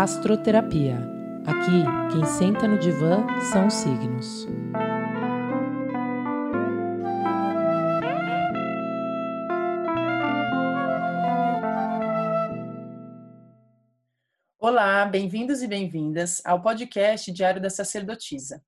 Astroterapia. 0.00 0.96
Aqui, 1.44 2.12
quem 2.12 2.24
senta 2.24 2.68
no 2.68 2.78
divã 2.78 3.26
são 3.50 3.66
os 3.66 3.74
signos. 3.74 4.46
Olá, 14.60 15.04
bem-vindos 15.04 15.62
e 15.62 15.66
bem-vindas 15.66 16.40
ao 16.44 16.62
podcast 16.62 17.32
Diário 17.32 17.60
da 17.60 17.68
Sacerdotisa. 17.68 18.62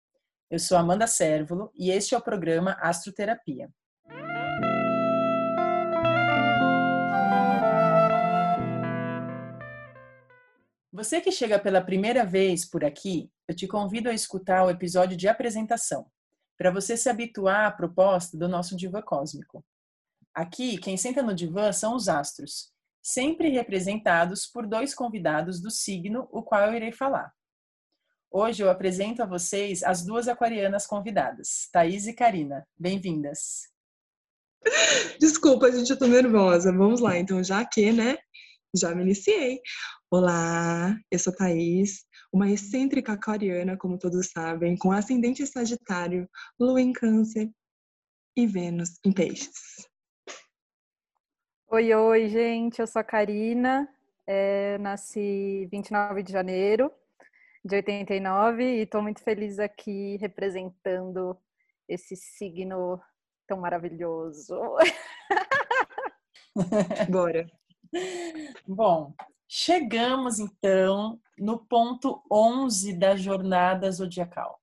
Eu 0.51 0.59
sou 0.59 0.77
Amanda 0.77 1.07
Sérvulo 1.07 1.71
e 1.77 1.93
este 1.93 2.13
é 2.13 2.19
o 2.19 2.21
programa 2.21 2.73
Astroterapia. 2.81 3.71
Você 11.01 11.19
que 11.19 11.33
chega 11.33 11.59
pela 11.59 11.81
primeira 11.81 12.27
vez 12.27 12.67
por 12.67 12.85
aqui, 12.85 13.31
eu 13.49 13.57
te 13.57 13.67
convido 13.67 14.11
a 14.11 14.13
escutar 14.13 14.67
o 14.67 14.69
episódio 14.69 15.17
de 15.17 15.29
apresentação, 15.29 16.05
para 16.59 16.71
você 16.71 16.95
se 16.95 17.09
habituar 17.09 17.65
à 17.65 17.71
proposta 17.71 18.37
do 18.37 18.47
nosso 18.47 18.77
divã 18.77 19.01
cósmico. 19.01 19.65
Aqui, 20.35 20.77
quem 20.77 20.99
senta 20.99 21.23
no 21.23 21.35
divã 21.35 21.73
são 21.73 21.97
os 21.97 22.07
astros, 22.07 22.71
sempre 23.01 23.49
representados 23.49 24.47
por 24.47 24.67
dois 24.67 24.95
convidados 24.95 25.59
do 25.59 25.71
signo 25.71 26.29
o 26.31 26.43
qual 26.43 26.67
eu 26.67 26.75
irei 26.75 26.93
falar. 26.93 27.33
Hoje 28.31 28.63
eu 28.63 28.69
apresento 28.69 29.23
a 29.23 29.27
vocês 29.27 29.83
as 29.83 30.05
duas 30.05 30.29
aquarianas 30.29 30.87
convidadas, 30.87 31.67
Thaís 31.73 32.07
e 32.09 32.13
Karina. 32.13 32.69
Bem-vindas. 32.79 33.63
Desculpa, 35.19 35.73
gente, 35.73 35.89
eu 35.89 35.99
tô 35.99 36.07
nervosa. 36.07 36.71
Vamos 36.71 37.01
lá, 37.01 37.17
então, 37.17 37.43
já 37.43 37.65
que, 37.65 37.91
né? 37.91 38.19
Já 38.77 38.95
me 38.95 39.01
iniciei. 39.01 39.63
Olá, 40.13 40.99
eu 41.09 41.21
sou 41.21 41.33
Thaís, 41.33 42.05
uma 42.33 42.51
excêntrica 42.51 43.13
aquariana, 43.13 43.77
como 43.77 43.97
todos 43.97 44.33
sabem, 44.33 44.77
com 44.77 44.91
ascendente 44.91 45.47
Sagitário, 45.47 46.29
Lua 46.59 46.81
em 46.81 46.93
Câncer 46.93 47.49
e 48.37 48.45
Vênus 48.45 48.99
em 49.07 49.13
Peixes. 49.13 49.89
Oi, 51.69 51.95
oi, 51.95 52.29
gente, 52.29 52.81
eu 52.81 52.89
sou 52.89 52.99
a 52.99 53.05
Karina, 53.05 53.89
é, 54.27 54.79
nasci 54.79 55.69
29 55.71 56.25
de 56.25 56.33
janeiro 56.33 56.93
de 57.65 57.77
89 57.77 58.65
e 58.65 58.83
estou 58.83 59.01
muito 59.03 59.23
feliz 59.23 59.61
aqui 59.61 60.17
representando 60.17 61.39
esse 61.89 62.17
signo 62.17 63.01
tão 63.47 63.61
maravilhoso. 63.61 64.61
Bora. 67.09 67.47
Bom, 68.67 69.15
chegamos 69.53 70.39
então 70.39 71.21
no 71.37 71.59
ponto 71.59 72.23
11 72.31 72.93
da 72.93 73.17
jornada 73.17 73.91
zodiacal. 73.91 74.61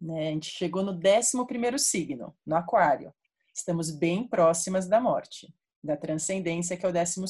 Né? 0.00 0.28
A 0.28 0.30
gente 0.30 0.50
chegou 0.50 0.84
no 0.84 0.92
11 0.92 1.78
signo, 1.80 2.36
no 2.46 2.54
Aquário. 2.54 3.12
Estamos 3.52 3.90
bem 3.90 4.28
próximas 4.28 4.86
da 4.86 5.00
morte, 5.00 5.52
da 5.82 5.96
transcendência, 5.96 6.76
que 6.76 6.86
é 6.86 6.88
o 6.88 6.92
12 6.92 7.26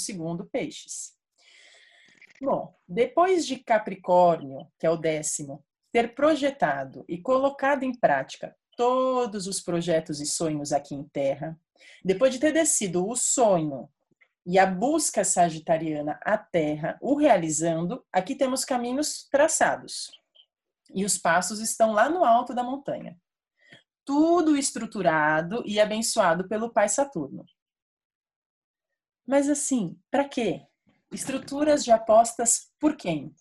Peixes. 0.52 1.14
Bom, 2.38 2.78
depois 2.86 3.46
de 3.46 3.56
Capricórnio, 3.56 4.70
que 4.78 4.86
é 4.86 4.90
o 4.90 4.96
décimo, 4.98 5.64
ter 5.90 6.14
projetado 6.14 7.02
e 7.08 7.16
colocado 7.16 7.82
em 7.82 7.98
prática 7.98 8.54
todos 8.76 9.46
os 9.46 9.58
projetos 9.58 10.20
e 10.20 10.26
sonhos 10.26 10.70
aqui 10.70 10.94
em 10.94 11.04
Terra, 11.04 11.58
depois 12.04 12.34
de 12.34 12.38
ter 12.38 12.52
descido 12.52 13.08
o 13.08 13.16
sonho 13.16 13.88
e 14.50 14.58
a 14.58 14.66
busca 14.66 15.22
sagitariana 15.22 16.18
à 16.24 16.36
Terra, 16.36 16.98
o 17.00 17.14
realizando, 17.14 18.04
aqui 18.12 18.34
temos 18.34 18.64
caminhos 18.64 19.28
traçados. 19.30 20.10
E 20.92 21.04
os 21.04 21.16
passos 21.16 21.60
estão 21.60 21.92
lá 21.92 22.08
no 22.08 22.24
alto 22.24 22.52
da 22.52 22.64
montanha. 22.64 23.16
Tudo 24.04 24.56
estruturado 24.56 25.62
e 25.64 25.78
abençoado 25.78 26.48
pelo 26.48 26.72
Pai 26.72 26.88
Saturno. 26.88 27.44
Mas 29.24 29.48
assim, 29.48 29.96
para 30.10 30.28
quê? 30.28 30.66
Estruturas 31.12 31.84
já 31.84 31.96
postas 31.96 32.72
por 32.80 32.96
quem? 32.96 33.32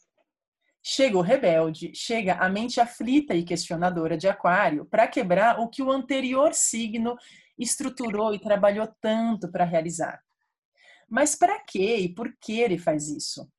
Chega 0.84 1.18
o 1.18 1.22
rebelde, 1.22 1.92
chega 1.96 2.36
a 2.36 2.48
mente 2.48 2.80
aflita 2.80 3.34
e 3.34 3.44
questionadora 3.44 4.16
de 4.16 4.28
Aquário 4.28 4.86
para 4.86 5.08
quebrar 5.08 5.59
o 5.59 5.69
que 5.69 5.81
o 5.81 5.92
anterior 5.92 6.53
signo 6.53 7.18
estruturou 7.58 8.36
e 8.36 8.40
trabalhou 8.40 8.88
tanto 9.02 9.52
para 9.52 9.66
realizar. 9.66 10.24
Mas 11.09 11.36
para 11.36 11.59
quê 11.64 11.97
e 11.97 12.14
por 12.14 12.31
que 12.40 12.59
ele 12.59 12.78
faz 12.78 13.09
isso? 13.09 13.52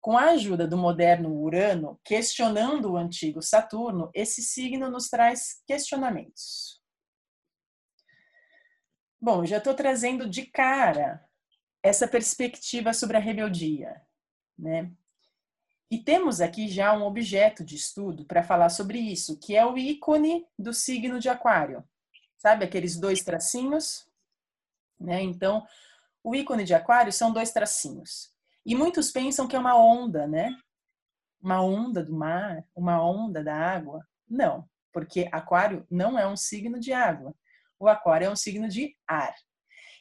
Com 0.00 0.16
a 0.16 0.30
ajuda 0.30 0.66
do 0.66 0.76
moderno 0.76 1.32
Urano, 1.32 2.00
questionando 2.02 2.92
o 2.92 2.96
antigo 2.96 3.42
Saturno, 3.42 4.10
esse 4.14 4.42
signo 4.42 4.90
nos 4.90 5.08
traz 5.08 5.62
questionamentos. 5.66 6.80
Bom, 9.20 9.44
já 9.44 9.58
estou 9.58 9.74
trazendo 9.74 10.28
de 10.28 10.46
cara 10.46 11.24
essa 11.82 12.08
perspectiva 12.08 12.92
sobre 12.92 13.16
a 13.16 13.20
rebeldia, 13.20 14.00
né? 14.58 14.90
E 15.92 15.98
temos 15.98 16.40
aqui 16.40 16.68
já 16.68 16.96
um 16.96 17.02
objeto 17.02 17.62
de 17.62 17.76
estudo 17.76 18.24
para 18.24 18.42
falar 18.42 18.70
sobre 18.70 18.98
isso, 18.98 19.38
que 19.38 19.54
é 19.54 19.64
o 19.64 19.76
ícone 19.76 20.46
do 20.58 20.72
signo 20.72 21.20
de 21.20 21.28
Aquário. 21.28 21.84
Sabe 22.38 22.64
aqueles 22.64 22.98
dois 22.98 23.22
tracinhos? 23.22 24.08
Né? 24.98 25.22
Então, 25.22 25.66
o 26.22 26.34
ícone 26.34 26.64
de 26.64 26.74
Aquário 26.74 27.12
são 27.12 27.32
dois 27.32 27.52
tracinhos. 27.52 28.32
E 28.64 28.74
muitos 28.74 29.10
pensam 29.10 29.48
que 29.48 29.56
é 29.56 29.58
uma 29.58 29.76
onda, 29.76 30.26
né? 30.26 30.56
Uma 31.40 31.60
onda 31.60 32.04
do 32.04 32.14
mar, 32.14 32.64
uma 32.74 33.04
onda 33.04 33.42
da 33.42 33.56
água. 33.56 34.06
Não, 34.28 34.68
porque 34.92 35.28
Aquário 35.32 35.86
não 35.90 36.18
é 36.18 36.26
um 36.26 36.36
signo 36.36 36.78
de 36.78 36.92
água. 36.92 37.34
O 37.78 37.88
Aquário 37.88 38.26
é 38.26 38.30
um 38.30 38.36
signo 38.36 38.68
de 38.68 38.96
ar. 39.08 39.34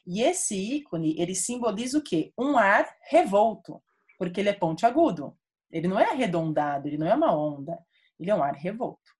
E 0.05 0.21
esse 0.21 0.55
ícone, 0.55 1.19
ele 1.19 1.33
simboliza 1.33 1.97
o 1.97 2.03
quê? 2.03 2.31
Um 2.37 2.57
ar 2.57 2.87
revolto, 3.09 3.81
porque 4.17 4.39
ele 4.39 4.49
é 4.49 4.53
ponte 4.53 4.85
agudo. 4.85 5.37
Ele 5.71 5.87
não 5.87 5.99
é 5.99 6.11
arredondado, 6.11 6.87
ele 6.87 6.97
não 6.97 7.07
é 7.07 7.15
uma 7.15 7.35
onda, 7.35 7.79
ele 8.19 8.29
é 8.29 8.35
um 8.35 8.43
ar 8.43 8.53
revolto. 8.53 9.11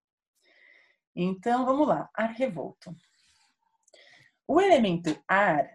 Então, 1.16 1.66
vamos 1.66 1.88
lá, 1.88 2.10
ar 2.14 2.32
revolto. 2.32 2.96
O 4.48 4.60
elemento 4.60 5.18
ar, 5.28 5.70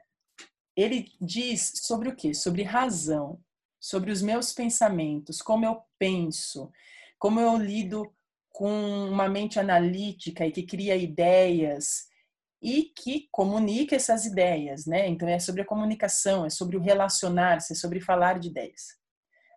ele 0.77 1.11
diz 1.21 1.73
sobre 1.77 2.11
o 2.11 2.15
quê? 2.15 2.35
Sobre 2.35 2.63
razão, 2.63 3.41
sobre 3.81 4.11
os 4.11 4.21
meus 4.21 4.53
pensamentos, 4.53 5.41
como 5.41 5.65
eu 5.65 5.81
penso, 5.99 6.71
como 7.19 7.41
eu 7.41 7.57
lido 7.57 8.13
com 8.51 8.71
uma 9.09 9.29
mente 9.29 9.59
analítica 9.59 10.47
e 10.47 10.53
que 10.53 10.63
cria 10.63 10.97
ideias 10.97 12.07
e 12.63 12.85
que 12.85 13.29
comunica 13.31 13.95
essas 13.95 14.25
ideias, 14.25 14.87
né? 14.87 15.07
Então 15.09 15.29
é 15.29 15.39
sobre 15.39 15.63
a 15.63 15.67
comunicação, 15.67 16.45
é 16.45 16.51
sobre 16.51 16.77
o 16.77 16.81
relacionar-se, 16.81 17.75
é 17.75 17.77
sobre 17.77 18.01
falar 18.01 18.39
de 18.39 18.49
ideias. 18.49 18.97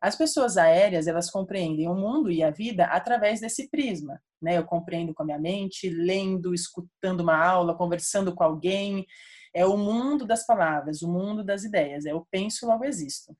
As 0.01 0.15
pessoas 0.15 0.57
aéreas, 0.57 1.07
elas 1.07 1.29
compreendem 1.29 1.87
o 1.87 1.95
mundo 1.95 2.31
e 2.31 2.41
a 2.43 2.51
vida 2.51 2.85
através 2.85 3.41
desse 3.41 3.69
prisma, 3.69 4.21
né? 4.41 4.57
Eu 4.57 4.65
compreendo 4.65 5.13
com 5.13 5.23
a 5.23 5.25
minha 5.25 5.39
mente, 5.39 5.89
lendo, 5.89 6.53
escutando 6.53 7.21
uma 7.21 7.37
aula, 7.37 7.75
conversando 7.75 8.33
com 8.33 8.43
alguém, 8.43 9.05
é 9.53 9.65
o 9.65 9.77
mundo 9.77 10.25
das 10.25 10.45
palavras, 10.45 11.01
o 11.01 11.11
mundo 11.11 11.43
das 11.43 11.63
ideias, 11.63 12.05
é 12.05 12.11
eu 12.11 12.27
penso, 12.29 12.67
logo 12.67 12.85
existo. 12.85 13.35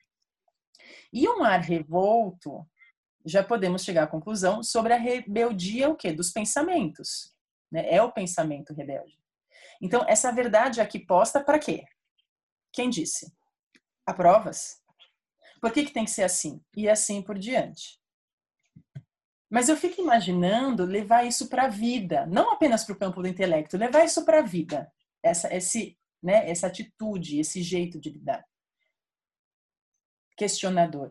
E 1.11 1.27
um 1.27 1.43
ar 1.43 1.59
revolto, 1.59 2.65
já 3.25 3.43
podemos 3.43 3.83
chegar 3.83 4.03
à 4.03 4.07
conclusão 4.07 4.63
sobre 4.63 4.93
a 4.93 4.97
rebeldia 4.97 5.89
o 5.89 5.95
quê? 5.95 6.11
Dos 6.11 6.31
pensamentos, 6.31 7.35
né? 7.71 7.85
É 7.93 8.01
o 8.01 8.11
pensamento 8.11 8.73
rebelde. 8.73 9.17
Então, 9.81 10.05
essa 10.07 10.31
verdade 10.31 10.81
aqui 10.81 10.99
posta 10.99 11.43
para 11.43 11.59
quê? 11.59 11.85
Quem 12.71 12.89
disse? 12.89 13.31
Há 14.05 14.13
provas? 14.13 14.81
Por 15.61 15.71
que, 15.71 15.85
que 15.85 15.93
tem 15.93 16.05
que 16.05 16.11
ser 16.11 16.23
assim? 16.23 16.61
E 16.75 16.89
assim 16.89 17.21
por 17.21 17.37
diante. 17.37 17.99
Mas 19.49 19.67
eu 19.67 19.75
fico 19.75 20.01
imaginando 20.01 20.85
levar 20.85 21.25
isso 21.25 21.49
para 21.49 21.65
a 21.65 21.69
vida, 21.69 22.25
não 22.27 22.51
apenas 22.51 22.83
para 22.83 22.93
o 22.93 22.99
campo 22.99 23.21
do 23.21 23.27
intelecto, 23.27 23.77
levar 23.77 24.05
isso 24.05 24.23
para 24.23 24.39
a 24.39 24.43
vida. 24.43 24.91
Essa, 25.23 25.53
esse, 25.53 25.97
né, 26.21 26.49
essa 26.49 26.67
atitude, 26.67 27.39
esse 27.39 27.61
jeito 27.61 27.99
de 27.99 28.09
lidar. 28.09 28.45
Questionador. 30.37 31.09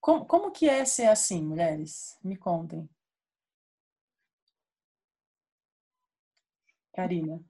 Como, 0.00 0.24
como 0.26 0.50
que 0.52 0.68
é 0.68 0.84
ser 0.84 1.06
assim, 1.06 1.42
mulheres? 1.42 2.18
Me 2.22 2.36
contem. 2.36 2.88
Karina. 6.92 7.40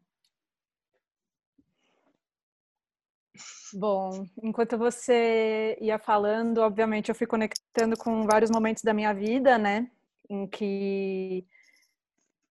Bom, 3.76 4.24
enquanto 4.40 4.78
você 4.78 5.76
ia 5.80 5.98
falando, 5.98 6.58
obviamente 6.58 7.08
eu 7.08 7.14
fui 7.14 7.26
conectando 7.26 7.96
com 7.96 8.24
vários 8.24 8.50
momentos 8.50 8.84
da 8.84 8.94
minha 8.94 9.12
vida, 9.12 9.58
né? 9.58 9.90
Em 10.30 10.46
que 10.46 11.44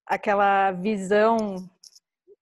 aquela 0.05 0.71
visão 0.73 1.69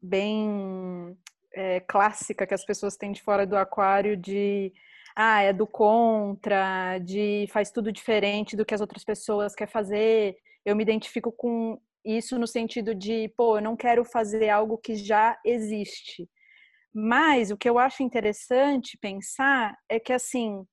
bem 0.02 1.16
é, 1.54 1.80
clássica 1.82 2.48
que 2.48 2.54
as 2.54 2.66
pessoas 2.66 2.96
têm 2.96 3.12
de 3.12 3.22
fora 3.22 3.46
do 3.46 3.56
aquário 3.56 4.16
de 4.18 4.74
ah, 5.16 5.42
é 5.42 5.52
do 5.52 5.68
contra, 5.68 6.98
de 7.00 7.46
faz 7.52 7.70
tudo 7.72 7.92
diferente 7.92 8.56
do 8.56 8.66
que 8.66 8.74
as 8.74 8.82
outras 8.82 9.04
pessoas 9.04 9.54
querem 9.54 9.72
fazer. 9.72 10.38
Eu 10.66 10.76
me 10.76 10.84
identifico 10.84 11.32
com 11.32 11.80
isso 12.04 12.40
no 12.40 12.48
sentido 12.48 12.96
de, 12.96 13.28
pô, 13.36 13.58
eu 13.58 13.62
não 13.62 13.76
quero 13.76 14.04
fazer 14.06 14.50
algo 14.50 14.78
que 14.78 14.96
já 14.96 15.38
existe. 15.46 16.30
Mas 16.94 17.52
o 17.52 17.58
que 17.58 17.70
eu 17.70 17.78
acho 17.78 18.04
interessante 18.04 18.98
pensar 18.98 19.78
é 19.88 20.00
que, 20.00 20.12
assim, 20.12 20.66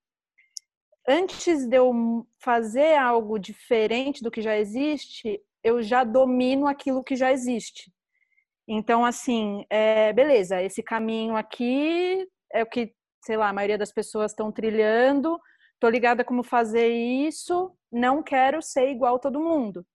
antes 1.08 1.66
de 1.66 1.76
eu 1.76 2.26
fazer 2.38 2.96
algo 2.96 3.38
diferente 3.38 4.22
do 4.22 4.30
que 4.30 4.42
já 4.42 4.56
existe, 4.58 5.40
eu 5.62 5.82
já 5.82 6.04
domino 6.04 6.66
aquilo 6.66 7.04
que 7.04 7.16
já 7.16 7.32
existe. 7.32 7.92
Então, 8.70 9.02
assim, 9.02 9.64
é, 9.70 10.12
beleza, 10.12 10.60
esse 10.62 10.82
caminho 10.82 11.36
aqui 11.36 12.28
é 12.52 12.62
o 12.62 12.66
que, 12.66 12.92
sei 13.24 13.34
lá, 13.36 13.48
a 13.48 13.52
maioria 13.52 13.78
das 13.78 13.90
pessoas 13.90 14.32
estão 14.32 14.52
trilhando, 14.52 15.40
tô 15.80 15.88
ligada 15.88 16.22
como 16.22 16.42
fazer 16.44 16.88
isso, 16.88 17.74
não 17.90 18.22
quero 18.22 18.60
ser 18.60 18.90
igual 18.90 19.16
a 19.16 19.18
todo 19.18 19.40
mundo. 19.40 19.86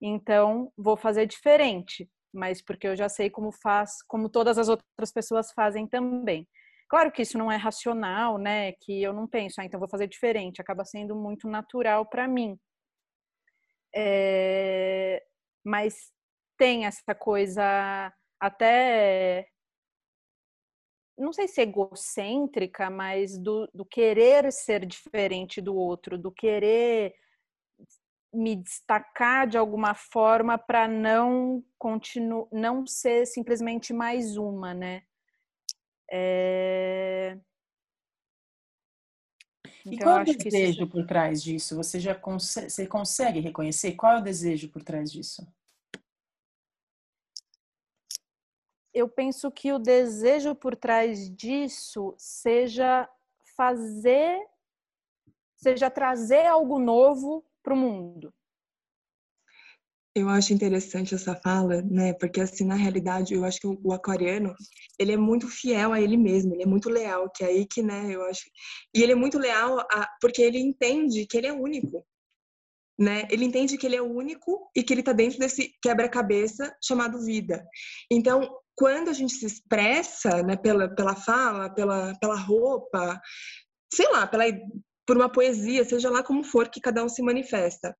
Então, 0.00 0.72
vou 0.78 0.96
fazer 0.96 1.26
diferente, 1.26 2.08
mas 2.32 2.62
porque 2.62 2.86
eu 2.86 2.96
já 2.96 3.08
sei 3.08 3.28
como 3.28 3.50
faz, 3.50 4.00
como 4.06 4.28
todas 4.28 4.58
as 4.58 4.68
outras 4.68 5.12
pessoas 5.12 5.50
fazem 5.52 5.88
também. 5.88 6.46
Claro 6.88 7.10
que 7.10 7.22
isso 7.22 7.36
não 7.36 7.50
é 7.50 7.56
racional, 7.56 8.38
né? 8.38 8.72
Que 8.80 9.02
eu 9.02 9.12
não 9.12 9.26
penso, 9.26 9.60
ah, 9.60 9.64
então 9.64 9.78
vou 9.80 9.88
fazer 9.88 10.06
diferente. 10.08 10.60
Acaba 10.60 10.84
sendo 10.84 11.16
muito 11.16 11.48
natural 11.48 12.06
para 12.06 12.28
mim. 12.28 12.56
É... 13.94 15.22
Mas 15.64 16.12
tem 16.58 16.86
essa 16.86 17.14
coisa 17.14 18.12
até 18.40 19.46
não 21.20 21.32
sei 21.32 21.46
se 21.46 21.60
egocêntrica, 21.60 22.88
mas 22.88 23.38
do, 23.38 23.68
do, 23.74 23.84
querer 23.84 24.50
ser 24.50 24.86
diferente 24.86 25.60
do 25.60 25.74
outro, 25.74 26.16
do 26.16 26.32
querer 26.32 27.14
me 28.32 28.56
destacar 28.56 29.46
de 29.46 29.58
alguma 29.58 29.94
forma 29.94 30.56
para 30.56 30.88
não 30.88 31.62
continuar, 31.76 32.46
não 32.50 32.86
ser 32.86 33.26
simplesmente 33.26 33.92
mais 33.92 34.36
uma, 34.36 34.72
né? 34.72 35.02
É... 36.10 37.38
Então, 39.84 39.92
e 39.92 39.98
qual 39.98 40.18
é 40.18 40.22
o 40.22 40.24
desejo 40.24 40.82
isso... 40.82 40.88
por 40.88 41.06
trás 41.06 41.42
disso? 41.42 41.76
Você 41.76 42.00
já 42.00 42.14
consegue, 42.14 42.70
você 42.70 42.86
consegue 42.86 43.40
reconhecer 43.40 43.92
qual 43.92 44.14
é 44.14 44.18
o 44.20 44.24
desejo 44.24 44.68
por 44.68 44.82
trás 44.82 45.10
disso? 45.10 45.46
Eu 48.92 49.08
penso 49.08 49.50
que 49.50 49.72
o 49.72 49.78
desejo 49.78 50.54
por 50.54 50.74
trás 50.74 51.30
disso 51.30 52.14
seja 52.18 53.08
fazer, 53.56 54.40
seja 55.56 55.90
trazer 55.90 56.46
algo 56.46 56.78
novo 56.78 57.44
para 57.62 57.74
o 57.74 57.76
mundo. 57.76 58.32
Eu 60.12 60.28
acho 60.28 60.52
interessante 60.52 61.14
essa 61.14 61.36
fala, 61.36 61.82
né? 61.82 62.12
Porque 62.14 62.40
assim, 62.40 62.64
na 62.64 62.74
realidade, 62.74 63.32
eu 63.32 63.44
acho 63.44 63.60
que 63.60 63.66
o 63.66 63.92
aquariano, 63.92 64.54
ele 64.98 65.12
é 65.12 65.16
muito 65.16 65.46
fiel 65.46 65.92
a 65.92 66.00
ele 66.00 66.16
mesmo, 66.16 66.52
ele 66.52 66.64
é 66.64 66.66
muito 66.66 66.90
leal, 66.90 67.30
que 67.30 67.44
é 67.44 67.46
aí 67.46 67.64
que, 67.64 67.80
né, 67.80 68.12
eu 68.12 68.22
acho. 68.24 68.42
E 68.92 69.02
ele 69.02 69.12
é 69.12 69.14
muito 69.14 69.38
leal 69.38 69.78
a... 69.78 70.08
porque 70.20 70.42
ele 70.42 70.58
entende 70.58 71.26
que 71.26 71.36
ele 71.38 71.46
é 71.46 71.52
único. 71.52 72.04
Né? 73.00 73.26
Ele 73.30 73.46
entende 73.46 73.78
que 73.78 73.86
ele 73.86 73.96
é 73.96 74.02
único 74.02 74.70
e 74.76 74.82
que 74.82 74.92
ele 74.92 75.00
está 75.00 75.12
dentro 75.12 75.38
desse 75.38 75.72
quebra-cabeça 75.82 76.76
chamado 76.84 77.24
vida. 77.24 77.66
Então, 78.10 78.46
quando 78.76 79.08
a 79.08 79.14
gente 79.14 79.32
se 79.32 79.46
expressa, 79.46 80.42
né, 80.42 80.54
pela, 80.54 80.94
pela 80.94 81.16
fala, 81.16 81.70
pela, 81.70 82.14
pela 82.20 82.36
roupa, 82.36 83.18
sei 83.92 84.06
lá, 84.10 84.26
pela, 84.26 84.44
por 85.06 85.16
uma 85.16 85.32
poesia, 85.32 85.82
seja 85.82 86.10
lá 86.10 86.22
como 86.22 86.44
for 86.44 86.68
que 86.68 86.80
cada 86.80 87.02
um 87.02 87.08
se 87.08 87.22
manifesta, 87.22 87.96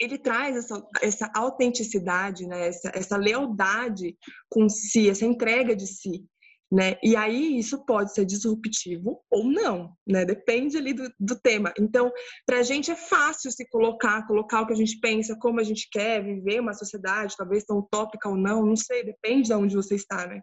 ele 0.00 0.16
traz 0.16 0.56
essa, 0.56 0.86
essa 1.02 1.30
autenticidade, 1.34 2.46
né? 2.46 2.68
essa, 2.68 2.92
essa 2.94 3.16
lealdade 3.16 4.16
com 4.48 4.68
si, 4.68 5.10
essa 5.10 5.24
entrega 5.24 5.74
de 5.74 5.86
si. 5.86 6.24
Né? 6.70 6.96
E 7.02 7.16
aí 7.16 7.58
isso 7.58 7.82
pode 7.86 8.12
ser 8.12 8.26
disruptivo 8.26 9.24
ou 9.30 9.44
não, 9.44 9.94
né? 10.06 10.26
Depende 10.26 10.76
ali 10.76 10.92
do, 10.92 11.10
do 11.18 11.40
tema. 11.40 11.72
Então, 11.80 12.12
para 12.44 12.58
a 12.58 12.62
gente 12.62 12.90
é 12.90 12.94
fácil 12.94 13.50
se 13.50 13.66
colocar, 13.70 14.26
colocar 14.26 14.60
o 14.60 14.66
que 14.66 14.74
a 14.74 14.76
gente 14.76 15.00
pensa, 15.00 15.34
como 15.40 15.60
a 15.60 15.64
gente 15.64 15.88
quer 15.90 16.22
viver 16.22 16.60
uma 16.60 16.74
sociedade, 16.74 17.36
talvez 17.38 17.64
tão 17.64 17.78
utópica 17.78 18.28
ou 18.28 18.36
não, 18.36 18.66
não 18.66 18.76
sei, 18.76 19.02
depende 19.02 19.48
de 19.48 19.54
onde 19.54 19.74
você 19.74 19.94
está, 19.94 20.26
né? 20.26 20.42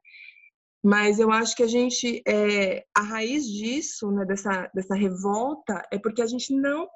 Mas 0.84 1.20
eu 1.20 1.32
acho 1.32 1.56
que 1.56 1.64
a 1.64 1.68
gente, 1.68 2.24
é, 2.28 2.84
a 2.96 3.02
raiz 3.02 3.46
disso, 3.46 4.12
né, 4.12 4.26
dessa, 4.26 4.70
dessa 4.74 4.96
revolta, 4.96 5.82
é 5.92 6.00
porque 6.00 6.22
a 6.22 6.28
gente 6.28 6.56
não 6.56 6.88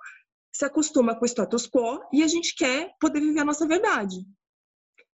se 0.54 0.66
acostuma 0.66 1.16
com 1.16 1.24
o 1.24 1.28
status 1.28 1.68
quo 1.68 2.00
e 2.14 2.24
a 2.24 2.28
gente 2.28 2.56
quer 2.56 2.92
poder 3.00 3.20
viver 3.20 3.40
a 3.40 3.46
nossa 3.46 3.68
verdade. 3.68 4.18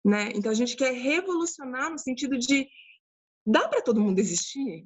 Né? 0.05 0.31
Então 0.35 0.51
a 0.51 0.55
gente 0.55 0.75
quer 0.75 0.91
revolucionar 0.91 1.91
no 1.91 1.99
sentido 1.99 2.37
de 2.37 2.67
dá 3.45 3.67
para 3.67 3.81
todo 3.81 4.01
mundo 4.01 4.19
existir? 4.19 4.85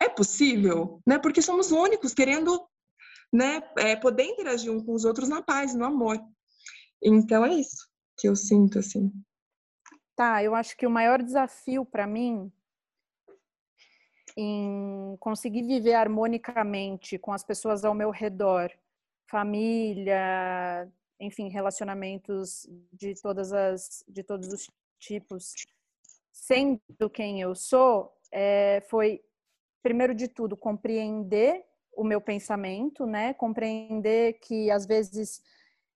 É 0.00 0.08
possível, 0.08 1.00
né? 1.06 1.18
Porque 1.18 1.42
somos 1.42 1.70
únicos 1.70 2.14
querendo, 2.14 2.66
né, 3.32 3.62
é, 3.76 3.96
poder 3.96 4.24
interagir 4.24 4.72
um 4.72 4.84
com 4.84 4.94
os 4.94 5.04
outros 5.04 5.28
na 5.28 5.42
paz, 5.42 5.74
no 5.74 5.84
amor. 5.84 6.18
Então 7.02 7.44
é 7.44 7.54
isso 7.54 7.88
que 8.16 8.28
eu 8.28 8.36
sinto 8.36 8.78
assim. 8.78 9.12
Tá, 10.16 10.42
eu 10.42 10.54
acho 10.54 10.76
que 10.76 10.86
o 10.86 10.90
maior 10.90 11.22
desafio 11.22 11.84
para 11.84 12.06
mim 12.06 12.52
em 14.36 15.16
conseguir 15.18 15.62
viver 15.62 15.94
harmonicamente 15.94 17.18
com 17.18 17.32
as 17.32 17.42
pessoas 17.42 17.84
ao 17.84 17.94
meu 17.94 18.10
redor 18.10 18.70
família, 19.30 20.90
enfim, 21.20 21.48
relacionamentos 21.48 22.66
de 22.92 23.14
todas 23.22 23.52
as 23.52 24.04
de 24.08 24.24
todos 24.24 24.52
os 24.52 24.68
tipos, 24.98 25.54
sendo 26.32 27.10
quem 27.12 27.40
eu 27.40 27.54
sou, 27.54 28.12
é, 28.32 28.80
foi 28.88 29.20
primeiro 29.82 30.14
de 30.14 30.28
tudo 30.28 30.56
compreender 30.56 31.64
o 31.92 32.04
meu 32.04 32.20
pensamento, 32.20 33.06
né? 33.06 33.34
Compreender 33.34 34.34
que 34.40 34.70
às 34.70 34.86
vezes 34.86 35.42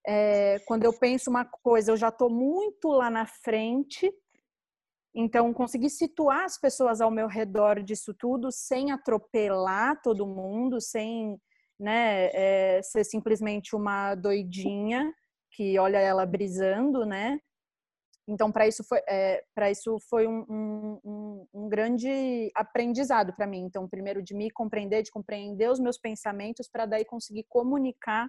é, 0.07 0.59
quando 0.67 0.85
eu 0.85 0.93
penso 0.93 1.31
uma 1.31 1.45
coisa 1.45 1.93
eu 1.93 1.97
já 1.97 2.09
estou 2.09 2.31
muito 2.31 2.89
lá 2.89 3.11
na 3.11 3.27
frente, 3.27 4.13
então 5.15 5.53
conseguir 5.55 5.91
situar 5.91 6.45
as 6.45 6.59
pessoas 6.59 7.01
ao 7.01 7.11
meu 7.11 7.29
redor 7.29 7.83
disso 7.83 8.13
tudo 8.13 8.51
sem 8.51 8.91
atropelar 8.91 10.01
todo 10.03 10.27
mundo, 10.27 10.81
sem 10.81 11.41
né, 11.79 12.31
é, 12.33 12.83
ser 12.83 13.05
simplesmente 13.05 13.75
uma 13.75 14.15
doidinha 14.15 15.13
que 15.51 15.79
olha 15.79 15.99
ela 15.99 16.27
brisando, 16.27 17.07
né? 17.07 17.39
Então, 18.27 18.51
para 18.51 18.67
isso 18.67 18.83
foi, 18.83 19.01
é, 19.07 19.45
isso 19.71 19.99
foi 20.09 20.27
um, 20.27 21.01
um, 21.05 21.47
um 21.53 21.69
grande 21.69 22.51
aprendizado 22.55 23.35
para 23.35 23.47
mim. 23.47 23.65
Então, 23.65 23.89
primeiro 23.89 24.23
de 24.23 24.35
me 24.35 24.51
compreender, 24.51 25.03
de 25.03 25.11
compreender 25.11 25.71
os 25.71 25.79
meus 25.79 25.99
pensamentos, 25.99 26.69
para 26.69 26.87
daí 26.87 27.05
conseguir 27.05 27.45
comunicar 27.49 28.29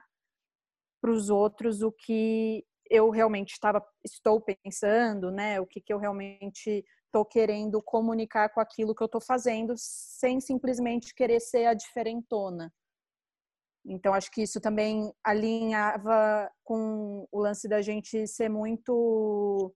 para 1.02 1.12
os 1.12 1.30
outros 1.30 1.82
o 1.82 1.92
que 1.92 2.66
eu 2.90 3.10
realmente 3.10 3.54
estava, 3.54 3.84
estou 4.04 4.42
pensando, 4.42 5.32
né? 5.32 5.62
O 5.62 5.66
que, 5.66 5.80
que 5.80 5.94
eu 5.94 5.98
realmente 5.98 6.84
estou 7.06 7.25
querendo 7.25 7.82
comunicar 7.82 8.50
com 8.50 8.60
aquilo 8.60 8.94
que 8.94 9.02
eu 9.02 9.06
estou 9.06 9.22
fazendo, 9.22 9.74
sem 9.78 10.42
simplesmente 10.42 11.16
querer 11.16 11.40
ser 11.40 11.68
a 11.68 11.74
diferentona. 11.74 12.72
Então, 13.86 14.14
acho 14.14 14.32
que 14.32 14.42
isso 14.42 14.60
também 14.60 15.14
alinhava 15.24 16.52
com 16.64 17.28
o 17.32 17.40
lance 17.40 17.68
da 17.68 17.82
gente 17.82 18.28
ser 18.28 18.50
muito 18.50 19.74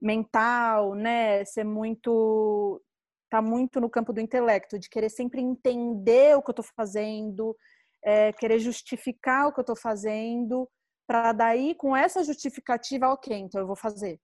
mental, 0.00 0.94
né? 0.94 1.44
Ser 1.44 1.64
muito. 1.64 2.82
tá 3.30 3.40
muito 3.42 3.80
no 3.80 3.90
campo 3.90 4.12
do 4.12 4.20
intelecto, 4.20 4.78
de 4.78 4.88
querer 4.88 5.10
sempre 5.10 5.40
entender 5.40 6.36
o 6.36 6.42
que 6.42 6.50
eu 6.50 6.52
estou 6.52 6.66
fazendo, 6.76 7.56
é, 8.04 8.32
querer 8.32 8.58
justificar 8.58 9.48
o 9.48 9.52
que 9.52 9.60
eu 9.60 9.62
estou 9.62 9.76
fazendo, 9.76 10.68
para 11.06 11.32
daí, 11.32 11.74
com 11.74 11.96
essa 11.96 12.22
justificativa, 12.22 13.08
ok, 13.08 13.36
então 13.36 13.60
eu 13.60 13.66
vou 13.66 13.76
fazer. 13.76 14.20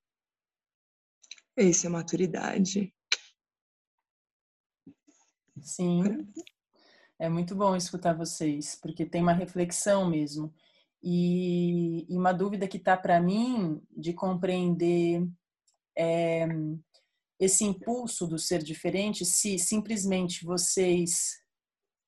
Isso 1.57 1.87
é 1.87 1.91
maturidade. 1.91 2.95
Sim. 5.61 6.03
É 7.19 7.29
muito 7.29 7.55
bom 7.55 7.77
escutar 7.77 8.17
vocês, 8.17 8.79
porque 8.81 9.05
tem 9.05 9.23
uma 9.23 9.33
reflexão 9.33 10.09
mesmo. 10.09 10.53
E, 11.03 12.07
e 12.13 12.17
uma 12.17 12.33
dúvida 12.33 12.69
que 12.69 12.77
está 12.77 12.97
para 12.97 13.21
mim 13.21 13.83
de 13.91 14.13
compreender 14.13 15.27
é, 15.97 16.47
esse 17.39 17.65
impulso 17.65 18.27
do 18.27 18.39
ser 18.39 18.63
diferente, 18.63 19.25
se 19.25 19.59
simplesmente 19.59 20.45
vocês. 20.45 21.41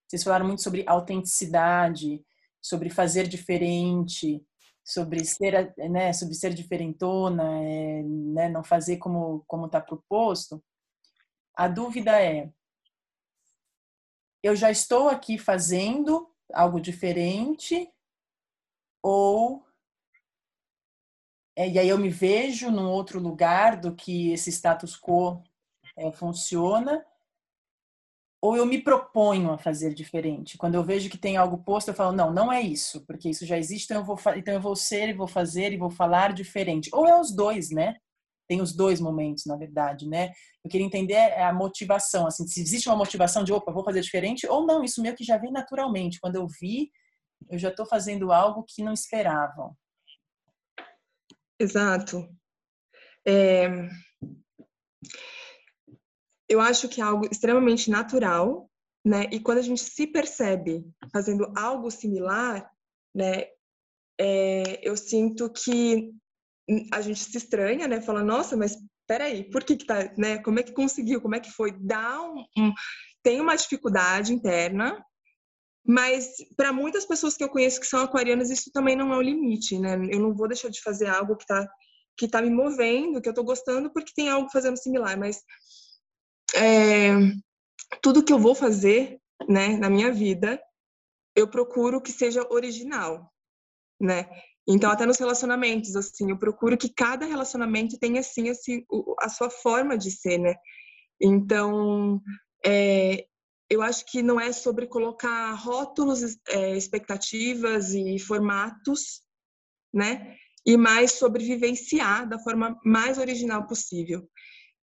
Vocês 0.06 0.22
falaram 0.22 0.46
muito 0.46 0.62
sobre 0.62 0.84
autenticidade, 0.86 2.22
sobre 2.60 2.90
fazer 2.90 3.26
diferente, 3.26 4.44
sobre 4.84 5.24
ser, 5.24 5.74
né, 5.90 6.12
sobre 6.12 6.34
ser 6.34 6.52
diferentona, 6.52 7.44
é, 7.62 8.02
né, 8.02 8.48
não 8.48 8.62
fazer 8.62 8.98
como 8.98 9.44
como 9.46 9.66
está 9.66 9.80
proposto. 9.80 10.62
A 11.54 11.68
dúvida 11.68 12.20
é 12.20 12.50
eu 14.42 14.56
já 14.56 14.70
estou 14.70 15.08
aqui 15.08 15.38
fazendo 15.38 16.28
algo 16.52 16.80
diferente 16.80 17.88
ou 19.02 19.64
é, 21.56 21.68
e 21.68 21.78
aí 21.78 21.88
eu 21.88 21.98
me 21.98 22.08
vejo 22.08 22.70
num 22.70 22.88
outro 22.88 23.20
lugar 23.20 23.80
do 23.80 23.94
que 23.94 24.32
esse 24.32 24.50
status 24.50 24.98
quo 24.98 25.42
é, 25.96 26.10
funciona 26.12 27.04
ou 28.42 28.56
eu 28.56 28.66
me 28.66 28.82
proponho 28.82 29.52
a 29.52 29.58
fazer 29.58 29.94
diferente. 29.94 30.58
Quando 30.58 30.74
eu 30.74 30.82
vejo 30.82 31.08
que 31.08 31.16
tem 31.16 31.36
algo 31.36 31.58
posto, 31.58 31.88
eu 31.88 31.94
falo, 31.94 32.10
não, 32.10 32.32
não 32.32 32.52
é 32.52 32.60
isso, 32.60 33.06
porque 33.06 33.28
isso 33.30 33.46
já 33.46 33.56
existe, 33.56 33.84
então 33.84 33.98
eu 33.98 34.04
vou, 34.04 34.18
então 34.34 34.52
eu 34.52 34.60
vou 34.60 34.74
ser 34.74 35.10
e 35.10 35.12
vou 35.12 35.28
fazer 35.28 35.72
e 35.72 35.76
vou 35.76 35.90
falar 35.90 36.32
diferente. 36.32 36.90
Ou 36.92 37.06
é 37.06 37.18
os 37.18 37.30
dois, 37.30 37.70
né? 37.70 37.94
Tem 38.48 38.60
os 38.60 38.74
dois 38.74 39.00
momentos, 39.00 39.46
na 39.46 39.56
verdade, 39.56 40.08
né? 40.08 40.32
Eu 40.64 40.68
queria 40.68 40.84
entender 40.84 41.16
a 41.38 41.52
motivação, 41.52 42.26
assim, 42.26 42.44
se 42.48 42.60
existe 42.60 42.88
uma 42.88 42.96
motivação 42.96 43.44
de, 43.44 43.52
opa, 43.52 43.70
vou 43.70 43.84
fazer 43.84 44.00
diferente, 44.00 44.44
ou 44.48 44.66
não, 44.66 44.82
isso 44.82 45.00
meio 45.00 45.14
que 45.14 45.22
já 45.22 45.38
vem 45.38 45.52
naturalmente. 45.52 46.18
Quando 46.18 46.34
eu 46.34 46.48
vi, 46.48 46.90
eu 47.48 47.58
já 47.58 47.68
estou 47.68 47.86
fazendo 47.86 48.32
algo 48.32 48.64
que 48.66 48.82
não 48.82 48.92
esperavam. 48.92 49.76
Exato. 51.62 52.28
É 53.26 53.88
eu 56.52 56.60
acho 56.60 56.86
que 56.88 57.00
é 57.00 57.04
algo 57.04 57.26
extremamente 57.30 57.90
natural, 57.90 58.70
né? 59.04 59.24
E 59.32 59.40
quando 59.40 59.58
a 59.58 59.62
gente 59.62 59.80
se 59.82 60.06
percebe 60.06 60.84
fazendo 61.10 61.50
algo 61.56 61.90
similar, 61.90 62.70
né? 63.14 63.46
É, 64.20 64.86
eu 64.86 64.94
sinto 64.96 65.50
que 65.50 66.12
a 66.92 67.00
gente 67.00 67.20
se 67.20 67.38
estranha, 67.38 67.88
né? 67.88 68.02
Fala, 68.02 68.22
nossa, 68.22 68.54
mas 68.54 68.76
peraí, 69.06 69.48
por 69.50 69.64
que 69.64 69.76
que 69.76 69.86
tá, 69.86 70.12
né? 70.18 70.38
Como 70.38 70.60
é 70.60 70.62
que 70.62 70.72
conseguiu? 70.72 71.22
Como 71.22 71.34
é 71.34 71.40
que 71.40 71.50
foi? 71.50 71.72
Dá 71.72 72.20
um, 72.20 72.44
um 72.58 72.72
tem 73.22 73.40
uma 73.40 73.56
dificuldade 73.56 74.34
interna, 74.34 75.02
mas 75.84 76.36
para 76.56 76.72
muitas 76.72 77.04
pessoas 77.04 77.36
que 77.36 77.42
eu 77.42 77.48
conheço 77.48 77.80
que 77.80 77.86
são 77.86 78.00
aquarianas, 78.00 78.50
isso 78.50 78.70
também 78.72 78.96
não 78.96 79.12
é 79.12 79.16
o 79.16 79.22
limite, 79.22 79.78
né? 79.78 79.94
Eu 80.10 80.20
não 80.20 80.34
vou 80.34 80.48
deixar 80.48 80.68
de 80.68 80.80
fazer 80.80 81.06
algo 81.06 81.36
que 81.36 81.46
tá 81.46 81.68
que 82.16 82.28
tá 82.28 82.42
me 82.42 82.50
movendo, 82.50 83.20
que 83.22 83.28
eu 83.28 83.34
tô 83.34 83.42
gostando, 83.42 83.90
porque 83.90 84.12
tem 84.14 84.28
algo 84.28 84.50
fazendo 84.50 84.76
similar, 84.76 85.18
mas 85.18 85.42
é, 86.54 87.10
tudo 88.02 88.22
que 88.22 88.32
eu 88.32 88.38
vou 88.38 88.54
fazer, 88.54 89.18
né, 89.48 89.76
na 89.78 89.88
minha 89.88 90.12
vida, 90.12 90.60
eu 91.34 91.48
procuro 91.48 92.02
que 92.02 92.12
seja 92.12 92.46
original, 92.50 93.32
né? 94.00 94.28
Então, 94.68 94.90
até 94.90 95.04
nos 95.06 95.18
relacionamentos, 95.18 95.96
assim, 95.96 96.30
eu 96.30 96.38
procuro 96.38 96.76
que 96.76 96.92
cada 96.92 97.26
relacionamento 97.26 97.98
tenha, 97.98 98.20
assim, 98.20 98.48
assim 98.48 98.84
a 99.20 99.28
sua 99.28 99.50
forma 99.50 99.96
de 99.96 100.10
ser, 100.10 100.38
né? 100.38 100.54
Então, 101.20 102.20
é, 102.64 103.26
eu 103.72 103.80
acho 103.80 104.04
que 104.04 104.22
não 104.22 104.38
é 104.38 104.52
sobre 104.52 104.86
colocar 104.86 105.52
rótulos, 105.54 106.36
é, 106.48 106.76
expectativas 106.76 107.94
e 107.94 108.18
formatos, 108.18 109.22
né? 109.92 110.36
E 110.66 110.76
mais 110.76 111.12
sobre 111.12 111.42
vivenciar 111.42 112.28
da 112.28 112.38
forma 112.38 112.78
mais 112.84 113.16
original 113.16 113.66
possível. 113.66 114.28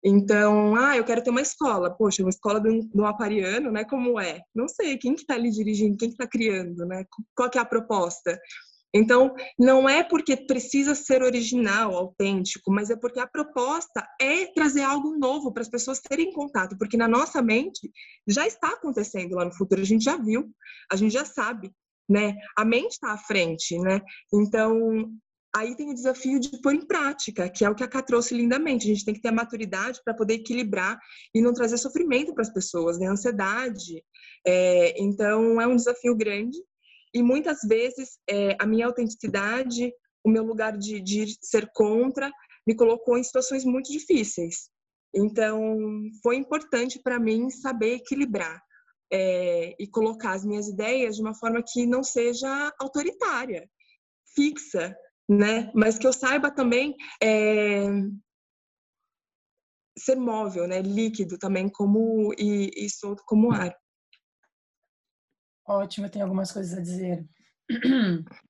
Então, 0.03 0.75
ah, 0.75 0.97
eu 0.97 1.03
quero 1.03 1.23
ter 1.23 1.29
uma 1.29 1.41
escola. 1.41 1.95
Poxa, 1.95 2.23
uma 2.23 2.31
escola 2.31 2.59
do, 2.59 2.81
do 2.93 3.05
aquariano, 3.05 3.71
né? 3.71 3.85
Como 3.85 4.19
é? 4.19 4.41
Não 4.55 4.67
sei, 4.67 4.97
quem 4.97 5.13
que 5.13 5.21
está 5.21 5.35
ali 5.35 5.51
dirigindo, 5.51 5.95
quem 5.95 6.09
que 6.09 6.15
está 6.15 6.27
criando, 6.27 6.83
né? 6.87 7.05
Qual 7.35 7.49
que 7.49 7.59
é 7.59 7.61
a 7.61 7.65
proposta? 7.65 8.39
Então, 8.93 9.33
não 9.57 9.87
é 9.87 10.03
porque 10.03 10.35
precisa 10.35 10.95
ser 10.95 11.21
original, 11.21 11.95
autêntico, 11.95 12.71
mas 12.71 12.89
é 12.89 12.95
porque 12.95 13.19
a 13.19 13.27
proposta 13.27 14.03
é 14.19 14.47
trazer 14.47 14.81
algo 14.81 15.17
novo 15.17 15.53
para 15.53 15.61
as 15.61 15.69
pessoas 15.69 15.99
terem 15.99 16.31
contato, 16.33 16.77
porque 16.77 16.97
na 16.97 17.07
nossa 17.07 17.41
mente 17.41 17.91
já 18.27 18.47
está 18.47 18.69
acontecendo 18.69 19.35
lá 19.35 19.45
no 19.45 19.55
futuro, 19.55 19.81
a 19.81 19.85
gente 19.85 20.03
já 20.03 20.17
viu, 20.17 20.51
a 20.91 20.95
gente 20.95 21.13
já 21.13 21.23
sabe, 21.23 21.71
né? 22.09 22.35
A 22.57 22.65
mente 22.65 22.93
está 22.93 23.11
à 23.11 23.17
frente, 23.17 23.77
né? 23.77 24.01
Então, 24.33 25.11
Aí 25.55 25.75
tem 25.75 25.89
o 25.89 25.95
desafio 25.95 26.39
de 26.39 26.61
pôr 26.61 26.75
em 26.75 26.85
prática, 26.85 27.49
que 27.49 27.65
é 27.65 27.69
o 27.69 27.73
que 27.73 27.83
a 27.83 27.87
Cá 27.87 28.03
trouxe 28.03 28.35
lindamente. 28.35 28.85
A 28.85 28.93
gente 28.93 29.03
tem 29.03 29.15
que 29.15 29.21
ter 29.21 29.29
a 29.29 29.33
maturidade 29.33 29.99
para 30.05 30.13
poder 30.13 30.35
equilibrar 30.35 30.99
e 31.33 31.41
não 31.41 31.53
trazer 31.53 31.77
sofrimento 31.77 32.33
para 32.33 32.43
as 32.43 32.53
pessoas, 32.53 32.99
né? 32.99 33.07
Ansiedade. 33.07 34.03
É, 34.45 35.01
então, 35.01 35.59
é 35.59 35.65
um 35.65 35.75
desafio 35.75 36.15
grande. 36.15 36.57
E 37.13 37.23
muitas 37.23 37.59
vezes 37.67 38.17
é, 38.29 38.55
a 38.59 38.65
minha 38.65 38.85
autenticidade, 38.85 39.91
o 40.23 40.29
meu 40.29 40.43
lugar 40.43 40.77
de, 40.77 40.99
de 41.01 41.37
ser 41.41 41.69
contra, 41.73 42.31
me 42.67 42.75
colocou 42.75 43.17
em 43.17 43.23
situações 43.23 43.65
muito 43.65 43.91
difíceis. 43.91 44.69
Então, 45.13 45.77
foi 46.21 46.35
importante 46.35 46.99
para 47.01 47.19
mim 47.19 47.49
saber 47.49 47.95
equilibrar 47.95 48.61
é, 49.11 49.75
e 49.79 49.87
colocar 49.87 50.33
as 50.33 50.45
minhas 50.45 50.67
ideias 50.67 51.15
de 51.15 51.21
uma 51.21 51.33
forma 51.33 51.63
que 51.63 51.85
não 51.85 52.03
seja 52.03 52.73
autoritária, 52.79 53.67
fixa, 54.35 54.95
né? 55.27 55.71
Mas 55.73 55.97
que 55.97 56.05
eu 56.05 56.13
saiba 56.13 56.51
também 56.51 56.95
é, 57.21 57.87
ser 59.97 60.15
móvel, 60.15 60.67
né? 60.67 60.81
Líquido 60.81 61.37
também 61.37 61.69
como 61.69 62.33
e, 62.37 62.71
e 62.75 62.89
solto 62.89 63.23
como 63.25 63.51
ar. 63.51 63.75
Ótimo, 65.69 66.07
eu 66.07 66.09
tenho 66.09 66.25
algumas 66.25 66.51
coisas 66.51 66.75
a 66.75 66.81
dizer. 66.81 67.25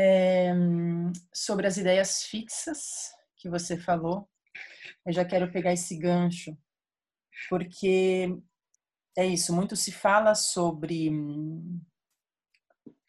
É, 0.00 0.52
sobre 1.34 1.66
as 1.66 1.76
ideias 1.76 2.22
fixas 2.22 3.10
que 3.36 3.48
você 3.48 3.76
falou, 3.76 4.28
eu 5.04 5.12
já 5.12 5.24
quero 5.24 5.50
pegar 5.50 5.72
esse 5.72 5.98
gancho, 5.98 6.56
porque 7.48 8.28
é 9.16 9.26
isso, 9.26 9.52
muito 9.52 9.74
se 9.74 9.90
fala 9.90 10.36
sobre 10.36 11.10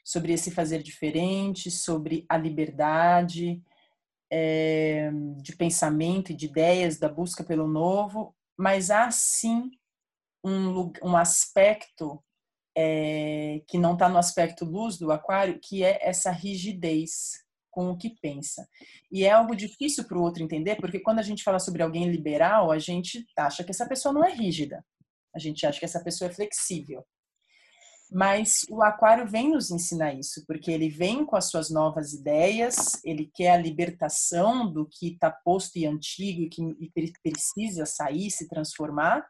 sobre 0.03 0.33
esse 0.33 0.49
fazer 0.49 0.81
diferente, 0.81 1.69
sobre 1.69 2.25
a 2.27 2.35
liberdade 2.35 3.61
é, 4.31 5.11
de 5.43 5.55
pensamento 5.55 6.31
e 6.31 6.35
de 6.35 6.47
ideias, 6.47 6.97
da 6.97 7.09
busca 7.09 7.43
pelo 7.43 7.67
novo, 7.67 8.35
mas 8.57 8.89
há 8.89 9.11
sim 9.11 9.69
um, 10.43 10.91
um 11.03 11.15
aspecto 11.15 12.23
é, 12.81 13.61
que 13.67 13.77
não 13.77 13.93
está 13.93 14.07
no 14.07 14.17
aspecto 14.17 14.63
luz 14.63 14.97
do 14.97 15.11
aquário, 15.11 15.59
que 15.61 15.83
é 15.83 15.99
essa 16.01 16.31
rigidez 16.31 17.43
com 17.69 17.91
o 17.91 17.97
que 17.97 18.15
pensa. 18.21 18.65
E 19.11 19.25
é 19.25 19.31
algo 19.31 19.53
difícil 19.53 20.05
para 20.05 20.17
o 20.17 20.21
outro 20.21 20.41
entender, 20.41 20.77
porque 20.77 20.99
quando 21.01 21.19
a 21.19 21.23
gente 21.23 21.43
fala 21.43 21.59
sobre 21.59 21.83
alguém 21.83 22.09
liberal, 22.09 22.71
a 22.71 22.79
gente 22.79 23.25
acha 23.37 23.63
que 23.65 23.71
essa 23.71 23.87
pessoa 23.87 24.13
não 24.13 24.23
é 24.23 24.33
rígida. 24.33 24.83
A 25.35 25.39
gente 25.39 25.65
acha 25.65 25.77
que 25.77 25.85
essa 25.85 26.01
pessoa 26.01 26.29
é 26.29 26.33
flexível. 26.33 27.05
Mas 28.11 28.65
o 28.69 28.81
Aquário 28.81 29.27
vem 29.27 29.51
nos 29.51 29.69
ensinar 29.69 30.13
isso, 30.13 30.43
porque 30.47 30.71
ele 30.71 30.89
vem 30.89 31.25
com 31.25 31.35
as 31.35 31.49
suas 31.49 31.69
novas 31.69 32.13
ideias, 32.13 32.99
ele 33.03 33.29
quer 33.35 33.51
a 33.51 33.57
libertação 33.57 34.71
do 34.71 34.87
que 34.87 35.09
está 35.13 35.29
posto 35.29 35.77
e 35.77 35.85
antigo 35.85 36.41
e 36.41 36.49
que 36.49 37.13
precisa 37.21 37.85
sair, 37.85 38.31
se 38.31 38.47
transformar. 38.47 39.27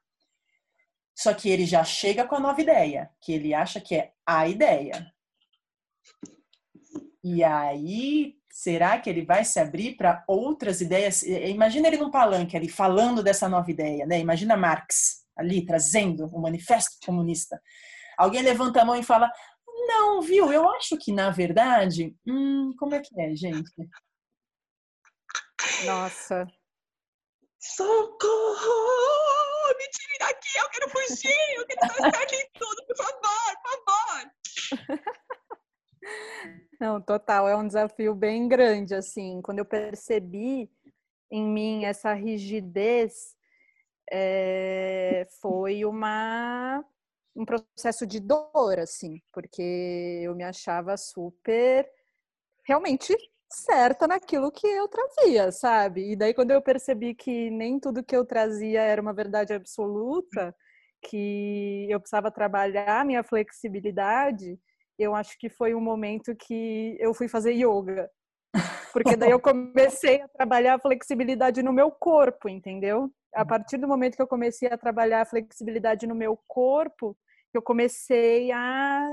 Só 1.19 1.33
que 1.33 1.49
ele 1.49 1.65
já 1.65 1.83
chega 1.83 2.25
com 2.25 2.35
a 2.35 2.39
nova 2.39 2.61
ideia, 2.61 3.11
que 3.19 3.33
ele 3.33 3.53
acha 3.53 3.81
que 3.81 3.93
é 3.93 4.13
a 4.25 4.47
ideia. 4.47 5.05
E 7.21 7.43
aí, 7.43 8.37
será 8.49 8.97
que 8.97 9.09
ele 9.09 9.25
vai 9.25 9.43
se 9.43 9.59
abrir 9.59 9.97
para 9.97 10.23
outras 10.25 10.79
ideias? 10.79 11.21
Imagina 11.23 11.89
ele 11.89 11.97
num 11.97 12.09
palanque 12.09 12.55
ali 12.55 12.69
falando 12.69 13.21
dessa 13.21 13.49
nova 13.49 13.69
ideia, 13.69 14.05
né? 14.05 14.17
Imagina 14.17 14.55
Marx 14.55 15.25
ali 15.35 15.65
trazendo 15.65 16.25
o 16.27 16.39
manifesto 16.39 16.95
comunista. 17.05 17.61
Alguém 18.17 18.41
levanta 18.41 18.81
a 18.81 18.85
mão 18.85 18.95
e 18.95 19.03
fala: 19.03 19.29
Não, 19.67 20.21
viu? 20.21 20.53
Eu 20.53 20.69
acho 20.69 20.97
que 20.97 21.11
na 21.11 21.31
verdade. 21.31 22.15
Hum, 22.25 22.73
como 22.79 22.95
é 22.95 23.01
que 23.01 23.19
é, 23.19 23.35
gente? 23.35 23.69
Nossa. 25.85 26.47
Socorro! 27.59 29.38
Me 29.77 29.87
tire 29.89 30.17
daqui, 30.19 30.57
eu 30.57 30.69
quero 30.69 30.89
fugir, 30.89 31.55
eu 31.55 31.65
quero 31.65 32.07
estar 32.07 32.33
em 32.33 32.49
tudo, 32.53 32.85
por 32.87 32.97
favor, 32.97 33.53
por 33.63 33.71
favor. 33.85 34.31
Não, 36.79 37.01
total, 37.01 37.47
é 37.47 37.55
um 37.55 37.67
desafio 37.67 38.15
bem 38.15 38.47
grande, 38.47 38.95
assim. 38.95 39.41
Quando 39.41 39.59
eu 39.59 39.65
percebi 39.65 40.71
em 41.29 41.45
mim 41.45 41.85
essa 41.85 42.13
rigidez, 42.13 43.35
é, 44.11 45.27
foi 45.41 45.85
uma 45.85 46.83
um 47.35 47.45
processo 47.45 48.05
de 48.05 48.19
dor, 48.19 48.79
assim, 48.79 49.21
porque 49.31 50.21
eu 50.23 50.35
me 50.35 50.43
achava 50.43 50.97
super 50.97 51.89
realmente 52.65 53.15
certa 53.51 54.07
naquilo 54.07 54.51
que 54.51 54.67
eu 54.67 54.87
trazia, 54.87 55.51
sabe? 55.51 56.11
E 56.11 56.15
daí 56.15 56.33
quando 56.33 56.51
eu 56.51 56.61
percebi 56.61 57.15
que 57.15 57.49
nem 57.49 57.79
tudo 57.79 58.03
que 58.03 58.15
eu 58.15 58.25
trazia 58.25 58.81
era 58.81 59.01
uma 59.01 59.13
verdade 59.13 59.53
absoluta, 59.53 60.55
que 61.01 61.87
eu 61.89 61.99
precisava 61.99 62.31
trabalhar 62.31 63.05
minha 63.05 63.23
flexibilidade, 63.23 64.59
eu 64.97 65.15
acho 65.15 65.37
que 65.39 65.49
foi 65.49 65.73
um 65.73 65.81
momento 65.81 66.35
que 66.35 66.97
eu 66.99 67.13
fui 67.13 67.27
fazer 67.27 67.53
yoga. 67.53 68.09
Porque 68.91 69.15
daí 69.15 69.31
eu 69.31 69.39
comecei 69.39 70.21
a 70.21 70.27
trabalhar 70.27 70.75
a 70.75 70.79
flexibilidade 70.79 71.63
no 71.63 71.71
meu 71.71 71.91
corpo, 71.91 72.49
entendeu? 72.49 73.11
A 73.33 73.45
partir 73.45 73.77
do 73.77 73.87
momento 73.87 74.15
que 74.15 74.21
eu 74.21 74.27
comecei 74.27 74.67
a 74.67 74.77
trabalhar 74.77 75.21
a 75.21 75.25
flexibilidade 75.25 76.07
no 76.07 76.15
meu 76.15 76.37
corpo, 76.47 77.15
eu 77.53 77.61
comecei 77.61 78.51
a 78.51 79.07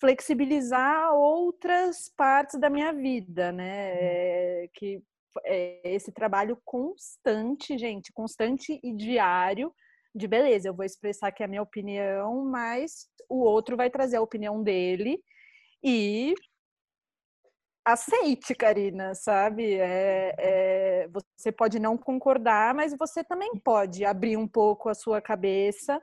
flexibilizar 0.00 1.14
outras 1.14 2.12
partes 2.16 2.58
da 2.58 2.68
minha 2.68 2.92
vida, 2.92 3.52
né? 3.52 4.64
É, 4.64 4.68
que 4.74 5.02
é 5.44 5.80
esse 5.94 6.12
trabalho 6.12 6.58
constante, 6.64 7.76
gente, 7.76 8.12
constante 8.12 8.78
e 8.82 8.92
diário 8.92 9.72
de 10.14 10.28
beleza, 10.28 10.68
eu 10.68 10.74
vou 10.74 10.84
expressar 10.84 11.28
aqui 11.28 11.42
a 11.42 11.48
minha 11.48 11.62
opinião, 11.62 12.44
mas 12.44 13.08
o 13.28 13.42
outro 13.42 13.76
vai 13.76 13.90
trazer 13.90 14.16
a 14.16 14.22
opinião 14.22 14.62
dele 14.62 15.20
e 15.82 16.34
aceite, 17.84 18.54
Karina, 18.54 19.14
sabe? 19.14 19.74
É, 19.74 20.34
é, 20.38 21.08
você 21.08 21.50
pode 21.50 21.80
não 21.80 21.98
concordar, 21.98 22.74
mas 22.74 22.96
você 22.96 23.24
também 23.24 23.50
pode 23.58 24.04
abrir 24.04 24.36
um 24.36 24.46
pouco 24.46 24.88
a 24.88 24.94
sua 24.94 25.20
cabeça, 25.20 26.00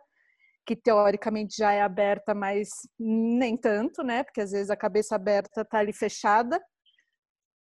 que 0.65 0.75
teoricamente 0.75 1.55
já 1.57 1.71
é 1.71 1.81
aberta, 1.81 2.33
mas 2.33 2.69
nem 2.99 3.57
tanto, 3.57 4.03
né? 4.03 4.23
Porque 4.23 4.41
às 4.41 4.51
vezes 4.51 4.69
a 4.69 4.75
cabeça 4.75 5.15
aberta 5.15 5.65
tá 5.65 5.79
ali 5.79 5.93
fechada. 5.93 6.61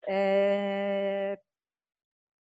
É... 0.09 1.38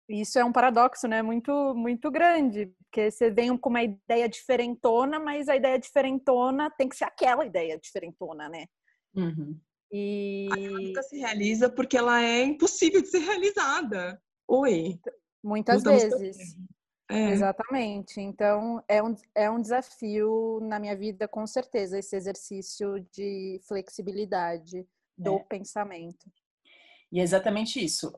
Isso 0.09 0.39
é 0.39 0.45
um 0.45 0.53
paradoxo, 0.53 1.07
né? 1.07 1.21
Muito, 1.23 1.75
muito 1.75 2.11
grande, 2.11 2.73
porque 2.85 3.11
você 3.11 3.31
vem 3.31 3.57
com 3.57 3.69
uma 3.69 3.83
ideia 3.83 4.29
diferentona, 4.29 5.19
mas 5.21 5.49
a 5.49 5.57
ideia 5.57 5.79
diferentona 5.79 6.71
tem 6.71 6.89
que 6.89 6.97
ser 6.97 7.05
aquela 7.05 7.45
ideia 7.45 7.79
diferentona, 7.79 8.49
né? 8.49 8.67
Uhum. 9.15 9.61
E 9.93 10.49
ela 10.51 10.81
nunca 10.81 11.03
se 11.03 11.19
realiza 11.19 11.71
porque 11.71 11.97
ela 11.97 12.23
é 12.23 12.43
impossível 12.43 13.03
de 13.03 13.09
ser 13.09 13.21
realizada. 13.21 14.21
Oi. 14.47 14.99
Muitas 15.43 15.83
vezes. 15.83 16.57
É. 17.11 17.31
Exatamente. 17.31 18.21
Então, 18.21 18.83
é 18.87 19.03
um, 19.03 19.15
é 19.35 19.51
um 19.51 19.61
desafio 19.61 20.61
na 20.63 20.79
minha 20.79 20.97
vida, 20.97 21.27
com 21.27 21.47
certeza, 21.47 21.99
esse 21.99 22.15
exercício 22.15 23.01
de 23.13 23.61
flexibilidade 23.67 24.87
do 25.17 25.37
é. 25.37 25.45
pensamento. 25.45 26.31
E 27.11 27.21
é 27.21 27.23
exatamente 27.23 27.83
isso, 27.83 28.13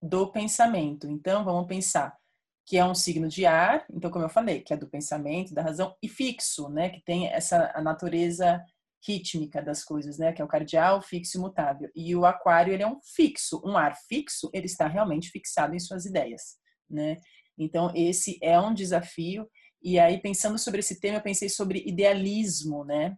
do 0.00 0.30
pensamento. 0.30 1.08
Então, 1.08 1.44
vamos 1.44 1.66
pensar 1.66 2.16
que 2.64 2.76
é 2.76 2.84
um 2.84 2.94
signo 2.94 3.28
de 3.28 3.46
ar, 3.46 3.84
então, 3.90 4.10
como 4.10 4.24
eu 4.24 4.28
falei, 4.28 4.60
que 4.60 4.72
é 4.72 4.76
do 4.76 4.88
pensamento, 4.88 5.54
da 5.54 5.62
razão, 5.62 5.96
e 6.02 6.08
fixo, 6.08 6.68
né, 6.68 6.90
que 6.90 7.00
tem 7.02 7.26
essa 7.26 7.72
a 7.74 7.80
natureza 7.80 8.62
rítmica 9.06 9.62
das 9.62 9.84
coisas, 9.84 10.18
né? 10.18 10.32
Que 10.32 10.42
é 10.42 10.44
o 10.44 10.48
cardial, 10.48 11.00
fixo 11.00 11.38
e 11.38 11.40
mutável. 11.40 11.90
E 11.94 12.14
o 12.16 12.24
aquário, 12.24 12.72
ele 12.72 12.82
é 12.82 12.86
um 12.86 13.00
fixo, 13.00 13.62
um 13.64 13.76
ar 13.76 13.96
fixo, 14.08 14.50
ele 14.52 14.66
está 14.66 14.86
realmente 14.86 15.30
fixado 15.30 15.74
em 15.74 15.78
suas 15.78 16.04
ideias, 16.04 16.56
né? 16.88 17.16
Então, 17.58 17.92
esse 17.94 18.38
é 18.42 18.58
um 18.60 18.72
desafio. 18.72 19.48
E 19.82 19.98
aí, 19.98 20.20
pensando 20.20 20.58
sobre 20.58 20.80
esse 20.80 21.00
tema, 21.00 21.18
eu 21.18 21.22
pensei 21.22 21.48
sobre 21.48 21.82
idealismo, 21.86 22.84
né? 22.84 23.16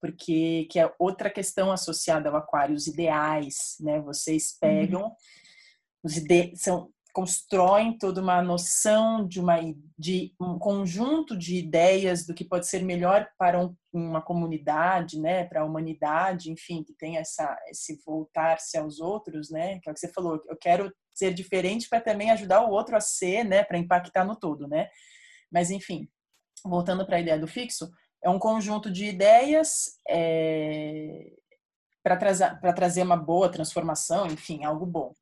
Porque 0.00 0.66
que 0.70 0.78
é 0.78 0.92
outra 0.98 1.30
questão 1.30 1.70
associada 1.70 2.28
ao 2.28 2.36
aquário, 2.36 2.74
os 2.74 2.86
ideais, 2.86 3.76
né? 3.80 4.00
Vocês 4.00 4.56
pegam 4.58 5.04
uhum. 5.04 5.14
os 6.02 6.16
ide 6.16 6.56
são 6.56 6.90
constroem 7.12 7.96
toda 7.98 8.20
uma 8.20 8.42
noção 8.42 9.26
de, 9.26 9.40
uma, 9.40 9.56
de 9.98 10.34
um 10.40 10.58
conjunto 10.58 11.36
de 11.36 11.56
ideias 11.56 12.24
do 12.24 12.34
que 12.34 12.44
pode 12.44 12.66
ser 12.66 12.82
melhor 12.82 13.28
para 13.38 13.60
um, 13.60 13.74
uma 13.92 14.22
comunidade, 14.22 15.18
né, 15.18 15.44
para 15.44 15.62
a 15.62 15.64
humanidade, 15.64 16.50
enfim, 16.50 16.82
que 16.82 16.94
tem 16.94 17.16
essa 17.16 17.56
esse 17.68 18.00
voltar-se 18.04 18.78
aos 18.78 19.00
outros, 19.00 19.50
né, 19.50 19.78
que 19.80 19.88
é 19.88 19.92
o 19.92 19.94
que 19.94 20.00
você 20.00 20.12
falou, 20.12 20.40
eu 20.46 20.56
quero 20.56 20.92
ser 21.14 21.34
diferente 21.34 21.88
para 21.88 22.00
também 22.00 22.30
ajudar 22.30 22.62
o 22.62 22.70
outro 22.70 22.96
a 22.96 23.00
ser, 23.00 23.44
né, 23.44 23.62
para 23.64 23.78
impactar 23.78 24.24
no 24.24 24.36
todo, 24.36 24.66
né? 24.66 24.88
Mas 25.50 25.70
enfim, 25.70 26.08
voltando 26.64 27.04
para 27.06 27.16
a 27.16 27.20
ideia 27.20 27.38
do 27.38 27.48
fixo, 27.48 27.90
é 28.22 28.28
um 28.28 28.38
conjunto 28.38 28.90
de 28.90 29.06
ideias 29.06 29.98
é, 30.08 31.32
para 32.02 32.16
trazer, 32.16 32.60
trazer 32.74 33.02
uma 33.02 33.16
boa 33.16 33.50
transformação, 33.50 34.26
enfim, 34.26 34.64
algo 34.64 34.86
bom. 34.86 35.12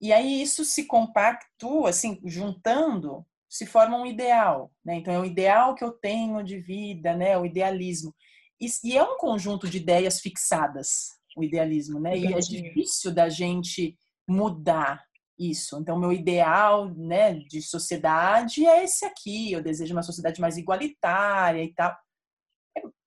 E 0.00 0.12
aí 0.12 0.42
isso 0.42 0.64
se 0.64 0.84
compactua, 0.84 1.90
assim, 1.90 2.20
juntando, 2.24 3.24
se 3.48 3.64
forma 3.64 3.96
um 3.96 4.04
ideal, 4.04 4.70
né? 4.84 4.96
Então 4.96 5.14
é 5.14 5.18
o 5.18 5.24
ideal 5.24 5.74
que 5.74 5.84
eu 5.84 5.92
tenho 5.92 6.42
de 6.42 6.58
vida, 6.58 7.16
né? 7.16 7.38
O 7.38 7.46
idealismo. 7.46 8.14
E, 8.60 8.66
e 8.84 8.96
é 8.96 9.02
um 9.02 9.16
conjunto 9.16 9.68
de 9.68 9.78
ideias 9.78 10.20
fixadas, 10.20 11.08
o 11.36 11.42
idealismo, 11.42 12.00
né? 12.00 12.16
E 12.16 12.32
é 12.32 12.38
difícil 12.38 13.12
da 13.12 13.28
gente 13.28 13.96
mudar 14.28 15.04
isso. 15.38 15.78
Então 15.78 15.98
meu 15.98 16.12
ideal, 16.12 16.92
né, 16.94 17.34
de 17.34 17.60
sociedade 17.62 18.66
é 18.66 18.84
esse 18.84 19.04
aqui. 19.04 19.52
Eu 19.52 19.62
desejo 19.62 19.94
uma 19.94 20.02
sociedade 20.02 20.40
mais 20.40 20.56
igualitária 20.56 21.62
e 21.62 21.72
tal 21.74 21.96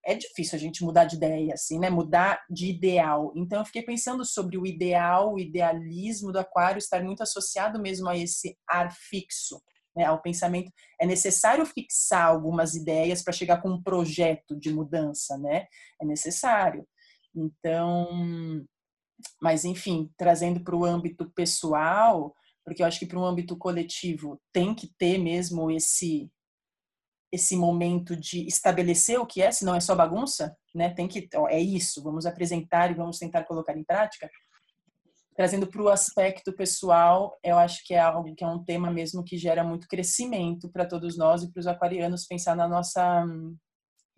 é 0.09 0.15
difícil 0.15 0.55
a 0.55 0.59
gente 0.59 0.83
mudar 0.83 1.05
de 1.05 1.15
ideia, 1.15 1.53
assim, 1.53 1.77
né? 1.77 1.89
Mudar 1.89 2.43
de 2.49 2.67
ideal. 2.67 3.31
Então, 3.35 3.59
eu 3.59 3.65
fiquei 3.65 3.83
pensando 3.83 4.25
sobre 4.25 4.57
o 4.57 4.65
ideal, 4.65 5.33
o 5.33 5.39
idealismo 5.39 6.31
do 6.31 6.39
aquário 6.39 6.79
estar 6.79 7.03
muito 7.03 7.21
associado 7.21 7.79
mesmo 7.79 8.09
a 8.09 8.17
esse 8.17 8.57
ar 8.67 8.91
fixo, 8.91 9.61
né? 9.95 10.05
Ao 10.05 10.21
pensamento. 10.21 10.71
É 10.99 11.05
necessário 11.05 11.65
fixar 11.65 12.25
algumas 12.25 12.73
ideias 12.73 13.21
para 13.21 13.33
chegar 13.33 13.61
com 13.61 13.69
um 13.69 13.83
projeto 13.83 14.59
de 14.59 14.73
mudança, 14.73 15.37
né? 15.37 15.67
É 16.01 16.05
necessário. 16.05 16.87
Então, 17.35 18.65
mas 19.41 19.65
enfim, 19.65 20.11
trazendo 20.17 20.61
para 20.63 20.75
o 20.75 20.85
âmbito 20.85 21.29
pessoal, 21.31 22.33
porque 22.63 22.83
eu 22.83 22.87
acho 22.87 22.99
que 22.99 23.05
para 23.05 23.19
um 23.19 23.25
âmbito 23.25 23.57
coletivo 23.57 24.39
tem 24.53 24.75
que 24.75 24.91
ter 24.97 25.17
mesmo 25.17 25.71
esse 25.71 26.29
esse 27.31 27.55
momento 27.55 28.15
de 28.15 28.47
estabelecer 28.47 29.19
o 29.19 29.25
que 29.25 29.41
é, 29.41 29.51
se 29.51 29.63
não 29.63 29.75
é 29.75 29.79
só 29.79 29.95
bagunça, 29.95 30.55
né? 30.73 30.89
Tem 30.89 31.07
que, 31.07 31.27
ó, 31.35 31.47
é 31.47 31.59
isso, 31.59 32.01
vamos 32.01 32.25
apresentar 32.25 32.89
e 32.89 32.95
vamos 32.95 33.19
tentar 33.19 33.43
colocar 33.43 33.77
em 33.77 33.83
prática. 33.83 34.29
Trazendo 35.35 35.67
para 35.67 35.81
o 35.81 35.89
aspecto 35.89 36.51
pessoal, 36.51 37.37
eu 37.43 37.57
acho 37.57 37.85
que 37.85 37.93
é 37.93 37.99
algo 37.99 38.33
que 38.35 38.43
é 38.43 38.47
um 38.47 38.63
tema 38.63 38.91
mesmo 38.91 39.23
que 39.23 39.37
gera 39.37 39.63
muito 39.63 39.87
crescimento 39.87 40.69
para 40.71 40.87
todos 40.87 41.17
nós 41.17 41.43
e 41.43 41.51
para 41.51 41.59
os 41.59 41.67
aquarianos 41.67 42.25
pensar 42.25 42.55
na 42.55 42.67
nossa 42.67 43.23
hum, 43.23 43.55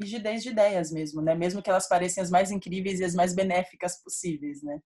rigidez 0.01 0.41
de 0.41 0.49
ideias 0.49 0.89
mesmo, 0.91 1.21
né? 1.21 1.35
Mesmo 1.35 1.61
que 1.61 1.69
elas 1.69 1.87
pareçam 1.87 2.23
as 2.23 2.29
mais 2.29 2.49
incríveis 2.49 2.99
e 2.99 3.03
as 3.03 3.13
mais 3.13 3.35
benéficas 3.35 4.01
possíveis, 4.01 4.63
né? 4.63 4.79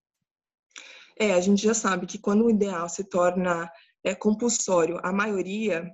É, 1.18 1.34
a 1.34 1.40
gente 1.40 1.64
já 1.64 1.74
sabe 1.74 2.06
que 2.06 2.18
quando 2.18 2.46
o 2.46 2.50
ideal 2.50 2.90
se 2.90 3.04
torna 3.04 3.72
é, 4.04 4.14
compulsório, 4.14 5.00
a 5.04 5.12
maioria, 5.12 5.90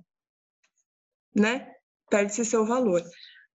né, 1.36 1.72
perde-se 2.10 2.44
seu 2.46 2.66
valor. 2.66 3.02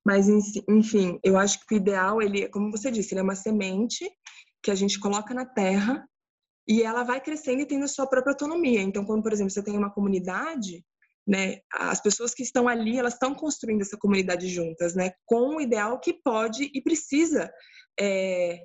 Mas, 0.04 0.28
enfim, 0.68 1.18
eu 1.24 1.36
acho 1.36 1.66
que 1.66 1.74
o 1.74 1.76
ideal, 1.76 2.22
ele, 2.22 2.48
como 2.48 2.70
você 2.70 2.90
disse, 2.90 3.12
ele 3.12 3.20
é 3.20 3.24
uma 3.24 3.34
semente 3.34 4.08
que 4.62 4.70
a 4.70 4.74
gente 4.74 5.00
coloca 5.00 5.34
na 5.34 5.44
terra 5.44 6.08
e 6.66 6.82
ela 6.82 7.02
vai 7.02 7.20
crescendo 7.20 7.62
e 7.62 7.66
tendo 7.66 7.84
a 7.84 7.88
sua 7.88 8.06
própria 8.06 8.32
autonomia. 8.32 8.80
Então, 8.80 9.04
quando, 9.04 9.22
por 9.22 9.32
exemplo, 9.32 9.50
você 9.50 9.62
tem 9.62 9.76
uma 9.76 9.92
comunidade, 9.92 10.84
né, 11.26 11.58
as 11.72 12.00
pessoas 12.00 12.32
que 12.32 12.42
estão 12.42 12.68
ali, 12.68 12.98
elas 12.98 13.14
estão 13.14 13.34
construindo 13.34 13.82
essa 13.82 13.96
comunidade 13.96 14.48
juntas, 14.48 14.94
né, 14.94 15.12
com 15.24 15.56
o 15.56 15.60
ideal 15.60 15.98
que 15.98 16.14
pode 16.14 16.70
e 16.72 16.80
precisa 16.80 17.52
é, 17.98 18.60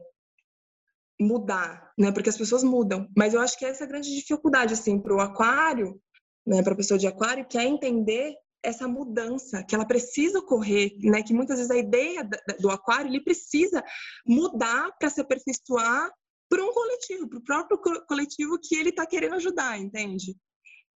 mudar, 1.22 1.92
né, 1.98 2.12
porque 2.12 2.30
as 2.30 2.38
pessoas 2.38 2.64
mudam. 2.64 3.08
Mas 3.16 3.34
eu 3.34 3.42
acho 3.42 3.58
que 3.58 3.66
essa 3.66 3.84
é 3.84 3.86
a 3.86 3.90
grande 3.90 4.14
dificuldade, 4.14 4.74
assim, 4.74 5.00
para 5.00 5.16
o 5.16 5.22
aquário, 5.22 6.02
né, 6.46 6.64
para 6.64 6.74
a 6.74 6.78
pessoa 6.78 6.98
de 6.98 7.08
aquário, 7.08 7.48
que 7.48 7.58
é 7.58 7.64
entender 7.64 8.36
essa 8.64 8.88
mudança 8.88 9.64
que 9.64 9.74
ela 9.74 9.86
precisa 9.86 10.40
ocorrer, 10.40 10.92
né? 11.00 11.24
Que 11.24 11.34
muitas 11.34 11.58
vezes 11.58 11.72
a 11.72 11.78
ideia 11.78 12.28
do 12.60 12.70
aquário 12.70 13.10
ele 13.10 13.24
precisa 13.24 13.84
mudar 14.26 14.92
para 15.00 15.10
se 15.10 15.20
aperfeiçoar 15.20 16.12
para 16.48 16.64
um 16.64 16.74
coletivo, 16.74 17.28
para 17.30 17.40
o 17.40 17.44
próprio 17.44 18.06
coletivo 18.06 18.60
que 18.62 18.76
ele 18.76 18.90
está 18.90 19.06
querendo 19.06 19.36
ajudar, 19.36 19.80
entende? 19.80 20.36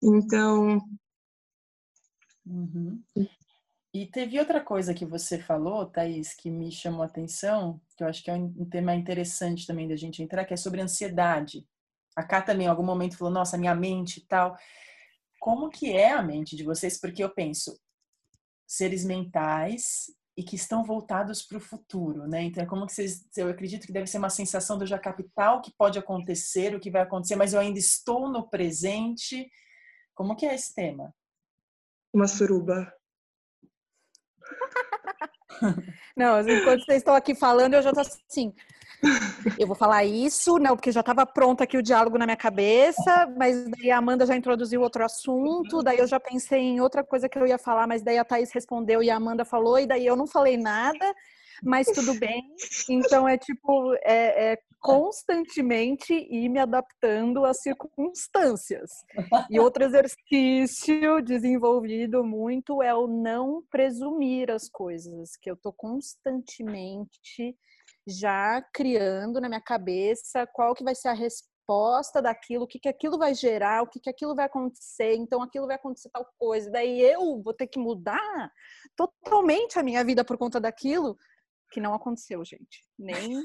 Então. 0.03 0.79
Uhum. 2.45 3.03
E 3.95 4.07
teve 4.07 4.41
outra 4.41 4.61
coisa 4.61 4.93
que 4.93 5.07
você 5.07 5.39
falou, 5.39 5.87
Thaís, 5.87 6.35
que 6.35 6.51
me 6.51 6.71
chamou 6.71 7.03
a 7.03 7.07
atenção, 7.07 7.81
que 7.97 8.03
eu 8.03 8.09
acho 8.09 8.23
que 8.25 8.31
é 8.31 8.35
um 8.35 8.69
tema 8.69 8.95
interessante 8.95 9.67
também 9.67 9.87
da 9.87 9.95
gente 9.95 10.23
entrar, 10.23 10.45
que 10.45 10.53
é 10.53 10.57
sobre 10.57 10.81
ansiedade. 10.81 11.65
A 12.17 12.25
Cá 12.25 12.43
também, 12.43 12.67
em 12.67 12.71
algum 12.71 12.85
momento, 12.85 13.17
falou: 13.17 13.33
nossa, 13.33 13.57
minha 13.57 13.75
mente 13.75 14.19
e 14.19 14.27
tal 14.27 14.57
como 15.45 15.69
que 15.69 15.93
é 15.93 16.11
a 16.11 16.23
mente 16.23 16.57
de 16.57 16.65
vocês, 16.65 16.99
porque 16.99 17.23
eu 17.23 17.29
penso 17.29 17.79
seres 18.67 19.05
mentais 19.05 20.07
e 20.35 20.43
que 20.43 20.57
estão 20.57 20.83
voltados 20.83 21.43
para 21.43 21.59
o 21.59 21.61
futuro, 21.61 22.27
né? 22.27 22.45
Então, 22.45 22.63
é 22.63 22.67
como 22.67 22.87
que 22.87 22.95
vocês, 22.95 23.29
eu 23.37 23.51
acredito 23.51 23.87
que 23.87 23.93
deve 23.93 24.07
ser 24.07 24.17
uma 24.17 24.31
sensação 24.31 24.79
do 24.79 24.87
já 24.87 24.99
capital 24.99 25.61
que 25.61 25.71
pode 25.77 25.99
acontecer, 25.99 26.75
o 26.75 26.81
que 26.81 26.91
vai 26.91 27.03
acontecer, 27.03 27.37
mas 27.37 27.53
eu 27.53 27.61
ainda 27.61 27.79
estou 27.79 28.31
no 28.31 28.49
presente. 28.49 29.47
Como 30.15 30.35
que 30.35 30.47
é 30.47 30.55
esse 30.55 30.75
tema? 30.75 31.15
Uma 32.11 32.27
suruba. 32.27 32.91
Não, 36.17 36.41
enquanto 36.41 36.85
vocês 36.85 36.99
estão 36.99 37.15
aqui 37.15 37.35
falando, 37.35 37.75
eu 37.75 37.83
já 37.83 37.91
estou 37.91 38.03
assim. 38.03 38.55
eu 39.59 39.67
vou 39.67 39.77
falar 39.77 40.05
isso, 40.05 40.59
não, 40.59 40.77
porque 40.77 40.93
já 40.93 41.01
estava 41.01 41.27
pronto 41.27 41.63
aqui 41.63 41.77
o 41.77 41.83
diálogo 41.83 42.17
na 42.17 42.25
minha 42.25 42.37
cabeça, 42.37 43.27
mas 43.37 43.65
daí 43.71 43.91
a 43.91 43.99
Amanda 43.99 44.27
já 44.27 44.37
introduziu 44.37 44.81
outro 44.81 45.05
assunto, 45.05 45.83
daí 45.83 45.99
eu 45.99 46.07
já 46.07 46.19
pensei 46.19 46.61
em 46.61 46.81
outra 46.81 47.05
coisa 47.05 47.29
que 47.29 47.39
eu 47.39 47.47
ia 47.47 47.59
falar, 47.59 47.87
mas 47.87 48.03
daí 48.03 48.19
a 48.19 48.25
Thaís 48.25 48.51
respondeu 48.53 49.03
e 49.03 49.11
a 49.11 49.17
Amanda 49.17 49.45
falou, 49.45 49.79
e 49.79 49.87
daí 49.87 50.07
eu 50.07 50.17
não 50.17 50.27
falei 50.27 50.57
nada, 50.57 51.15
mas 51.65 51.87
tudo 51.87 52.15
bem. 52.19 52.43
Então 52.89 53.29
é 53.29 53.37
tipo, 53.39 53.95
é, 54.03 54.53
é 54.53 54.59
constantemente 54.85 56.13
ir 56.13 56.51
me 56.51 56.59
adaptando 56.59 57.45
às 57.47 57.63
circunstâncias. 57.63 58.91
E 59.49 59.59
outro 59.59 59.83
exercício 59.83 61.23
desenvolvido 61.23 62.23
muito 62.23 62.83
é 62.83 62.95
o 62.95 63.07
não 63.07 63.63
presumir 63.71 64.51
as 64.51 64.69
coisas, 64.69 65.37
que 65.41 65.51
eu 65.51 65.57
tô 65.57 65.73
constantemente 65.73 67.57
já 68.07 68.61
criando 68.75 69.41
na 69.41 69.49
minha 69.49 69.61
cabeça 69.61 70.47
qual 70.47 70.75
que 70.75 70.85
vai 70.85 70.95
ser 70.95 71.09
a 71.09 71.15
resposta 71.15 72.21
daquilo, 72.21 72.65
o 72.65 72.69
que, 72.69 72.79
que 72.79 72.89
aquilo 72.89 73.17
vai 73.17 73.35
gerar, 73.35 73.83
o 73.83 73.87
que, 73.87 73.99
que 73.99 74.11
aquilo 74.11 74.35
vai 74.35 74.45
acontecer, 74.45 75.15
então 75.15 75.41
aquilo 75.41 75.67
vai 75.67 75.77
acontecer 75.77 76.11
tal 76.11 76.27
coisa, 76.39 76.71
daí 76.71 77.01
eu 77.01 77.41
vou 77.43 77.55
ter 77.55 77.67
que 77.67 77.79
mudar 77.79 78.53
totalmente 78.95 79.79
a 79.79 79.83
minha 79.83 80.05
vida 80.05 80.23
por 80.23 80.37
conta 80.37 80.61
daquilo, 80.61 81.17
que 81.75 81.81
não 81.81 81.93
aconteceu, 81.93 82.45
gente. 82.45 82.87
Nem 82.97 83.37
o 83.37 83.43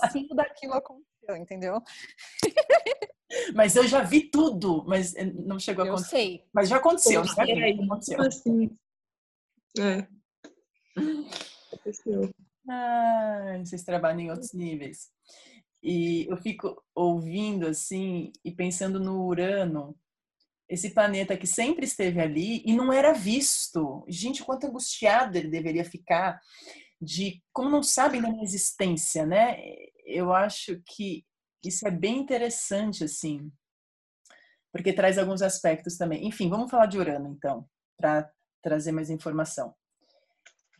comecinho 0.00 0.28
daquilo 0.34 0.74
aconteceu, 0.74 1.36
entendeu? 1.36 1.80
Mas 3.54 3.76
eu 3.76 3.86
já 3.86 4.02
vi 4.02 4.28
tudo, 4.28 4.84
mas 4.84 5.14
eh, 5.14 5.24
não 5.24 5.58
chegou 5.58 5.84
a 5.84 5.88
acontecer. 5.88 6.16
Eu 6.16 6.20
sei. 6.20 6.44
Mas 6.52 6.68
já 6.68 6.76
aconteceu, 6.76 7.22
né? 7.22 7.28
é, 7.38 7.70
aconteceu. 7.72 8.20
Assim. 8.20 8.76
É. 9.78 10.08
Aconteceu. 11.72 12.30
Ah, 12.68 13.60
vocês 13.64 13.84
trabalham 13.84 14.20
em 14.20 14.30
outros 14.30 14.52
níveis. 14.52 15.08
E 15.80 16.26
eu 16.28 16.36
fico 16.38 16.82
ouvindo 16.92 17.68
assim 17.68 18.32
e 18.44 18.50
pensando 18.50 18.98
no 18.98 19.24
Urano, 19.24 19.96
esse 20.68 20.90
planeta 20.90 21.36
que 21.36 21.46
sempre 21.46 21.84
esteve 21.84 22.20
ali 22.20 22.60
e 22.66 22.72
não 22.74 22.92
era 22.92 23.12
visto. 23.12 24.04
Gente, 24.08 24.42
quanto 24.42 24.66
angustiado 24.66 25.38
ele 25.38 25.48
deveria 25.48 25.84
ficar 25.84 26.40
de 27.00 27.42
como 27.52 27.70
não 27.70 27.82
sabem 27.82 28.20
da 28.20 28.30
minha 28.30 28.44
existência, 28.44 29.26
né? 29.26 29.58
Eu 30.04 30.32
acho 30.32 30.80
que 30.86 31.24
isso 31.64 31.86
é 31.86 31.90
bem 31.90 32.18
interessante 32.18 33.04
assim, 33.04 33.50
porque 34.72 34.92
traz 34.92 35.18
alguns 35.18 35.42
aspectos 35.42 35.96
também. 35.96 36.26
Enfim, 36.26 36.48
vamos 36.48 36.70
falar 36.70 36.86
de 36.86 36.98
Urano 36.98 37.28
então, 37.28 37.68
para 37.96 38.30
trazer 38.62 38.92
mais 38.92 39.10
informação. 39.10 39.74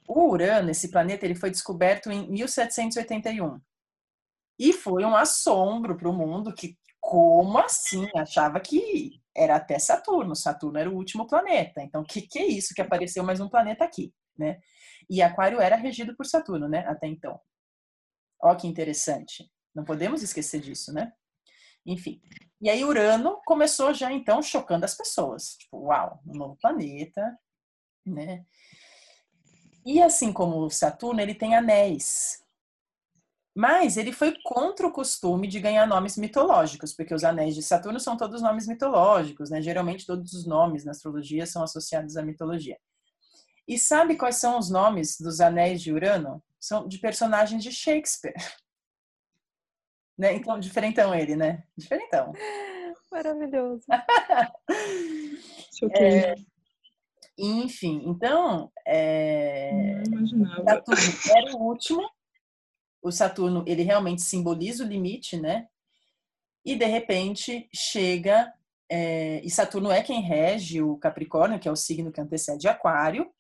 O 0.08 0.30
Urano, 0.30 0.70
esse 0.70 0.90
planeta, 0.90 1.24
ele 1.24 1.34
foi 1.34 1.50
descoberto 1.50 2.10
em 2.10 2.30
1781. 2.30 3.60
E 4.58 4.72
foi 4.72 5.04
um 5.04 5.16
assombro 5.16 5.96
para 5.96 6.08
o 6.08 6.12
mundo 6.12 6.54
que, 6.54 6.78
como 7.00 7.58
assim? 7.58 8.08
Achava 8.16 8.60
que 8.60 9.20
era 9.36 9.56
até 9.56 9.78
Saturno. 9.78 10.34
Saturno 10.34 10.78
era 10.78 10.90
o 10.90 10.94
último 10.94 11.26
planeta. 11.26 11.82
Então, 11.82 12.02
o 12.02 12.04
que, 12.04 12.22
que 12.22 12.38
é 12.38 12.46
isso 12.46 12.74
que 12.74 12.80
apareceu 12.80 13.22
mais 13.22 13.40
um 13.40 13.48
planeta 13.48 13.84
aqui, 13.84 14.12
né? 14.38 14.60
E 15.08 15.22
Aquário 15.22 15.60
era 15.60 15.76
regido 15.76 16.16
por 16.16 16.26
Saturno, 16.26 16.68
né? 16.68 16.86
Até 16.86 17.06
então. 17.06 17.40
Ó 18.42 18.54
que 18.54 18.66
interessante. 18.66 19.50
Não 19.74 19.84
podemos 19.84 20.22
esquecer 20.22 20.60
disso, 20.60 20.92
né? 20.92 21.12
Enfim. 21.84 22.20
E 22.60 22.68
aí 22.68 22.84
Urano 22.84 23.40
começou 23.44 23.94
já 23.94 24.12
então 24.12 24.42
chocando 24.42 24.84
as 24.84 24.96
pessoas. 24.96 25.56
Tipo, 25.56 25.84
uau, 25.86 26.20
um 26.26 26.32
novo 26.32 26.56
planeta, 26.56 27.38
né? 28.04 28.44
E 29.84 30.02
assim 30.02 30.32
como 30.32 30.68
Saturno, 30.68 31.20
ele 31.20 31.34
tem 31.34 31.54
anéis. 31.54 32.42
Mas 33.54 33.96
ele 33.96 34.12
foi 34.12 34.36
contra 34.44 34.86
o 34.86 34.92
costume 34.92 35.46
de 35.46 35.60
ganhar 35.60 35.86
nomes 35.86 36.18
mitológicos, 36.18 36.92
porque 36.92 37.14
os 37.14 37.24
anéis 37.24 37.54
de 37.54 37.62
Saturno 37.62 37.98
são 38.00 38.16
todos 38.16 38.42
nomes 38.42 38.66
mitológicos, 38.66 39.48
né? 39.48 39.62
Geralmente 39.62 40.04
todos 40.04 40.32
os 40.32 40.46
nomes 40.46 40.84
na 40.84 40.90
astrologia 40.90 41.46
são 41.46 41.62
associados 41.62 42.16
à 42.16 42.22
mitologia. 42.22 42.76
E 43.66 43.78
sabe 43.78 44.16
quais 44.16 44.36
são 44.36 44.58
os 44.58 44.70
nomes 44.70 45.16
dos 45.20 45.40
anéis 45.40 45.82
de 45.82 45.92
Urano? 45.92 46.42
São 46.60 46.86
de 46.86 46.98
personagens 46.98 47.62
de 47.62 47.72
Shakespeare. 47.72 48.34
Né? 50.18 50.32
Então, 50.32 50.58
diferentão 50.58 51.14
ele, 51.14 51.36
né? 51.36 51.62
Diferentão. 51.76 52.32
Maravilhoso. 53.12 53.84
É, 55.92 56.34
enfim, 57.38 58.02
então, 58.06 58.72
é... 58.86 60.02
não 60.08 60.20
imaginava. 60.20 60.64
Saturno 60.64 61.02
era 61.36 61.56
o 61.56 61.62
último. 61.62 62.10
O 63.02 63.12
Saturno, 63.12 63.62
ele 63.66 63.82
realmente 63.82 64.22
simboliza 64.22 64.82
o 64.82 64.86
limite, 64.86 65.38
né? 65.38 65.68
E, 66.64 66.74
de 66.74 66.86
repente, 66.86 67.68
chega... 67.74 68.50
É... 68.90 69.42
E 69.44 69.50
Saturno 69.50 69.90
é 69.90 70.02
quem 70.02 70.22
rege 70.22 70.80
o 70.80 70.96
Capricórnio, 70.96 71.60
que 71.60 71.68
é 71.68 71.70
o 71.70 71.76
signo 71.76 72.10
que 72.10 72.22
antecede 72.22 72.68
Aquário, 72.68 73.30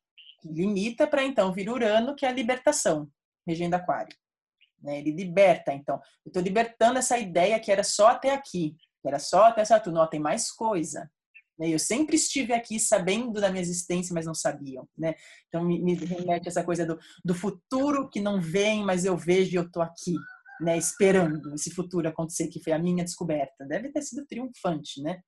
que 0.46 0.52
limita 0.52 1.06
para, 1.06 1.24
então, 1.24 1.52
vir 1.52 1.68
Urano, 1.68 2.14
que 2.14 2.24
é 2.24 2.28
a 2.28 2.32
libertação, 2.32 3.08
regendo 3.46 3.74
Aquário. 3.74 4.16
Né? 4.80 4.98
Ele 4.98 5.10
liberta, 5.10 5.72
então. 5.72 5.96
Eu 6.24 6.30
estou 6.30 6.42
libertando 6.42 6.98
essa 6.98 7.18
ideia 7.18 7.58
que 7.58 7.72
era 7.72 7.82
só 7.82 8.08
até 8.08 8.32
aqui, 8.32 8.76
que 9.00 9.08
era 9.08 9.18
só 9.18 9.44
até 9.46 9.64
Saturno. 9.64 9.98
Não, 9.98 10.08
tem 10.08 10.20
mais 10.20 10.50
coisa. 10.50 11.10
Né? 11.58 11.70
Eu 11.70 11.78
sempre 11.78 12.16
estive 12.16 12.52
aqui 12.52 12.78
sabendo 12.78 13.40
da 13.40 13.50
minha 13.50 13.62
existência, 13.62 14.14
mas 14.14 14.26
não 14.26 14.34
sabiam. 14.34 14.88
Né? 14.96 15.14
Então, 15.48 15.64
me, 15.64 15.80
me 15.82 15.94
remete 15.94 16.48
essa 16.48 16.64
coisa 16.64 16.86
do, 16.86 16.98
do 17.24 17.34
futuro 17.34 18.08
que 18.08 18.20
não 18.20 18.40
vem, 18.40 18.84
mas 18.84 19.04
eu 19.04 19.16
vejo 19.16 19.52
e 19.52 19.56
eu 19.56 19.64
estou 19.64 19.82
aqui. 19.82 20.14
Né, 20.58 20.78
esperando 20.78 21.54
esse 21.54 21.70
futuro 21.70 22.08
acontecer, 22.08 22.48
que 22.48 22.62
foi 22.62 22.72
a 22.72 22.78
minha 22.78 23.04
descoberta. 23.04 23.66
Deve 23.66 23.92
ter 23.92 24.00
sido 24.00 24.24
triunfante, 24.24 25.02
né? 25.02 25.20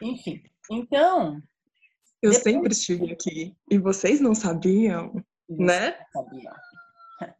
Enfim, 0.00 0.40
então. 0.70 1.42
Eu 2.24 2.30
depois... 2.30 2.42
sempre 2.42 2.72
estive 2.72 3.12
aqui 3.12 3.54
e 3.70 3.76
vocês 3.76 4.18
não 4.18 4.34
sabiam, 4.34 5.22
né? 5.48 5.94
Sabiam. 6.10 6.54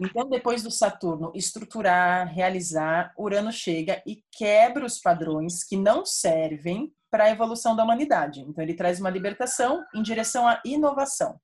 Então, 0.00 0.28
depois 0.28 0.62
do 0.62 0.70
Saturno 0.70 1.32
estruturar, 1.34 2.32
realizar, 2.32 3.12
Urano 3.18 3.50
chega 3.52 4.00
e 4.06 4.22
quebra 4.30 4.84
os 4.84 4.98
padrões 4.98 5.64
que 5.64 5.76
não 5.76 6.06
servem 6.06 6.92
para 7.10 7.24
a 7.24 7.30
evolução 7.30 7.74
da 7.74 7.82
humanidade. 7.82 8.40
Então, 8.40 8.62
ele 8.62 8.74
traz 8.74 9.00
uma 9.00 9.10
libertação 9.10 9.84
em 9.94 10.02
direção 10.02 10.46
à 10.46 10.60
inovação. 10.64 11.40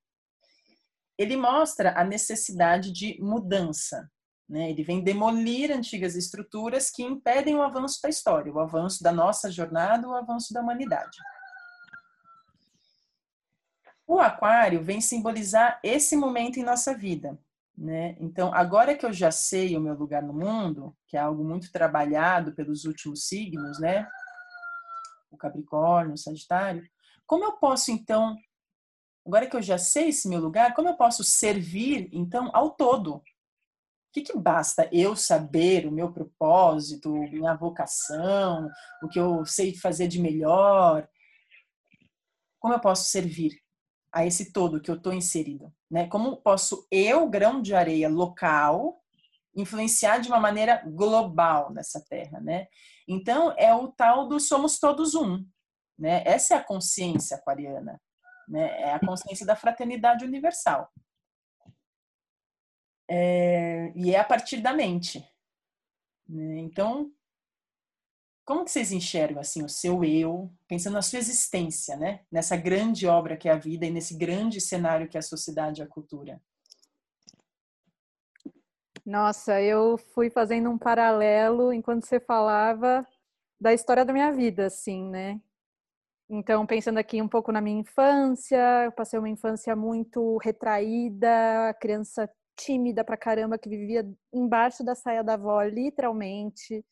Ele 1.19 1.37
mostra 1.37 1.93
a 1.99 2.05
necessidade 2.05 2.93
de 2.93 3.19
mudança. 3.21 4.09
Né? 4.49 4.71
Ele 4.71 4.85
vem 4.85 5.03
demolir 5.03 5.73
antigas 5.73 6.15
estruturas 6.15 6.91
que 6.91 7.03
impedem 7.03 7.57
o 7.57 7.63
avanço 7.63 8.01
da 8.01 8.09
história, 8.09 8.53
o 8.53 8.61
avanço 8.61 9.03
da 9.03 9.13
nossa 9.13 9.51
jornada, 9.51 10.09
o 10.09 10.15
avanço 10.15 10.55
da 10.55 10.61
humanidade. 10.61 11.19
O 14.07 14.21
Aquário 14.21 14.85
vem 14.85 15.01
simbolizar 15.01 15.81
esse 15.83 16.17
momento 16.17 16.61
em 16.61 16.63
nossa 16.63 16.95
vida, 16.97 17.37
né? 17.77 18.17
Então, 18.21 18.55
agora 18.55 18.97
que 18.97 19.05
eu 19.05 19.13
já 19.13 19.33
sei 19.33 19.77
o 19.77 19.81
meu 19.81 19.95
lugar 19.95 20.23
no 20.23 20.33
mundo, 20.33 20.97
que 21.09 21.17
é 21.17 21.21
algo 21.21 21.43
muito 21.43 21.73
trabalhado 21.73 22.55
pelos 22.55 22.85
últimos 22.85 23.27
signos, 23.27 23.81
né? 23.81 24.09
O 25.29 25.37
Capricórnio, 25.37 26.15
o 26.15 26.19
Sagitário, 26.19 26.89
como 27.27 27.45
eu 27.45 27.53
posso 27.55 27.91
então, 27.91 28.37
agora 29.27 29.49
que 29.49 29.57
eu 29.57 29.63
já 29.63 29.77
sei 29.77 30.11
esse 30.11 30.29
meu 30.29 30.41
lugar, 30.41 30.73
como 30.73 30.89
eu 30.89 30.97
posso 30.97 31.25
servir 31.25 32.09
então 32.13 32.49
ao 32.55 32.71
todo? 32.71 33.17
O 33.17 33.23
que, 34.13 34.23
que 34.23 34.39
basta 34.39 34.89
eu 34.93 35.17
saber 35.17 35.85
o 35.85 35.91
meu 35.91 36.13
propósito, 36.13 37.13
minha 37.13 37.55
vocação, 37.55 38.71
o 39.03 39.09
que 39.09 39.19
eu 39.19 39.45
sei 39.45 39.77
fazer 39.77 40.07
de 40.07 40.21
melhor? 40.21 41.07
Como 42.61 42.73
eu 42.73 42.81
posso 42.81 43.11
servir 43.11 43.66
a 44.17 44.25
esse 44.25 44.51
todo 44.51 44.81
que 44.81 44.91
eu 44.91 44.95
estou 44.95 45.13
inserido? 45.13 45.71
Né? 45.91 46.07
Como 46.09 46.39
posso 46.39 46.87
eu, 46.91 47.29
grão 47.29 47.61
de 47.61 47.75
areia 47.75 48.09
local, 48.09 48.99
influenciar 49.55 50.21
de 50.21 50.29
uma 50.29 50.41
maneira 50.41 50.83
global 50.87 51.71
nessa 51.71 52.03
terra, 52.03 52.41
né? 52.41 52.67
Então 53.07 53.55
é 53.59 53.75
o 53.75 53.89
tal 53.89 54.27
do 54.27 54.41
somos 54.41 54.79
todos 54.79 55.15
um, 55.15 55.47
né? 55.99 56.23
Essa 56.27 56.55
é 56.55 56.57
a 56.57 56.65
consciência 56.65 57.37
aquariana, 57.37 58.01
né? 58.49 58.81
É 58.81 58.93
a 58.95 59.01
consciência 59.01 59.45
da 59.45 59.55
fraternidade 59.55 60.25
universal. 60.25 60.91
É, 63.09 63.93
e 63.95 64.15
é 64.15 64.19
a 64.19 64.25
partir 64.25 64.63
da 64.63 64.73
mente. 64.73 65.21
Né? 66.27 66.59
Então, 66.59 67.11
como 68.47 68.65
que 68.65 68.71
vocês 68.71 68.93
enxergam 68.93 69.41
assim 69.41 69.65
o 69.65 69.69
seu 69.69 70.05
eu, 70.05 70.51
pensando 70.69 70.95
na 70.95 71.03
sua 71.03 71.19
existência, 71.19 71.97
né? 71.97 72.21
Nessa 72.31 72.57
grande 72.57 73.07
obra 73.07 73.37
que 73.37 73.49
é 73.49 73.53
a 73.53 73.59
vida 73.59 73.85
e 73.85 73.91
nesse 73.91 74.17
grande 74.17 74.61
cenário 74.61 75.09
que 75.09 75.17
é 75.17 75.21
a 75.21 75.23
sociedade 75.23 75.83
e 75.83 75.85
a 75.85 75.89
cultura? 75.89 76.41
Nossa, 79.05 79.61
eu 79.61 79.99
fui 80.15 80.31
fazendo 80.31 80.71
um 80.71 80.79
paralelo 80.79 81.73
enquanto 81.73 82.07
você 82.07 82.21
falava 82.21 83.05
da 83.61 83.75
história 83.75 84.05
da 84.05 84.13
minha 84.13 84.33
vida, 84.33 84.67
assim, 84.67 85.11
né? 85.11 85.41
Então, 86.29 86.65
pensando 86.67 86.99
aqui 86.99 87.21
um 87.21 87.29
pouco 87.29 87.51
na 87.51 87.61
minha 87.61 87.81
infância, 87.81 88.85
eu 88.85 88.93
passei 88.93 89.19
uma 89.19 89.29
infância 89.29 89.75
muito 89.75 90.39
retraída, 90.39 91.75
criança 91.81 92.31
tímida 92.57 93.05
pra 93.05 93.17
caramba, 93.17 93.59
que 93.59 93.69
vivia 93.69 94.09
embaixo 94.33 94.85
da 94.85 94.95
saia 94.95 95.23
da 95.23 95.35
avó, 95.35 95.63
literalmente. 95.63 96.85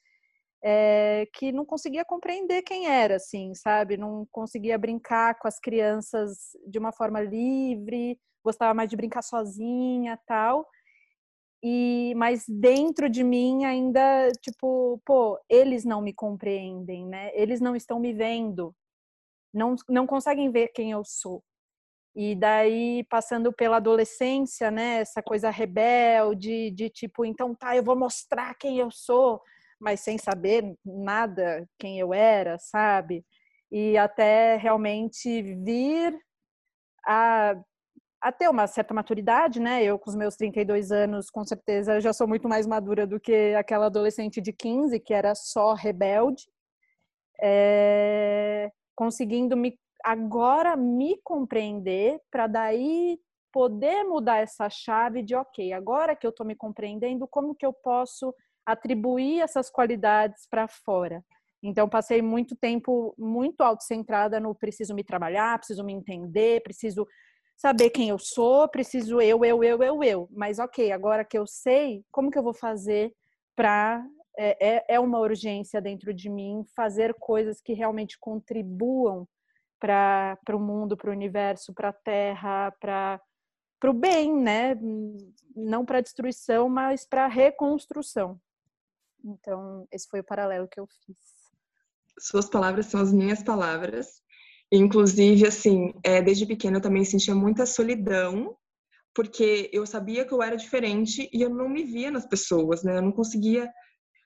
É, 0.66 1.26
que 1.34 1.52
não 1.52 1.64
conseguia 1.66 2.04
compreender 2.06 2.62
quem 2.62 2.86
era, 2.88 3.16
assim, 3.16 3.54
sabe? 3.54 3.98
Não 3.98 4.26
conseguia 4.32 4.78
brincar 4.78 5.38
com 5.38 5.46
as 5.46 5.60
crianças 5.60 6.56
de 6.66 6.78
uma 6.78 6.90
forma 6.90 7.20
livre, 7.20 8.18
gostava 8.42 8.72
mais 8.72 8.88
de 8.88 8.96
brincar 8.96 9.22
sozinha, 9.22 10.18
tal. 10.26 10.66
E 11.62 12.14
mas 12.16 12.44
dentro 12.48 13.08
de 13.10 13.24
mim 13.24 13.64
ainda, 13.64 14.30
tipo, 14.42 15.00
pô, 15.04 15.38
eles 15.48 15.84
não 15.84 16.02
me 16.02 16.12
compreendem, 16.14 17.06
né? 17.06 17.30
Eles 17.34 17.60
não 17.60 17.76
estão 17.76 18.00
me 18.00 18.12
vendo. 18.12 18.74
Não 19.52 19.76
não 19.88 20.06
conseguem 20.06 20.50
ver 20.50 20.68
quem 20.68 20.92
eu 20.92 21.02
sou. 21.04 21.42
E 22.16 22.34
daí, 22.36 23.04
passando 23.10 23.52
pela 23.52 23.78
adolescência, 23.78 24.70
né, 24.70 25.00
essa 25.00 25.22
coisa 25.22 25.50
rebelde, 25.50 26.70
de 26.70 26.88
tipo, 26.90 27.24
então 27.24 27.54
tá, 27.54 27.76
eu 27.76 27.82
vou 27.82 27.96
mostrar 27.96 28.54
quem 28.56 28.78
eu 28.78 28.90
sou, 28.90 29.42
mas 29.84 30.00
sem 30.00 30.16
saber 30.16 30.74
nada 30.82 31.68
quem 31.78 32.00
eu 32.00 32.14
era, 32.14 32.58
sabe? 32.58 33.22
E 33.70 33.98
até 33.98 34.56
realmente 34.56 35.42
vir 35.42 36.18
a, 37.06 37.54
a 38.18 38.32
ter 38.32 38.48
uma 38.48 38.66
certa 38.66 38.94
maturidade, 38.94 39.60
né? 39.60 39.84
Eu, 39.84 39.98
com 39.98 40.08
os 40.08 40.16
meus 40.16 40.36
32 40.36 40.90
anos, 40.90 41.28
com 41.28 41.44
certeza, 41.44 42.00
já 42.00 42.14
sou 42.14 42.26
muito 42.26 42.48
mais 42.48 42.66
madura 42.66 43.06
do 43.06 43.20
que 43.20 43.54
aquela 43.54 43.86
adolescente 43.86 44.40
de 44.40 44.54
15, 44.54 44.98
que 45.00 45.12
era 45.12 45.34
só 45.34 45.74
rebelde. 45.74 46.44
É, 47.42 48.72
conseguindo 48.96 49.54
me 49.54 49.78
agora 50.02 50.76
me 50.76 51.20
compreender 51.22 52.20
para 52.30 52.46
daí 52.46 53.18
poder 53.52 54.02
mudar 54.04 54.38
essa 54.38 54.70
chave 54.70 55.22
de 55.22 55.34
ok, 55.34 55.72
agora 55.72 56.16
que 56.16 56.26
eu 56.26 56.30
estou 56.30 56.46
me 56.46 56.56
compreendendo, 56.56 57.28
como 57.28 57.54
que 57.54 57.64
eu 57.66 57.72
posso 57.72 58.34
atribuir 58.66 59.40
essas 59.40 59.70
qualidades 59.70 60.46
para 60.48 60.68
fora? 60.68 61.24
Então 61.62 61.88
passei 61.88 62.20
muito 62.20 62.54
tempo 62.54 63.14
muito 63.18 63.62
autocentrada 63.62 64.38
no 64.38 64.54
preciso 64.54 64.94
me 64.94 65.02
trabalhar, 65.02 65.58
preciso 65.58 65.82
me 65.82 65.94
entender, 65.94 66.62
preciso 66.62 67.06
saber 67.56 67.90
quem 67.90 68.10
eu 68.10 68.18
sou, 68.18 68.68
preciso 68.68 69.20
eu, 69.20 69.44
eu, 69.44 69.64
eu, 69.64 69.82
eu, 69.82 70.02
eu. 70.02 70.28
Mas 70.30 70.58
ok, 70.58 70.92
agora 70.92 71.24
que 71.24 71.38
eu 71.38 71.46
sei, 71.46 72.04
como 72.12 72.30
que 72.30 72.38
eu 72.38 72.42
vou 72.42 72.54
fazer 72.54 73.14
para 73.56 74.04
é, 74.36 74.76
é, 74.76 74.84
é 74.88 75.00
uma 75.00 75.20
urgência 75.20 75.80
dentro 75.80 76.12
de 76.12 76.28
mim 76.28 76.64
fazer 76.74 77.14
coisas 77.14 77.60
que 77.60 77.72
realmente 77.72 78.18
contribuam 78.18 79.26
para 79.80 80.38
o 80.52 80.58
mundo, 80.58 80.96
para 80.96 81.10
o 81.10 81.12
universo, 81.12 81.72
para 81.72 81.90
a 81.90 81.92
Terra, 81.92 82.72
para 82.80 83.20
o 83.84 83.92
bem, 83.92 84.34
né? 84.34 84.76
Não 85.54 85.84
para 85.84 86.00
destruição, 86.00 86.68
mas 86.68 87.06
para 87.06 87.26
reconstrução. 87.26 88.40
Então, 89.24 89.86
esse 89.90 90.06
foi 90.08 90.20
o 90.20 90.24
paralelo 90.24 90.68
que 90.68 90.78
eu 90.78 90.86
fiz. 90.86 91.16
Suas 92.18 92.48
palavras 92.48 92.86
são 92.86 93.00
as 93.00 93.12
minhas 93.12 93.42
palavras. 93.42 94.22
Inclusive, 94.70 95.46
assim, 95.46 95.92
é, 96.04 96.20
desde 96.20 96.46
pequena 96.46 96.76
eu 96.76 96.82
também 96.82 97.04
sentia 97.04 97.34
muita 97.34 97.66
solidão, 97.66 98.56
porque 99.14 99.70
eu 99.72 99.86
sabia 99.86 100.24
que 100.24 100.34
eu 100.34 100.42
era 100.42 100.56
diferente 100.56 101.28
e 101.32 101.42
eu 101.42 101.50
não 101.50 101.68
me 101.68 101.84
via 101.84 102.10
nas 102.10 102.26
pessoas, 102.26 102.82
né? 102.82 102.98
Eu 102.98 103.02
não 103.02 103.12
conseguia 103.12 103.70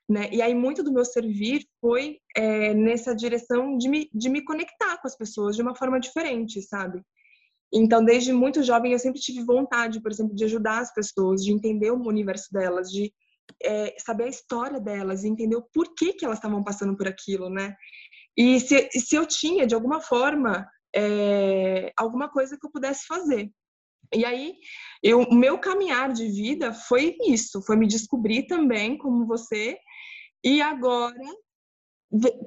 né? 0.08 0.28
E 0.32 0.40
aí 0.40 0.54
muito 0.54 0.82
do 0.82 0.92
meu 0.92 1.04
servir 1.04 1.66
foi 1.80 2.18
é, 2.34 2.72
nessa 2.72 3.14
direção 3.14 3.76
de 3.76 3.88
me, 3.88 4.08
de 4.14 4.30
me 4.30 4.42
conectar 4.42 4.96
com 4.98 5.06
as 5.06 5.14
pessoas 5.14 5.54
de 5.54 5.60
uma 5.60 5.76
forma 5.76 6.00
diferente, 6.00 6.62
sabe? 6.62 7.02
Então, 7.72 8.02
desde 8.02 8.32
muito 8.32 8.62
jovem, 8.62 8.92
eu 8.92 8.98
sempre 8.98 9.20
tive 9.20 9.44
vontade, 9.44 10.00
por 10.00 10.10
exemplo, 10.10 10.34
de 10.34 10.44
ajudar 10.44 10.78
as 10.78 10.92
pessoas, 10.94 11.44
de 11.44 11.52
entender 11.52 11.90
o 11.90 12.02
universo 12.08 12.50
delas, 12.50 12.90
de 12.90 13.12
é, 13.62 13.94
saber 13.98 14.24
a 14.24 14.28
história 14.28 14.80
delas, 14.80 15.24
entender 15.24 15.56
o 15.56 15.68
porquê 15.72 16.12
que 16.12 16.24
elas 16.24 16.38
estavam 16.38 16.62
passando 16.62 16.96
por 16.96 17.08
aquilo, 17.08 17.48
né? 17.48 17.74
E 18.36 18.60
se, 18.60 18.88
se 18.90 19.16
eu 19.16 19.26
tinha, 19.26 19.66
de 19.66 19.74
alguma 19.74 20.00
forma, 20.00 20.66
é, 20.94 21.92
alguma 21.96 22.28
coisa 22.30 22.56
que 22.58 22.66
eu 22.66 22.70
pudesse 22.70 23.06
fazer. 23.06 23.50
E 24.14 24.24
aí, 24.24 24.54
o 25.14 25.34
meu 25.34 25.58
caminhar 25.58 26.12
de 26.12 26.28
vida 26.28 26.72
foi 26.72 27.16
isso, 27.26 27.60
foi 27.62 27.76
me 27.76 27.86
descobrir 27.86 28.46
também, 28.46 28.96
como 28.96 29.26
você, 29.26 29.76
e 30.42 30.62
agora, 30.62 31.14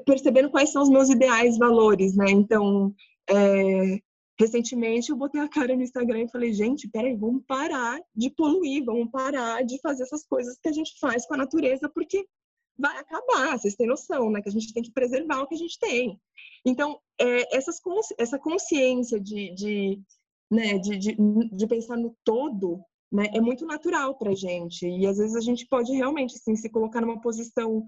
percebendo 0.05 0.49
quais 0.49 0.71
são 0.71 0.81
os 0.81 0.89
meus 0.89 1.09
ideais, 1.09 1.57
valores, 1.57 2.15
né? 2.15 2.25
Então, 2.29 2.93
é, 3.29 3.99
recentemente 4.41 5.11
eu 5.11 5.15
botei 5.15 5.39
a 5.39 5.47
cara 5.47 5.75
no 5.75 5.83
Instagram 5.83 6.23
e 6.23 6.31
falei, 6.31 6.51
gente, 6.51 6.89
peraí, 6.89 7.15
vamos 7.15 7.43
parar 7.45 7.99
de 8.15 8.29
poluir, 8.31 8.83
vamos 8.83 9.09
parar 9.11 9.63
de 9.63 9.79
fazer 9.81 10.03
essas 10.03 10.25
coisas 10.25 10.57
que 10.59 10.67
a 10.67 10.71
gente 10.71 10.97
faz 10.99 11.25
com 11.25 11.35
a 11.35 11.37
natureza, 11.37 11.87
porque 11.89 12.25
vai 12.77 12.97
acabar, 12.97 13.57
vocês 13.57 13.75
têm 13.75 13.87
noção, 13.87 14.31
né? 14.31 14.41
Que 14.41 14.49
a 14.49 14.51
gente 14.51 14.73
tem 14.73 14.81
que 14.81 14.91
preservar 14.91 15.41
o 15.41 15.47
que 15.47 15.53
a 15.53 15.57
gente 15.57 15.77
tem. 15.79 16.19
Então, 16.65 16.99
é, 17.19 17.55
essas, 17.55 17.79
essa 18.17 18.39
consciência 18.39 19.19
de, 19.19 19.53
de, 19.53 20.01
né, 20.49 20.79
de, 20.79 20.97
de, 20.97 21.15
de 21.51 21.67
pensar 21.67 21.97
no 21.97 22.15
todo 22.23 22.83
né, 23.11 23.27
é 23.33 23.39
muito 23.41 23.65
natural 23.65 24.17
para 24.17 24.33
gente. 24.33 24.87
E 24.87 25.05
às 25.05 25.17
vezes 25.17 25.35
a 25.35 25.41
gente 25.41 25.67
pode 25.67 25.91
realmente 25.93 26.35
assim, 26.35 26.55
se 26.55 26.69
colocar 26.69 27.01
numa 27.01 27.21
posição 27.21 27.83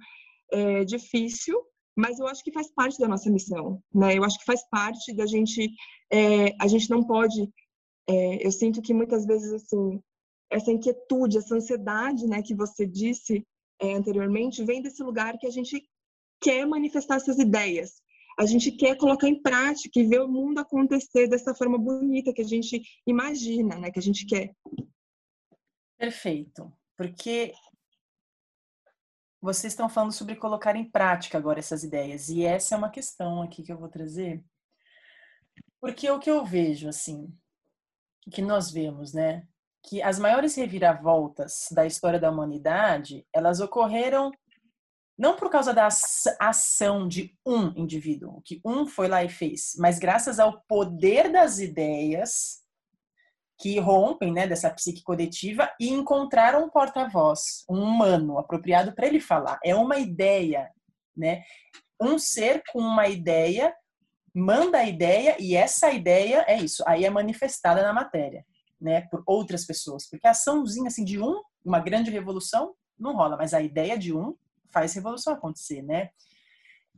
é, 0.51 0.83
difícil, 0.83 1.59
mas 1.95 2.19
eu 2.19 2.27
acho 2.27 2.43
que 2.43 2.51
faz 2.51 2.71
parte 2.71 2.99
da 2.99 3.07
nossa 3.07 3.29
missão. 3.29 3.81
Né? 3.93 4.17
Eu 4.17 4.23
acho 4.23 4.39
que 4.39 4.45
faz 4.45 4.67
parte 4.69 5.13
da 5.13 5.25
gente. 5.25 5.69
É, 6.11 6.55
a 6.59 6.67
gente 6.67 6.89
não 6.89 7.03
pode. 7.03 7.49
É, 8.07 8.45
eu 8.45 8.51
sinto 8.51 8.81
que 8.81 8.93
muitas 8.93 9.25
vezes 9.25 9.53
assim 9.53 10.01
essa 10.53 10.71
inquietude, 10.71 11.37
essa 11.37 11.55
ansiedade, 11.55 12.27
né, 12.27 12.41
que 12.41 12.53
você 12.53 12.85
disse 12.85 13.45
é, 13.79 13.93
anteriormente, 13.93 14.63
vem 14.63 14.81
desse 14.81 15.01
lugar 15.01 15.37
que 15.37 15.47
a 15.47 15.51
gente 15.51 15.83
quer 16.39 16.65
manifestar 16.65 17.15
essas 17.15 17.39
ideias. 17.39 18.01
A 18.37 18.45
gente 18.45 18.71
quer 18.71 18.95
colocar 18.97 19.27
em 19.27 19.41
prática 19.41 19.99
e 19.99 20.05
ver 20.05 20.21
o 20.21 20.27
mundo 20.27 20.59
acontecer 20.59 21.27
dessa 21.27 21.53
forma 21.53 21.77
bonita 21.77 22.33
que 22.33 22.41
a 22.41 22.47
gente 22.47 22.81
imagina, 23.05 23.77
né, 23.77 23.91
que 23.91 23.99
a 23.99 24.01
gente 24.01 24.25
quer. 24.25 24.53
Perfeito. 25.97 26.71
Porque 26.95 27.53
vocês 29.43 29.73
estão 29.73 29.89
falando 29.89 30.13
sobre 30.13 30.37
colocar 30.37 30.73
em 30.77 30.89
prática 30.89 31.37
agora 31.37 31.59
essas 31.59 31.83
ideias. 31.83 32.29
E 32.29 32.45
essa 32.45 32.75
é 32.75 32.77
uma 32.77 32.89
questão 32.89 33.41
aqui 33.41 33.61
que 33.61 33.73
eu 33.73 33.77
vou 33.77 33.89
trazer. 33.89 34.41
Porque 35.81 36.09
o 36.09 36.17
que 36.17 36.31
eu 36.31 36.45
vejo, 36.45 36.87
assim, 36.87 37.27
que 38.31 38.41
nós 38.41 38.71
vemos, 38.71 39.13
né? 39.13 39.45
Que 39.85 40.01
as 40.01 40.17
maiores 40.17 40.55
reviravoltas 40.55 41.67
da 41.71 41.85
história 41.85 42.17
da 42.17 42.31
humanidade, 42.31 43.27
elas 43.33 43.59
ocorreram 43.59 44.31
não 45.17 45.35
por 45.35 45.49
causa 45.49 45.73
da 45.73 45.89
ação 46.39 47.05
de 47.05 47.37
um 47.45 47.67
indivíduo, 47.77 48.41
que 48.45 48.61
um 48.65 48.87
foi 48.87 49.09
lá 49.09 49.25
e 49.25 49.29
fez, 49.29 49.73
mas 49.77 49.99
graças 49.99 50.39
ao 50.39 50.63
poder 50.63 51.31
das 51.31 51.59
ideias 51.59 52.62
que 53.59 53.79
rompem 53.79 54.31
né, 54.31 54.47
dessa 54.47 54.69
psique 54.69 55.03
coletiva 55.03 55.71
e 55.79 55.89
encontraram 55.89 56.65
um 56.65 56.69
porta-voz, 56.69 57.63
um 57.69 57.81
humano 57.81 58.37
apropriado 58.37 58.93
para 58.93 59.07
ele 59.07 59.19
falar. 59.19 59.59
É 59.63 59.75
uma 59.75 59.97
ideia, 59.97 60.71
né? 61.15 61.43
Um 62.01 62.17
ser 62.17 62.63
com 62.71 62.79
uma 62.79 63.07
ideia 63.07 63.73
manda 64.33 64.79
a 64.79 64.85
ideia 64.85 65.37
e 65.39 65.55
essa 65.55 65.91
ideia 65.91 66.43
é 66.47 66.57
isso, 66.57 66.83
aí 66.87 67.05
é 67.05 67.09
manifestada 67.09 67.83
na 67.83 67.93
matéria, 67.93 68.43
né, 68.81 69.01
por 69.01 69.21
outras 69.27 69.63
pessoas, 69.65 70.09
porque 70.09 70.25
a 70.25 70.31
açãozinha 70.31 70.87
assim 70.87 71.05
de 71.05 71.21
um, 71.21 71.39
uma 71.63 71.79
grande 71.79 72.09
revolução 72.09 72.73
não 72.97 73.15
rola, 73.15 73.37
mas 73.37 73.53
a 73.53 73.61
ideia 73.61 73.97
de 73.97 74.11
um 74.11 74.35
faz 74.71 74.93
revolução 74.93 75.33
acontecer, 75.33 75.83
né? 75.83 76.09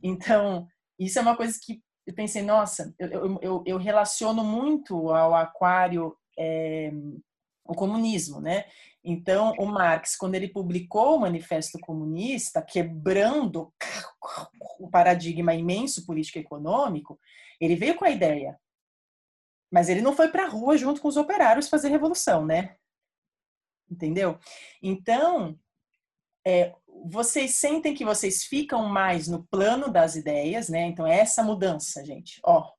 Então, 0.02 0.66
isso 0.98 1.18
é 1.18 1.22
uma 1.22 1.36
coisa 1.36 1.58
que 1.62 1.82
eu 2.06 2.14
pensei, 2.14 2.42
nossa, 2.42 2.94
eu, 2.98 3.38
eu, 3.42 3.64
eu 3.66 3.76
relaciono 3.76 4.42
muito 4.44 5.10
ao 5.10 5.34
aquário 5.34 6.16
é, 6.38 6.92
o 7.64 7.74
comunismo, 7.74 8.40
né? 8.40 8.64
Então, 9.02 9.52
o 9.58 9.66
Marx, 9.66 10.16
quando 10.16 10.34
ele 10.34 10.48
publicou 10.48 11.16
o 11.16 11.20
Manifesto 11.20 11.78
Comunista, 11.78 12.60
quebrando 12.60 13.72
o 14.80 14.88
paradigma 14.90 15.54
imenso 15.54 16.04
político-econômico, 16.04 17.18
ele 17.60 17.76
veio 17.76 17.94
com 17.94 18.04
a 18.04 18.10
ideia. 18.10 18.58
Mas 19.70 19.88
ele 19.88 20.00
não 20.00 20.14
foi 20.14 20.28
para 20.28 20.44
a 20.44 20.48
rua 20.48 20.76
junto 20.76 21.00
com 21.00 21.08
os 21.08 21.16
operários 21.16 21.68
fazer 21.68 21.88
revolução, 21.88 22.44
né? 22.44 22.76
Entendeu? 23.88 24.38
Então, 24.82 25.56
é, 26.44 26.74
vocês 27.04 27.54
sentem 27.54 27.94
que 27.94 28.04
vocês 28.04 28.44
ficam 28.44 28.88
mais 28.88 29.28
no 29.28 29.46
plano 29.46 29.88
das 29.88 30.16
ideias, 30.16 30.68
né? 30.68 30.82
Então, 30.86 31.06
é 31.06 31.18
essa 31.18 31.42
mudança, 31.42 32.04
gente. 32.04 32.40
Ó, 32.44 32.72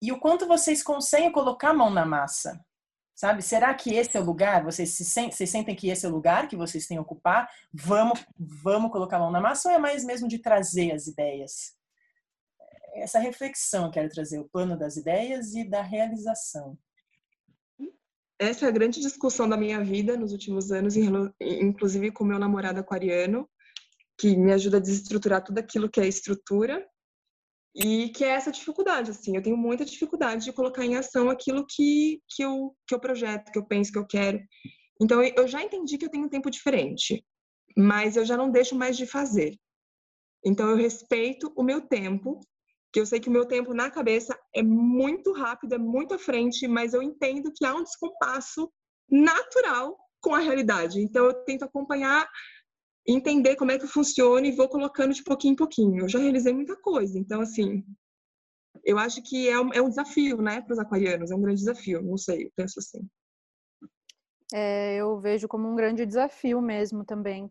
e 0.00 0.10
o 0.12 0.18
quanto 0.18 0.46
vocês 0.46 0.82
conseguem 0.82 1.30
colocar 1.30 1.70
a 1.70 1.74
mão 1.74 1.90
na 1.90 2.06
massa. 2.06 2.64
Sabe? 3.14 3.42
Será 3.42 3.74
que 3.74 3.94
esse 3.94 4.16
é 4.16 4.20
o 4.20 4.24
lugar? 4.24 4.64
Vocês, 4.64 4.90
se 4.90 5.04
sentem, 5.04 5.32
vocês 5.32 5.50
sentem 5.50 5.76
que 5.76 5.90
esse 5.90 6.06
é 6.06 6.08
o 6.08 6.12
lugar 6.12 6.48
que 6.48 6.56
vocês 6.56 6.86
têm 6.86 6.96
que 6.96 7.02
ocupar? 7.02 7.50
Vamos, 7.70 8.24
vamos 8.38 8.90
colocar 8.90 9.18
a 9.18 9.20
mão 9.20 9.30
na 9.30 9.42
massa 9.42 9.68
ou 9.68 9.74
é 9.74 9.78
mais 9.78 10.04
mesmo 10.04 10.26
de 10.26 10.38
trazer 10.38 10.92
as 10.92 11.06
ideias? 11.06 11.74
Essa 12.94 13.18
reflexão 13.18 13.84
eu 13.84 13.90
quero 13.90 14.08
trazer, 14.08 14.38
o 14.38 14.48
plano 14.48 14.76
das 14.78 14.96
ideias 14.96 15.54
e 15.54 15.68
da 15.68 15.82
realização. 15.82 16.78
essa 18.38 18.64
é 18.64 18.68
a 18.68 18.72
grande 18.72 19.00
discussão 19.00 19.46
da 19.46 19.56
minha 19.56 19.84
vida 19.84 20.16
nos 20.16 20.32
últimos 20.32 20.72
anos, 20.72 20.94
inclusive 21.38 22.10
com 22.10 22.24
meu 22.24 22.38
namorado 22.38 22.80
aquariano, 22.80 23.46
que 24.18 24.34
me 24.34 24.50
ajuda 24.52 24.78
a 24.78 24.80
desestruturar 24.80 25.44
tudo 25.44 25.58
aquilo 25.58 25.90
que 25.90 26.00
é 26.00 26.06
estrutura 26.06 26.86
e 27.74 28.08
que 28.10 28.24
é 28.24 28.28
essa 28.28 28.50
dificuldade, 28.50 29.10
assim, 29.10 29.36
eu 29.36 29.42
tenho 29.42 29.56
muita 29.56 29.84
dificuldade 29.84 30.44
de 30.44 30.52
colocar 30.52 30.84
em 30.84 30.96
ação 30.96 31.30
aquilo 31.30 31.66
que, 31.66 32.20
que, 32.28 32.42
eu, 32.42 32.74
que 32.86 32.94
eu 32.94 33.00
projeto, 33.00 33.52
que 33.52 33.58
eu 33.58 33.66
penso, 33.66 33.92
que 33.92 33.98
eu 33.98 34.06
quero. 34.06 34.40
Então, 35.00 35.22
eu 35.22 35.46
já 35.46 35.62
entendi 35.62 35.96
que 35.96 36.04
eu 36.04 36.10
tenho 36.10 36.26
um 36.26 36.28
tempo 36.28 36.50
diferente, 36.50 37.24
mas 37.76 38.16
eu 38.16 38.24
já 38.24 38.36
não 38.36 38.50
deixo 38.50 38.74
mais 38.74 38.96
de 38.96 39.06
fazer. 39.06 39.56
Então, 40.44 40.68
eu 40.68 40.76
respeito 40.76 41.52
o 41.56 41.62
meu 41.62 41.80
tempo 41.80 42.40
que 42.92 43.00
eu 43.00 43.06
sei 43.06 43.20
que 43.20 43.28
o 43.28 43.32
meu 43.32 43.46
tempo 43.46 43.72
na 43.72 43.90
cabeça 43.90 44.38
é 44.54 44.62
muito 44.62 45.32
rápido, 45.32 45.74
é 45.74 45.78
muito 45.78 46.14
à 46.14 46.18
frente, 46.18 46.66
mas 46.66 46.92
eu 46.92 47.02
entendo 47.02 47.52
que 47.54 47.64
há 47.64 47.74
um 47.74 47.84
descompasso 47.84 48.70
natural 49.08 49.96
com 50.20 50.34
a 50.34 50.40
realidade. 50.40 51.00
Então 51.00 51.26
eu 51.26 51.34
tento 51.44 51.64
acompanhar, 51.64 52.28
entender 53.06 53.56
como 53.56 53.72
é 53.72 53.78
que 53.78 53.86
funciona 53.86 54.46
e 54.46 54.52
vou 54.52 54.68
colocando 54.68 55.14
de 55.14 55.24
pouquinho 55.24 55.52
em 55.52 55.56
pouquinho. 55.56 56.02
Eu 56.02 56.08
já 56.08 56.18
realizei 56.18 56.52
muita 56.52 56.76
coisa, 56.76 57.18
então 57.18 57.40
assim, 57.40 57.84
eu 58.84 58.98
acho 58.98 59.22
que 59.22 59.48
é 59.48 59.60
um, 59.60 59.72
é 59.72 59.80
um 59.80 59.88
desafio, 59.88 60.40
né, 60.40 60.60
para 60.60 60.72
os 60.72 60.78
aquarianos, 60.78 61.30
é 61.30 61.34
um 61.34 61.42
grande 61.42 61.60
desafio, 61.60 62.02
não 62.02 62.16
sei, 62.16 62.50
penso 62.54 62.78
assim. 62.78 63.08
É, 64.52 64.96
eu 64.96 65.18
vejo 65.20 65.46
como 65.46 65.68
um 65.68 65.76
grande 65.76 66.04
desafio 66.04 66.60
mesmo 66.60 67.04
também, 67.04 67.50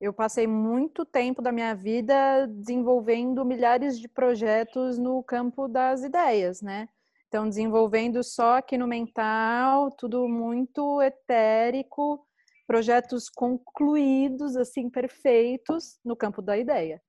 eu 0.00 0.12
passei 0.12 0.46
muito 0.46 1.04
tempo 1.04 1.42
da 1.42 1.50
minha 1.50 1.74
vida 1.74 2.46
desenvolvendo 2.46 3.44
milhares 3.44 3.98
de 3.98 4.06
projetos 4.06 4.96
no 4.96 5.20
campo 5.24 5.66
das 5.66 6.04
ideias, 6.04 6.62
né? 6.62 6.88
Então, 7.26 7.48
desenvolvendo 7.48 8.22
só 8.22 8.58
aqui 8.58 8.78
no 8.78 8.86
mental, 8.86 9.90
tudo 9.90 10.28
muito 10.28 11.02
etérico, 11.02 12.24
projetos 12.68 13.30
concluídos, 13.30 14.54
assim, 14.54 14.90
perfeitos 14.90 15.98
no 16.04 16.14
campo 16.14 16.42
da 16.42 16.56
ideia. 16.56 17.02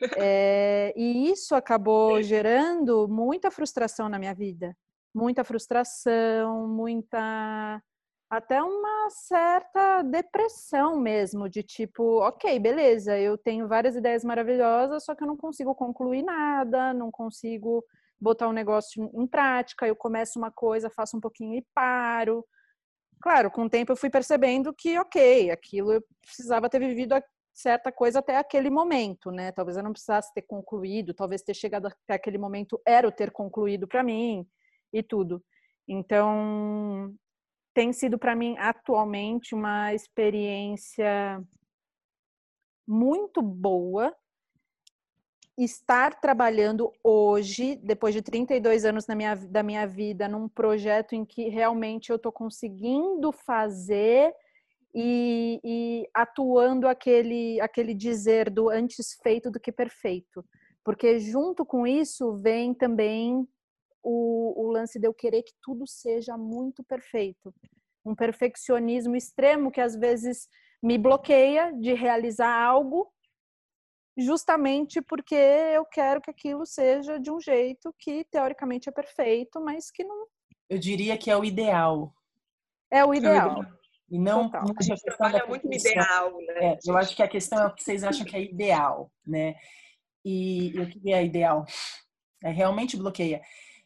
É, 0.18 0.92
e 0.96 1.30
isso 1.30 1.54
acabou 1.54 2.20
gerando 2.20 3.08
muita 3.08 3.50
frustração 3.50 4.08
na 4.08 4.18
minha 4.18 4.34
vida. 4.34 4.76
Muita 5.14 5.44
frustração, 5.44 6.68
muita 6.68 7.80
até 8.28 8.60
uma 8.60 9.08
certa 9.10 10.02
depressão 10.02 10.98
mesmo, 10.98 11.48
de 11.48 11.62
tipo, 11.62 12.20
ok, 12.20 12.58
beleza, 12.58 13.16
eu 13.18 13.38
tenho 13.38 13.68
várias 13.68 13.94
ideias 13.94 14.24
maravilhosas, 14.24 15.04
só 15.04 15.14
que 15.14 15.22
eu 15.22 15.28
não 15.28 15.36
consigo 15.36 15.74
concluir 15.74 16.24
nada, 16.24 16.92
não 16.92 17.10
consigo 17.12 17.84
botar 18.20 18.48
um 18.48 18.52
negócio 18.52 19.08
em 19.14 19.26
prática, 19.26 19.86
eu 19.86 19.94
começo 19.94 20.38
uma 20.38 20.50
coisa, 20.50 20.90
faço 20.90 21.16
um 21.16 21.20
pouquinho 21.20 21.54
e 21.56 21.66
paro. 21.72 22.44
Claro, 23.24 23.50
com 23.50 23.62
o 23.64 23.70
tempo 23.70 23.90
eu 23.90 23.96
fui 23.96 24.10
percebendo 24.10 24.70
que, 24.74 24.98
ok, 24.98 25.50
aquilo 25.50 25.94
eu 25.94 26.04
precisava 26.20 26.68
ter 26.68 26.78
vivido 26.78 27.14
certa 27.54 27.90
coisa 27.90 28.18
até 28.18 28.36
aquele 28.36 28.68
momento, 28.68 29.30
né? 29.30 29.50
Talvez 29.50 29.78
eu 29.78 29.82
não 29.82 29.92
precisasse 29.92 30.30
ter 30.34 30.42
concluído, 30.42 31.14
talvez 31.14 31.40
ter 31.40 31.54
chegado 31.54 31.86
até 31.86 32.12
aquele 32.16 32.36
momento 32.36 32.78
era 32.86 33.08
o 33.08 33.10
ter 33.10 33.30
concluído 33.30 33.88
para 33.88 34.02
mim 34.02 34.46
e 34.92 35.02
tudo. 35.02 35.42
Então, 35.88 37.14
tem 37.72 37.94
sido 37.94 38.18
para 38.18 38.36
mim 38.36 38.56
atualmente 38.58 39.54
uma 39.54 39.94
experiência 39.94 41.42
muito 42.86 43.40
boa 43.40 44.14
estar 45.56 46.20
trabalhando 46.20 46.92
hoje, 47.02 47.76
depois 47.76 48.14
de 48.14 48.22
32 48.22 48.84
anos 48.84 49.06
na 49.06 49.14
minha, 49.14 49.36
da 49.36 49.62
minha 49.62 49.86
vida, 49.86 50.26
num 50.26 50.48
projeto 50.48 51.14
em 51.14 51.24
que 51.24 51.48
realmente 51.48 52.10
eu 52.10 52.16
estou 52.16 52.32
conseguindo 52.32 53.30
fazer 53.32 54.34
e, 54.94 55.60
e, 55.64 56.08
atuando 56.14 56.88
aquele, 56.88 57.60
aquele 57.60 57.94
dizer 57.94 58.50
do 58.50 58.68
antes 58.68 59.18
feito 59.22 59.50
do 59.50 59.60
que 59.60 59.72
perfeito. 59.72 60.44
Porque 60.84 61.18
junto 61.18 61.64
com 61.64 61.86
isso 61.86 62.34
vem 62.34 62.74
também 62.74 63.46
o, 64.02 64.66
o 64.66 64.70
lance 64.70 64.98
de 64.98 65.06
eu 65.06 65.14
querer 65.14 65.42
que 65.42 65.54
tudo 65.62 65.86
seja 65.86 66.36
muito 66.36 66.82
perfeito. 66.84 67.54
Um 68.04 68.14
perfeccionismo 68.14 69.16
extremo 69.16 69.70
que 69.70 69.80
às 69.80 69.96
vezes 69.96 70.48
me 70.82 70.98
bloqueia 70.98 71.72
de 71.72 71.94
realizar 71.94 72.52
algo 72.52 73.10
justamente 74.16 75.02
porque 75.02 75.34
eu 75.34 75.84
quero 75.84 76.20
que 76.20 76.30
aquilo 76.30 76.64
seja 76.64 77.18
de 77.18 77.30
um 77.30 77.40
jeito 77.40 77.94
que 77.98 78.24
teoricamente 78.24 78.88
é 78.88 78.92
perfeito, 78.92 79.60
mas 79.60 79.90
que 79.90 80.04
não. 80.04 80.26
Eu 80.68 80.78
diria 80.78 81.18
que 81.18 81.30
é 81.30 81.36
o 81.36 81.44
ideal. 81.44 82.14
É 82.90 83.04
o 83.04 83.12
ideal. 83.12 83.64
E 84.10 84.18
não 84.18 84.44
Total. 84.48 84.64
a 84.78 84.82
gente 84.82 85.02
trabalha 85.02 85.46
muito 85.46 85.66
no 85.66 85.74
ideal, 85.74 86.36
né? 86.38 86.66
É, 86.66 86.78
eu 86.86 86.96
acho 86.96 87.16
que 87.16 87.22
a 87.22 87.28
questão 87.28 87.60
é 87.60 87.66
o 87.66 87.74
que 87.74 87.82
vocês 87.82 88.04
acham 88.04 88.24
que 88.24 88.36
é 88.36 88.42
ideal, 88.42 89.10
né? 89.26 89.56
E, 90.24 90.68
e 90.68 90.80
o 90.80 90.88
que 90.88 91.12
é 91.12 91.24
ideal? 91.24 91.64
É 92.42 92.50
realmente 92.50 92.96
bloqueia. 92.96 93.42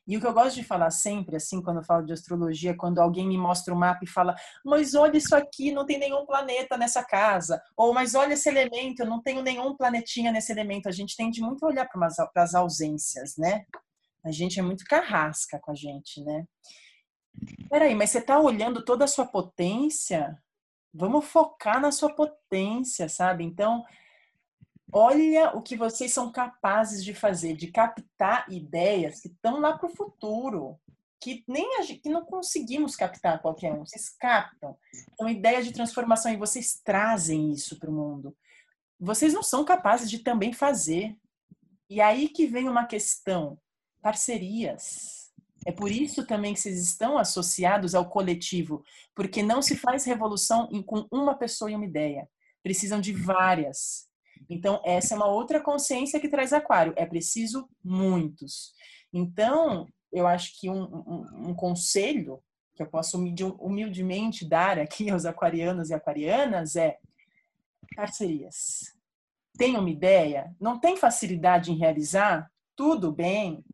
E 0.09 0.17
o 0.17 0.21
que 0.21 0.27
eu 0.27 0.33
gosto 0.33 0.57
de 0.57 0.65
falar 0.65 0.91
sempre, 0.91 1.37
assim, 1.37 1.61
quando 1.61 1.77
eu 1.77 1.85
falo 1.85 2.07
de 2.07 2.15
astrologia, 2.15 2.75
quando 2.75 2.99
alguém 2.99 3.29
me 3.29 3.37
mostra 3.37 3.75
o 3.75 3.77
um 3.77 3.81
mapa 3.81 4.01
e 4.03 4.09
fala, 4.09 4.35
mas 4.65 4.95
olha 4.95 5.19
isso 5.19 5.37
aqui, 5.37 5.71
não 5.71 5.85
tem 5.85 5.99
nenhum 5.99 6.25
planeta 6.25 6.79
nessa 6.79 7.05
casa. 7.05 7.63
Ou, 7.77 7.93
mas 7.93 8.15
olha 8.15 8.33
esse 8.33 8.49
elemento, 8.49 9.01
eu 9.01 9.07
não 9.07 9.23
tenho 9.23 9.43
nenhum 9.43 9.77
planetinha 9.77 10.33
nesse 10.33 10.51
elemento. 10.51 10.89
A 10.89 10.93
gente 10.93 11.15
tende 11.15 11.43
muito 11.43 11.63
a 11.63 11.69
olhar 11.69 11.87
para 11.87 12.09
as 12.43 12.55
ausências, 12.55 13.37
né? 13.37 13.67
A 14.25 14.31
gente 14.31 14.59
é 14.59 14.63
muito 14.63 14.85
carrasca 14.87 15.61
com 15.61 15.73
a 15.73 15.75
gente, 15.75 16.25
né? 16.25 16.47
Peraí, 17.69 17.95
mas 17.95 18.09
você 18.09 18.19
está 18.19 18.41
olhando 18.41 18.83
toda 18.83 19.05
a 19.05 19.09
sua 19.09 19.27
potência? 19.27 20.37
Vamos 20.93 21.27
focar 21.27 21.83
na 21.83 21.93
sua 21.93 22.15
potência, 22.15 23.11
sabe? 23.11 23.45
Então, 23.45 23.85
Olha 24.93 25.55
o 25.55 25.63
que 25.63 25.77
vocês 25.77 26.13
são 26.13 26.33
capazes 26.33 27.05
de 27.05 27.13
fazer, 27.13 27.55
de 27.55 27.69
captar 27.69 28.51
ideias 28.51 29.21
que 29.21 29.29
estão 29.29 29.61
lá 29.61 29.77
para 29.77 29.87
o 29.87 29.95
futuro, 29.95 30.79
que 31.21 31.45
nem 31.47 31.81
a 31.81 31.87
que 31.87 32.09
não 32.09 32.25
conseguimos 32.25 32.97
captar 32.97 33.41
qualquer 33.43 33.73
um. 33.73 33.85
Vocês 33.85 34.09
captam. 34.09 34.77
Então, 35.13 35.29
ideias 35.29 35.67
de 35.67 35.73
transformação 35.73 36.33
e 36.33 36.37
vocês 36.37 36.81
trazem 36.83 37.53
isso 37.53 37.79
para 37.79 37.91
o 37.91 37.93
mundo. 37.93 38.37
Vocês 38.99 39.35
não 39.35 39.43
são 39.43 39.65
capazes 39.65 40.09
de 40.09 40.21
também 40.21 40.53
fazer. 40.53 41.17
E 41.91 42.01
aí 42.01 42.29
que 42.29 42.47
vem 42.47 42.69
uma 42.69 42.87
questão: 42.87 43.59
parcerias. 44.01 45.29
É 45.67 45.73
por 45.73 45.91
isso 45.91 46.27
também 46.27 46.55
que 46.55 46.61
vocês 46.61 46.81
estão 46.81 47.19
associados 47.19 47.95
ao 47.95 48.09
coletivo, 48.09 48.83
porque 49.15 49.43
não 49.43 49.61
se 49.61 49.77
faz 49.77 50.05
revolução 50.05 50.67
com 50.85 51.07
uma 51.11 51.35
pessoa 51.35 51.71
e 51.71 51.75
uma 51.75 51.85
ideia. 51.85 52.29
Precisam 52.63 53.01
de 53.01 53.13
várias. 53.13 54.08
Então, 54.49 54.81
essa 54.85 55.15
é 55.15 55.17
uma 55.17 55.27
outra 55.27 55.61
consciência 55.61 56.19
que 56.19 56.29
traz 56.29 56.53
aquário. 56.53 56.95
É 56.97 57.05
preciso 57.05 57.69
muitos. 57.85 58.73
Então, 59.13 59.87
eu 60.13 60.27
acho 60.27 60.59
que 60.59 60.71
um, 60.71 60.83
um, 60.83 61.51
um 61.51 61.55
conselho 61.55 62.43
que 62.75 62.83
eu 62.83 62.87
posso 62.87 63.19
humildemente 63.59 64.49
dar 64.49 64.79
aqui 64.79 65.11
aos 65.11 65.27
aquarianos 65.27 65.91
e 65.91 65.95
aquarianas 65.95 66.77
é 66.77 66.99
parcerias. 67.97 68.97
Tem 69.57 69.77
uma 69.77 69.91
ideia? 69.91 70.55
Não 70.61 70.79
tem 70.79 70.97
facilidade 70.97 71.73
em 71.73 71.77
realizar? 71.77 72.51
Tudo 72.77 73.11
bem. 73.11 73.65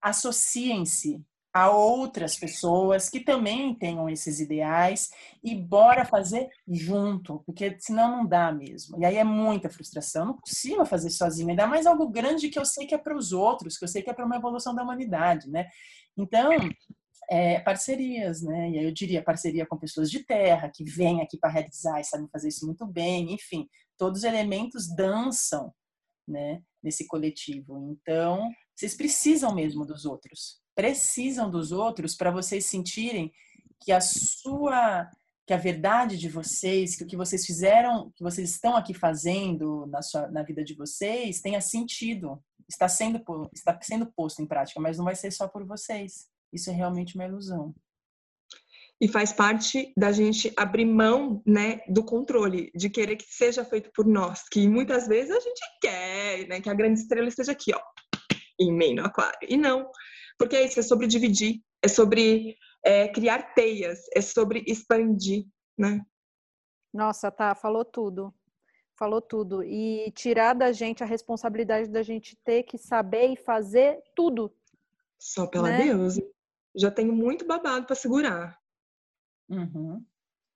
Associem-se 0.00 1.24
a 1.52 1.70
outras 1.70 2.36
pessoas 2.36 3.10
que 3.10 3.20
também 3.20 3.74
tenham 3.74 4.08
esses 4.08 4.40
ideais 4.40 5.10
e 5.44 5.54
bora 5.54 6.04
fazer 6.04 6.48
junto, 6.66 7.42
porque 7.44 7.76
senão 7.78 8.10
não 8.10 8.26
dá 8.26 8.50
mesmo. 8.50 8.98
E 8.98 9.04
aí 9.04 9.16
é 9.16 9.24
muita 9.24 9.68
frustração, 9.68 10.26
não 10.26 10.38
consigo 10.38 10.84
fazer 10.86 11.10
sozinho, 11.10 11.50
ainda 11.50 11.66
mais 11.66 11.86
algo 11.86 12.08
grande 12.08 12.48
que 12.48 12.58
eu 12.58 12.64
sei 12.64 12.86
que 12.86 12.94
é 12.94 12.98
para 12.98 13.16
os 13.16 13.32
outros, 13.32 13.76
que 13.76 13.84
eu 13.84 13.88
sei 13.88 14.02
que 14.02 14.08
é 14.08 14.14
para 14.14 14.24
uma 14.24 14.36
evolução 14.36 14.74
da 14.74 14.82
humanidade, 14.82 15.50
né? 15.50 15.68
Então, 16.16 16.50
é, 17.30 17.60
parcerias, 17.60 18.42
né? 18.42 18.70
E 18.70 18.78
aí 18.78 18.84
eu 18.84 18.92
diria 18.92 19.22
parceria 19.22 19.66
com 19.66 19.78
pessoas 19.78 20.10
de 20.10 20.24
terra 20.24 20.70
que 20.74 20.84
vêm 20.84 21.20
aqui 21.20 21.38
para 21.38 21.50
realizar 21.50 22.00
e 22.00 22.04
sabem 22.04 22.28
fazer 22.28 22.48
isso 22.48 22.64
muito 22.64 22.86
bem, 22.86 23.32
enfim, 23.32 23.68
todos 23.98 24.20
os 24.20 24.24
elementos 24.24 24.88
dançam, 24.94 25.72
né? 26.26 26.62
Nesse 26.82 27.06
coletivo. 27.06 27.90
Então, 27.92 28.50
vocês 28.74 28.94
precisam 28.94 29.54
mesmo 29.54 29.84
dos 29.84 30.04
outros 30.04 30.62
precisam 30.74 31.50
dos 31.50 31.72
outros 31.72 32.14
para 32.14 32.30
vocês 32.30 32.66
sentirem 32.66 33.32
que 33.80 33.92
a 33.92 34.00
sua 34.00 35.10
que 35.44 35.52
a 35.52 35.56
verdade 35.56 36.16
de 36.16 36.28
vocês, 36.28 36.94
que 36.94 37.02
o 37.02 37.06
que 37.06 37.16
vocês 37.16 37.44
fizeram, 37.44 38.12
que 38.14 38.22
vocês 38.22 38.50
estão 38.50 38.76
aqui 38.76 38.94
fazendo 38.94 39.86
na 39.86 40.00
sua 40.00 40.30
na 40.30 40.42
vida 40.42 40.62
de 40.62 40.74
vocês 40.74 41.40
tenha 41.40 41.60
sentido, 41.60 42.42
está 42.68 42.88
sendo 42.88 43.20
está 43.52 43.78
sendo 43.82 44.06
posto 44.06 44.40
em 44.40 44.46
prática, 44.46 44.80
mas 44.80 44.98
não 44.98 45.04
vai 45.04 45.16
ser 45.16 45.30
só 45.30 45.48
por 45.48 45.66
vocês. 45.66 46.28
Isso 46.52 46.70
é 46.70 46.72
realmente 46.72 47.16
uma 47.16 47.24
ilusão. 47.24 47.74
E 49.00 49.08
faz 49.08 49.32
parte 49.32 49.92
da 49.96 50.12
gente 50.12 50.52
abrir 50.56 50.84
mão, 50.84 51.42
né, 51.44 51.80
do 51.88 52.04
controle, 52.04 52.70
de 52.72 52.88
querer 52.88 53.16
que 53.16 53.24
seja 53.24 53.64
feito 53.64 53.90
por 53.92 54.06
nós, 54.06 54.48
que 54.48 54.68
muitas 54.68 55.08
vezes 55.08 55.34
a 55.34 55.40
gente 55.40 55.60
quer, 55.80 56.46
né, 56.46 56.60
que 56.60 56.70
a 56.70 56.74
grande 56.74 57.00
estrela 57.00 57.26
esteja 57.26 57.50
aqui, 57.50 57.74
ó, 57.74 57.80
em 58.62 58.72
meio 58.72 58.96
no 58.96 59.06
aquário. 59.06 59.38
E 59.48 59.56
não, 59.56 59.90
porque 60.38 60.56
é 60.56 60.66
isso, 60.66 60.80
é 60.80 60.82
sobre 60.82 61.06
dividir, 61.06 61.60
é 61.82 61.88
sobre 61.88 62.56
é 62.84 63.08
criar 63.08 63.54
teias, 63.54 64.00
é 64.14 64.20
sobre 64.20 64.64
expandir, 64.66 65.46
né? 65.78 66.04
Nossa, 66.92 67.30
tá, 67.30 67.54
falou 67.54 67.84
tudo. 67.84 68.34
Falou 68.98 69.22
tudo. 69.22 69.62
E 69.62 70.10
tirar 70.12 70.54
da 70.54 70.72
gente 70.72 71.02
a 71.02 71.06
responsabilidade 71.06 71.88
da 71.88 72.02
gente 72.02 72.36
ter 72.44 72.64
que 72.64 72.76
saber 72.76 73.28
e 73.28 73.36
fazer 73.36 74.02
tudo. 74.14 74.52
Só 75.18 75.46
pela 75.46 75.70
né? 75.70 75.84
deusa. 75.84 76.22
Já 76.74 76.90
tenho 76.90 77.12
muito 77.12 77.46
babado 77.46 77.86
para 77.86 77.96
segurar. 77.96 78.58
Uhum. 79.48 80.04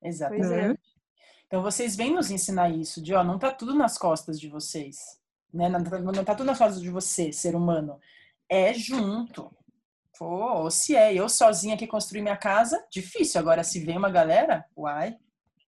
Exatamente. 0.03 0.75
É. 0.75 0.97
Então 1.47 1.63
vocês 1.63 1.95
vêm 1.95 2.13
nos 2.13 2.31
ensinar 2.31 2.71
isso, 2.71 3.01
de 3.01 3.15
ó, 3.15 3.23
não 3.23 3.39
tá 3.39 3.53
tudo 3.53 3.75
nas 3.75 3.97
costas 3.97 4.39
de 4.41 4.49
vocês, 4.49 5.21
né? 5.53 5.69
Não 5.69 5.83
tá, 5.83 5.99
não 5.99 6.25
tá 6.25 6.35
tudo 6.35 6.47
nas 6.47 6.59
costas 6.59 6.81
de 6.81 6.91
você, 6.91 7.33
ser 7.33 7.55
humano. 7.55 7.99
É 8.49 8.73
junto. 8.75 9.51
Pô, 10.19 10.71
se 10.71 10.97
é 10.97 11.13
eu 11.15 11.29
sozinha 11.29 11.77
que 11.77 11.87
construí 11.87 12.23
minha 12.23 12.37
casa, 12.37 12.83
difícil. 12.91 13.41
Agora, 13.41 13.63
se 13.63 13.81
vem 13.81 13.99
uma 13.99 14.11
galera, 14.11 14.65
uai, 14.77 15.17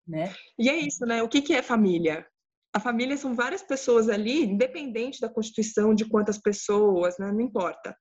né? 0.07 0.33
E 0.59 0.71
é 0.71 0.77
isso, 0.77 1.05
né? 1.05 1.23
O 1.23 1.29
que, 1.29 1.43
que 1.43 1.53
é 1.53 1.63
família? 1.63 2.27
A 2.73 2.81
família 2.81 3.17
são 3.17 3.35
várias 3.35 3.63
pessoas 3.63 4.09
ali, 4.09 4.45
independente 4.45 5.21
da 5.21 5.29
constituição, 5.29 5.95
de 5.95 6.07
quantas 6.07 6.39
pessoas, 6.39 7.19
né? 7.19 7.31
Não 7.31 7.41
importa. 7.41 7.97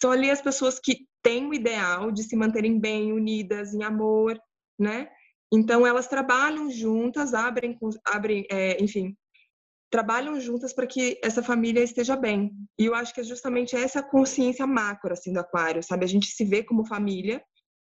São 0.00 0.10
ali 0.10 0.30
as 0.30 0.40
pessoas 0.40 0.78
que 0.78 1.06
têm 1.22 1.46
o 1.46 1.54
ideal 1.54 2.10
de 2.10 2.22
se 2.22 2.36
manterem 2.36 2.78
bem, 2.78 3.12
unidas, 3.12 3.74
em 3.74 3.82
amor, 3.82 4.38
né? 4.78 5.08
Então, 5.52 5.86
elas 5.86 6.06
trabalham 6.06 6.70
juntas, 6.70 7.34
abrem, 7.34 7.78
abrem 8.04 8.46
é, 8.50 8.82
enfim, 8.82 9.16
trabalham 9.90 10.40
juntas 10.40 10.72
para 10.72 10.86
que 10.86 11.18
essa 11.22 11.42
família 11.42 11.82
esteja 11.82 12.16
bem. 12.16 12.52
E 12.78 12.86
eu 12.86 12.94
acho 12.94 13.14
que 13.14 13.20
é 13.20 13.24
justamente 13.24 13.74
essa 13.74 14.02
consciência 14.02 14.66
macro, 14.66 15.12
assim, 15.12 15.32
do 15.32 15.40
aquário, 15.40 15.82
sabe? 15.82 16.04
A 16.04 16.08
gente 16.08 16.26
se 16.26 16.44
vê 16.44 16.62
como 16.62 16.86
família, 16.86 17.42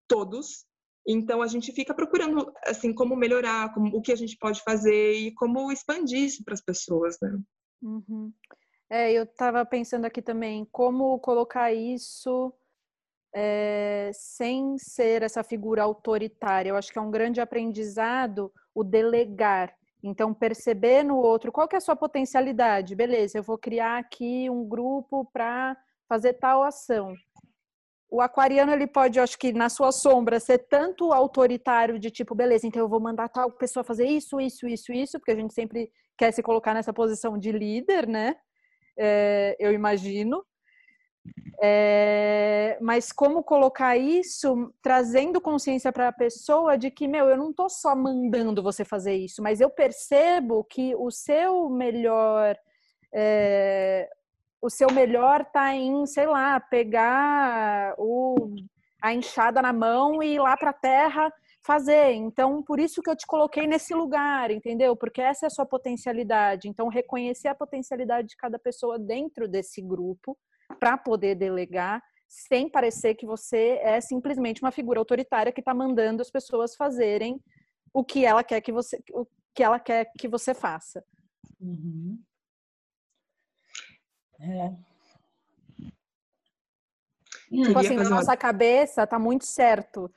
todos, 0.08 0.66
então 1.08 1.41
a 1.41 1.48
gente 1.48 1.72
fica 1.72 1.94
procurando, 1.94 2.52
assim, 2.66 2.94
como 2.94 3.16
melhorar, 3.16 3.74
como, 3.74 3.96
o 3.96 4.02
que 4.02 4.12
a 4.12 4.16
gente 4.16 4.38
pode 4.38 4.62
fazer 4.62 5.14
e 5.14 5.34
como 5.34 5.72
expandir 5.72 6.20
isso 6.20 6.44
para 6.44 6.54
as 6.54 6.62
pessoas, 6.62 7.18
né? 7.22 7.38
Uhum. 7.82 8.32
É, 8.89 9.12
eu 9.12 9.24
estava 9.24 9.66
pensando 9.66 10.06
aqui 10.06 10.22
também, 10.22 10.66
como 10.72 11.20
colocar 11.20 11.74
isso 11.74 12.54
é, 13.36 14.12
sem 14.14 14.78
ser 14.78 15.24
essa 15.24 15.44
figura 15.44 15.84
autoritária. 15.84 16.70
Eu 16.70 16.78
acho 16.78 16.91
que 16.91 17.00
é 17.00 17.02
um 17.02 17.12
grande 17.12 17.41
aprendizado 17.41 18.52
o 18.74 18.84
delegar. 18.84 19.76
Então, 20.04 20.34
perceber 20.34 21.01
no 21.04 21.18
outro 21.18 21.51
qual 21.51 21.68
que 21.68 21.76
é 21.76 21.78
a 21.78 21.82
sua 21.82 21.95
potencialidade. 21.95 22.95
Beleza, 22.95 23.38
eu 23.38 23.43
vou 23.43 23.58
criar 23.58 23.97
aqui 23.97 24.49
um 24.49 24.68
grupo 24.68 25.26
para 25.32 25.78
fazer 26.10 26.34
tal 26.34 26.62
ação. 26.62 27.16
O 28.10 28.22
aquariano, 28.22 28.72
ele 28.72 28.86
pode, 28.86 29.20
acho 29.20 29.39
que 29.39 29.54
na 29.54 29.70
sua 29.70 29.91
sombra, 29.91 30.39
ser 30.39 30.60
tanto 30.68 31.12
autoritário 31.12 31.97
de 31.97 32.12
tipo, 32.12 32.36
beleza, 32.36 32.68
então 32.68 32.82
eu 32.82 32.89
vou 32.89 32.99
mandar 32.99 33.30
tal 33.30 33.49
pessoa 33.51 33.84
fazer 33.84 34.06
isso, 34.06 34.39
isso, 34.39 34.68
isso, 34.68 34.91
isso, 34.93 35.18
porque 35.18 35.32
a 35.32 35.36
gente 35.36 35.54
sempre 35.54 35.89
quer 36.18 36.32
se 36.32 36.43
colocar 36.43 36.74
nessa 36.74 36.93
posição 36.93 37.39
de 37.39 37.51
líder, 37.51 38.08
né? 38.08 38.36
É, 38.97 39.56
eu 39.58 39.74
imagino. 39.74 40.45
É, 41.66 42.78
mas 42.82 43.14
como 43.14 43.41
colocar 43.41 43.95
isso 43.95 44.74
trazendo 44.82 45.39
consciência 45.39 45.93
para 45.93 46.09
a 46.09 46.11
pessoa 46.11 46.78
de 46.78 46.91
que, 46.91 47.07
meu, 47.07 47.30
eu 47.30 47.38
não 47.38 47.51
estou 47.51 47.70
só 47.70 47.95
mandando 47.95 48.61
você 48.61 48.84
fazer 48.84 49.14
isso, 49.16 49.41
mas 49.41 49.61
eu 49.61 49.70
percebo 49.70 50.66
que 50.66 50.93
o 50.95 51.09
seu 51.09 51.70
melhor. 51.70 52.57
É, 53.14 54.09
o 54.61 54.70
seu 54.70 54.91
melhor 54.91 55.45
tá 55.53 55.74
em, 55.74 56.05
sei 56.05 56.26
lá, 56.26 56.59
pegar 56.59 57.95
o, 57.97 58.36
a 59.01 59.14
enxada 59.14 59.61
na 59.61 59.72
mão 59.72 60.22
e 60.22 60.36
ir 60.36 60.39
lá 60.39 60.57
para 60.57 60.72
a 60.72 60.74
terra 60.74 61.32
fazer. 61.61 62.11
Então, 62.11 62.61
por 62.61 62.78
isso 62.78 63.01
que 63.01 63.09
eu 63.09 63.16
te 63.16 63.26
coloquei 63.26 63.68
nesse 63.68 63.93
lugar, 63.93 64.51
entendeu? 64.51 64.97
Porque 64.97 65.22
essa 65.22 65.45
é 65.45 65.47
a 65.47 65.49
sua 65.49 65.66
potencialidade. 65.66 66.68
Então, 66.68 66.89
reconhecer 66.89 67.47
a 67.47 67.55
potencialidade 67.55 68.30
de 68.30 68.38
cada 68.38 68.59
pessoa 68.59 68.99
dentro 68.99 69.47
desse 69.47 69.82
grupo 69.82 70.38
para 70.74 70.97
poder 70.97 71.36
delegar 71.36 72.01
sem 72.28 72.67
parecer 72.67 73.15
que 73.15 73.26
você 73.26 73.80
é 73.84 74.01
simplesmente 74.01 74.61
uma 74.61 74.71
figura 74.71 74.99
autoritária 74.99 75.51
que 75.51 75.61
está 75.61 75.74
mandando 75.74 76.21
as 76.21 76.32
pessoas 76.32 76.76
fazerem 76.76 77.39
o 77.93 78.03
que 78.03 78.26
ela 78.26 78.43
quer 78.43 78.59
que 78.59 78.71
você 78.71 79.01
o 79.11 79.28
que 79.53 79.63
ela 79.63 79.80
quer 79.80 80.11
que 80.17 80.28
você 80.28 80.53
faça. 80.53 81.05
Uhum. 81.61 82.19
É. 84.39 84.74
Tipo 87.49 87.80
assim, 87.80 87.95
na 87.95 88.09
nossa 88.09 88.36
cabeça 88.36 89.05
tá 89.05 89.19
muito 89.19 89.45
certo. 89.45 90.11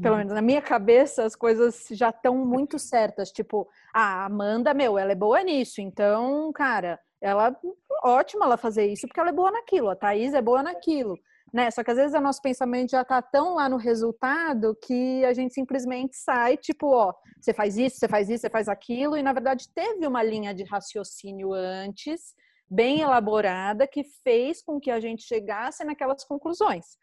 Pelo 0.00 0.16
menos 0.16 0.32
na 0.32 0.40
minha 0.40 0.62
cabeça 0.62 1.24
as 1.24 1.34
coisas 1.34 1.86
já 1.90 2.10
estão 2.10 2.46
muito 2.46 2.78
certas. 2.78 3.30
Tipo, 3.30 3.68
a 3.92 4.24
Amanda, 4.24 4.72
meu, 4.72 4.96
ela 4.96 5.12
é 5.12 5.14
boa 5.14 5.42
nisso. 5.42 5.80
Então, 5.80 6.50
cara, 6.52 6.98
ela 7.20 7.56
ótimo 8.02 8.44
ela 8.44 8.56
fazer 8.56 8.86
isso 8.86 9.06
porque 9.06 9.20
ela 9.20 9.30
é 9.30 9.32
boa 9.32 9.50
naquilo, 9.50 9.90
a 9.90 9.96
Thaís 9.96 10.34
é 10.34 10.40
boa 10.40 10.62
naquilo, 10.62 11.18
né? 11.52 11.70
Só 11.70 11.82
que 11.82 11.90
às 11.90 11.96
vezes 11.96 12.14
o 12.14 12.20
nosso 12.20 12.40
pensamento 12.40 12.90
já 12.90 13.04
tá 13.04 13.20
tão 13.20 13.54
lá 13.54 13.68
no 13.68 13.76
resultado 13.76 14.76
que 14.82 15.24
a 15.24 15.32
gente 15.32 15.54
simplesmente 15.54 16.16
sai, 16.16 16.56
tipo, 16.56 16.88
ó, 16.88 17.12
você 17.40 17.52
faz 17.52 17.76
isso, 17.76 17.96
você 17.98 18.08
faz 18.08 18.28
isso, 18.28 18.42
você 18.42 18.50
faz 18.50 18.68
aquilo, 18.68 19.16
e 19.16 19.22
na 19.22 19.32
verdade 19.32 19.68
teve 19.74 20.06
uma 20.06 20.22
linha 20.22 20.54
de 20.54 20.64
raciocínio 20.64 21.52
antes, 21.52 22.34
bem 22.70 23.00
elaborada, 23.00 23.86
que 23.86 24.04
fez 24.22 24.62
com 24.62 24.78
que 24.78 24.90
a 24.90 25.00
gente 25.00 25.22
chegasse 25.22 25.84
naquelas 25.84 26.24
conclusões. 26.24 26.96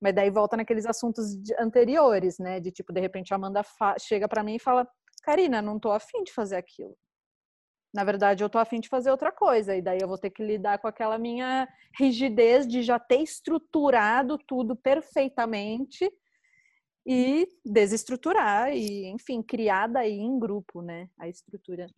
Mas 0.00 0.14
daí 0.14 0.30
volta 0.30 0.56
naqueles 0.56 0.86
assuntos 0.86 1.24
anteriores, 1.60 2.38
né? 2.38 2.58
De 2.58 2.72
tipo, 2.72 2.92
de 2.92 3.00
repente 3.00 3.32
a 3.32 3.36
Amanda 3.36 3.62
chega 4.00 4.26
para 4.26 4.42
mim 4.42 4.56
e 4.56 4.58
fala: 4.58 4.88
Karina, 5.22 5.62
não 5.62 5.78
tô 5.78 5.92
afim 5.92 6.24
de 6.24 6.32
fazer 6.32 6.56
aquilo 6.56 6.96
na 7.92 8.04
verdade 8.04 8.42
eu 8.42 8.48
tô 8.48 8.58
afim 8.58 8.80
de 8.80 8.88
fazer 8.88 9.10
outra 9.10 9.30
coisa, 9.30 9.76
e 9.76 9.82
daí 9.82 9.98
eu 10.00 10.08
vou 10.08 10.18
ter 10.18 10.30
que 10.30 10.42
lidar 10.42 10.78
com 10.78 10.88
aquela 10.88 11.18
minha 11.18 11.68
rigidez 11.98 12.66
de 12.66 12.82
já 12.82 12.98
ter 12.98 13.20
estruturado 13.20 14.38
tudo 14.38 14.74
perfeitamente 14.74 16.10
e 17.06 17.46
desestruturar 17.64 18.72
e, 18.72 19.06
enfim, 19.08 19.42
criar 19.42 19.88
daí 19.88 20.18
em 20.18 20.38
grupo, 20.38 20.80
né, 20.80 21.08
a 21.18 21.28
estrutura. 21.28 21.88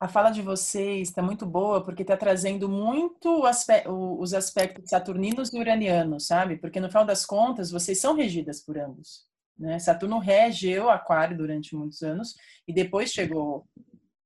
A 0.00 0.06
fala 0.06 0.30
de 0.30 0.42
vocês 0.42 1.08
está 1.08 1.22
muito 1.22 1.44
boa 1.44 1.84
porque 1.84 2.02
está 2.02 2.16
trazendo 2.16 2.68
muito 2.68 3.42
os 4.20 4.32
aspectos 4.32 4.90
saturninos 4.90 5.52
e 5.52 5.58
uranianos, 5.58 6.26
sabe? 6.26 6.56
Porque 6.56 6.78
no 6.78 6.88
final 6.88 7.04
das 7.04 7.26
contas 7.26 7.70
vocês 7.70 8.00
são 8.00 8.14
regidas 8.14 8.64
por 8.64 8.78
ambos. 8.78 9.26
Né? 9.58 9.76
Saturno 9.80 10.20
regeu 10.20 10.88
Aquário 10.88 11.36
durante 11.36 11.74
muitos 11.74 12.02
anos 12.02 12.36
e 12.66 12.72
depois 12.72 13.10
chegou 13.10 13.66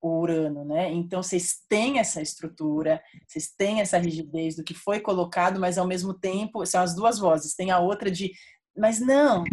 o 0.02 0.18
Urano, 0.18 0.64
né? 0.64 0.90
Então 0.90 1.22
vocês 1.22 1.60
têm 1.68 2.00
essa 2.00 2.20
estrutura, 2.20 3.00
vocês 3.26 3.48
têm 3.56 3.80
essa 3.80 3.96
rigidez 3.96 4.56
do 4.56 4.64
que 4.64 4.74
foi 4.74 4.98
colocado, 4.98 5.60
mas 5.60 5.78
ao 5.78 5.86
mesmo 5.86 6.12
tempo 6.12 6.66
são 6.66 6.82
as 6.82 6.92
duas 6.94 7.20
vozes. 7.20 7.54
Tem 7.54 7.70
a 7.70 7.78
outra 7.78 8.10
de, 8.10 8.32
mas 8.76 8.98
não, 8.98 9.44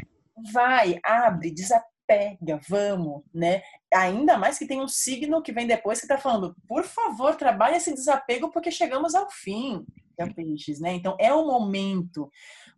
vai, 0.52 1.00
abre, 1.06 1.52
desapega, 1.52 2.60
vamos, 2.68 3.22
né? 3.32 3.62
Ainda 3.94 4.40
mais 4.40 4.58
que 4.58 4.66
tem 4.66 4.82
um 4.82 4.88
signo 4.88 5.44
que 5.44 5.54
vem 5.54 5.68
depois 5.68 6.00
que 6.00 6.06
está 6.06 6.18
falando, 6.18 6.56
por 6.68 6.84
favor, 6.84 7.36
trabalhe 7.36 7.78
esse 7.78 7.94
desapego 7.94 8.52
porque 8.52 8.72
chegamos 8.72 9.14
ao 9.14 9.30
fim, 9.30 9.86
é 10.18 10.26
peixes, 10.34 10.80
né? 10.80 10.94
Então 10.94 11.16
é 11.20 11.32
o 11.32 11.46
momento. 11.46 12.30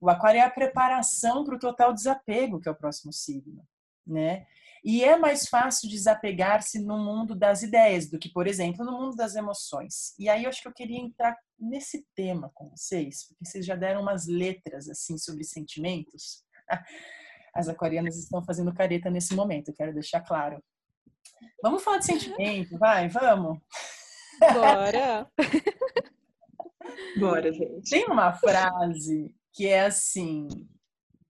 O 0.01 0.09
aquário 0.09 0.39
é 0.39 0.43
a 0.43 0.49
preparação 0.49 1.45
para 1.45 1.55
o 1.55 1.59
total 1.59 1.93
desapego, 1.93 2.59
que 2.59 2.67
é 2.67 2.72
o 2.72 2.76
próximo 2.76 3.13
signo, 3.13 3.63
né? 4.05 4.45
E 4.84 5.03
é 5.03 5.15
mais 5.15 5.47
fácil 5.47 5.89
desapegar-se 5.89 6.79
no 6.79 6.97
mundo 6.97 7.36
das 7.36 7.61
ideias 7.61 8.09
do 8.09 8.17
que, 8.17 8.29
por 8.29 8.47
exemplo, 8.47 8.84
no 8.84 8.91
mundo 8.91 9.15
das 9.15 9.36
emoções. 9.36 10.15
E 10.17 10.27
aí 10.27 10.43
eu 10.43 10.49
acho 10.49 10.61
que 10.61 10.67
eu 10.67 10.73
queria 10.73 10.99
entrar 10.99 11.38
nesse 11.59 12.05
tema 12.15 12.51
com 12.55 12.69
vocês, 12.69 13.27
porque 13.27 13.45
vocês 13.45 13.65
já 13.65 13.75
deram 13.75 14.01
umas 14.01 14.25
letras 14.25 14.89
assim 14.89 15.17
sobre 15.17 15.43
sentimentos. 15.43 16.43
As 17.53 17.67
aquarianas 17.67 18.17
estão 18.17 18.43
fazendo 18.43 18.73
careta 18.73 19.09
nesse 19.09 19.36
momento, 19.36 19.73
quero 19.73 19.93
deixar 19.93 20.21
claro. 20.21 20.63
Vamos 21.61 21.84
falar 21.84 21.97
de 21.97 22.05
sentimento, 22.05 22.77
vai, 22.79 23.07
vamos. 23.09 23.59
Bora. 24.39 25.29
Bora, 27.19 27.51
gente. 27.51 27.89
Tem 27.89 28.05
uma 28.05 28.34
frase 28.34 29.34
que 29.53 29.67
é 29.67 29.86
assim: 29.86 30.47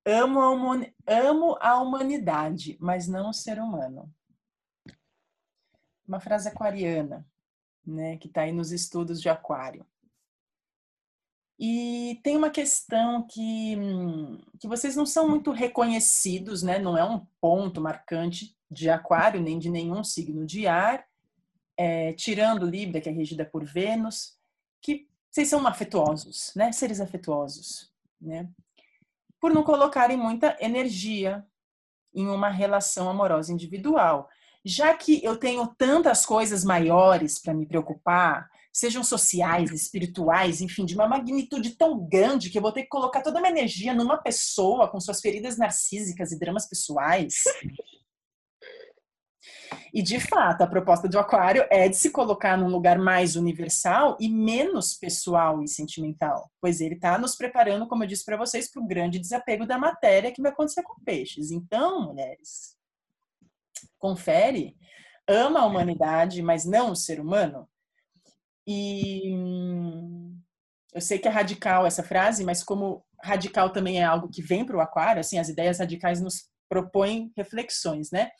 Amo 0.05 0.41
a, 0.41 0.51
amo 1.07 1.57
a 1.59 1.79
humanidade, 1.79 2.77
mas 2.79 3.07
não 3.07 3.29
o 3.29 3.33
ser 3.33 3.59
humano. 3.59 4.13
Uma 6.07 6.19
frase 6.19 6.49
aquariana, 6.49 7.25
né, 7.85 8.17
que 8.17 8.27
está 8.27 8.41
aí 8.41 8.51
nos 8.51 8.71
estudos 8.71 9.21
de 9.21 9.29
aquário. 9.29 9.85
E 11.63 12.19
tem 12.23 12.35
uma 12.35 12.49
questão 12.49 13.21
que, 13.21 13.75
que 14.59 14.67
vocês 14.67 14.95
não 14.95 15.05
são 15.05 15.29
muito 15.29 15.51
reconhecidos, 15.51 16.63
né? 16.63 16.79
Não 16.79 16.97
é 16.97 17.03
um 17.03 17.23
ponto 17.39 17.79
marcante 17.79 18.57
de 18.69 18.89
aquário, 18.89 19.39
nem 19.39 19.59
de 19.59 19.69
nenhum 19.69 20.03
signo 20.03 20.43
de 20.43 20.65
ar, 20.65 21.05
é, 21.77 22.13
tirando 22.13 22.65
Libra, 22.65 22.99
que 22.99 23.09
é 23.09 23.11
regida 23.11 23.45
por 23.45 23.63
Vênus, 23.63 24.39
que 24.81 25.07
vocês 25.29 25.49
são 25.49 25.65
afetuosos, 25.67 26.51
né? 26.55 26.71
Seres 26.71 26.99
afetuosos, 26.99 27.93
né? 28.19 28.49
Por 29.41 29.51
não 29.51 29.63
colocarem 29.63 30.15
muita 30.15 30.55
energia 30.61 31.43
em 32.13 32.27
uma 32.27 32.49
relação 32.49 33.09
amorosa 33.09 33.51
individual. 33.51 34.29
Já 34.63 34.93
que 34.93 35.23
eu 35.25 35.35
tenho 35.35 35.65
tantas 35.75 36.23
coisas 36.25 36.63
maiores 36.63 37.41
para 37.41 37.53
me 37.53 37.65
preocupar, 37.65 38.47
sejam 38.71 39.03
sociais, 39.03 39.71
espirituais, 39.71 40.61
enfim, 40.61 40.85
de 40.85 40.93
uma 40.93 41.07
magnitude 41.07 41.71
tão 41.71 42.07
grande 42.07 42.51
que 42.51 42.57
eu 42.59 42.61
vou 42.61 42.71
ter 42.71 42.83
que 42.83 42.89
colocar 42.89 43.21
toda 43.21 43.39
a 43.39 43.41
minha 43.41 43.51
energia 43.51 43.93
numa 43.93 44.17
pessoa 44.17 44.87
com 44.87 44.99
suas 44.99 45.19
feridas 45.19 45.57
narcísicas 45.57 46.31
e 46.31 46.39
dramas 46.39 46.69
pessoais. 46.69 47.33
E 49.93 50.01
de 50.01 50.19
fato, 50.19 50.61
a 50.61 50.67
proposta 50.67 51.07
do 51.07 51.19
Aquário 51.19 51.65
é 51.69 51.87
de 51.87 51.95
se 51.95 52.11
colocar 52.11 52.57
num 52.57 52.69
lugar 52.69 52.97
mais 52.97 53.35
universal 53.35 54.17
e 54.19 54.29
menos 54.29 54.93
pessoal 54.93 55.61
e 55.63 55.67
sentimental, 55.67 56.49
pois 56.61 56.81
ele 56.81 56.95
está 56.95 57.17
nos 57.17 57.35
preparando, 57.35 57.87
como 57.87 58.03
eu 58.03 58.07
disse 58.07 58.25
para 58.25 58.37
vocês, 58.37 58.71
para 58.71 58.81
o 58.81 58.87
grande 58.87 59.19
desapego 59.19 59.65
da 59.65 59.77
matéria 59.77 60.31
que 60.31 60.41
vai 60.41 60.51
acontecer 60.51 60.83
com 60.83 61.01
peixes. 61.03 61.51
Então, 61.51 62.07
mulheres, 62.07 62.77
confere, 63.97 64.75
ama 65.27 65.61
a 65.61 65.65
humanidade, 65.65 66.41
mas 66.41 66.65
não 66.65 66.91
o 66.91 66.95
ser 66.95 67.19
humano. 67.19 67.67
E 68.65 69.33
eu 70.93 71.01
sei 71.01 71.19
que 71.19 71.27
é 71.27 71.31
radical 71.31 71.85
essa 71.85 72.03
frase, 72.03 72.43
mas 72.43 72.63
como 72.63 73.03
radical 73.23 73.71
também 73.71 73.99
é 73.99 74.03
algo 74.03 74.29
que 74.29 74.41
vem 74.41 74.65
para 74.65 74.77
o 74.77 74.81
aquário, 74.81 75.19
assim, 75.19 75.37
as 75.37 75.49
ideias 75.49 75.79
radicais 75.79 76.21
nos 76.21 76.49
propõem 76.67 77.31
reflexões, 77.35 78.11
né? 78.11 78.31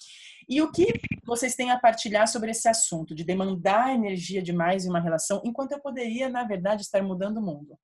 E 0.52 0.62
o 0.62 0.70
que 0.70 0.86
vocês 1.24 1.56
têm 1.56 1.72
a 1.72 1.80
partilhar 1.80 2.28
sobre 2.28 2.52
esse 2.52 2.68
assunto 2.68 3.16
de 3.16 3.24
demandar 3.24 3.95
energia 3.95 4.43
demais 4.43 4.84
em 4.84 4.89
uma 4.89 4.99
relação, 4.99 5.41
enquanto 5.45 5.72
eu 5.72 5.80
poderia, 5.80 6.28
na 6.28 6.43
verdade, 6.43 6.82
estar 6.82 7.02
mudando 7.02 7.38
o 7.38 7.41
mundo? 7.41 7.80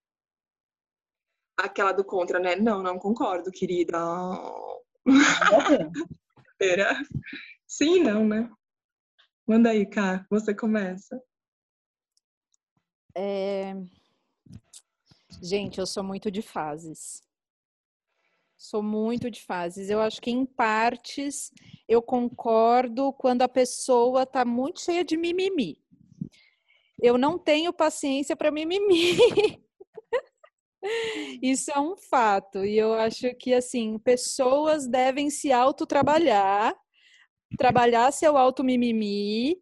Aquela 1.55 1.93
do 1.93 2.03
contra, 2.03 2.39
né? 2.39 2.57
Não, 2.57 2.83
não 2.83 2.99
concordo, 2.99 3.51
querida. 3.51 3.97
Era. 6.59 7.01
Sim, 7.65 8.03
não, 8.03 8.27
né? 8.27 8.51
Manda 9.47 9.69
aí, 9.69 9.85
Cá, 9.85 10.25
você 10.29 10.53
começa. 10.53 11.23
É... 13.15 13.75
Gente, 15.41 15.79
eu 15.79 15.87
sou 15.87 16.03
muito 16.03 16.29
de 16.29 16.41
fases. 16.41 17.23
Sou 18.57 18.81
muito 18.81 19.29
de 19.29 19.41
fases. 19.43 19.89
Eu 19.89 20.01
acho 20.01 20.19
que 20.19 20.31
em 20.31 20.43
partes 20.45 21.51
eu 21.87 22.01
concordo 22.01 23.13
quando 23.13 23.43
a 23.43 23.47
pessoa 23.47 24.25
tá 24.25 24.43
muito 24.43 24.81
cheia 24.81 25.05
de 25.05 25.15
mimimi. 25.15 25.77
Eu 26.99 27.17
não 27.17 27.37
tenho 27.37 27.71
paciência 27.71 28.35
para 28.35 28.49
mimimi. 28.49 29.15
Isso 31.41 31.71
é 31.71 31.79
um 31.79 31.95
fato. 31.95 32.65
E 32.65 32.75
eu 32.77 32.93
acho 32.95 33.33
que 33.35 33.53
assim, 33.53 33.99
pessoas 33.99 34.87
devem 34.87 35.29
se 35.29 35.51
autotrabalhar, 35.51 36.75
trabalhar 37.57 38.11
seu 38.11 38.35
auto 38.35 38.63
mimimi 38.63 39.61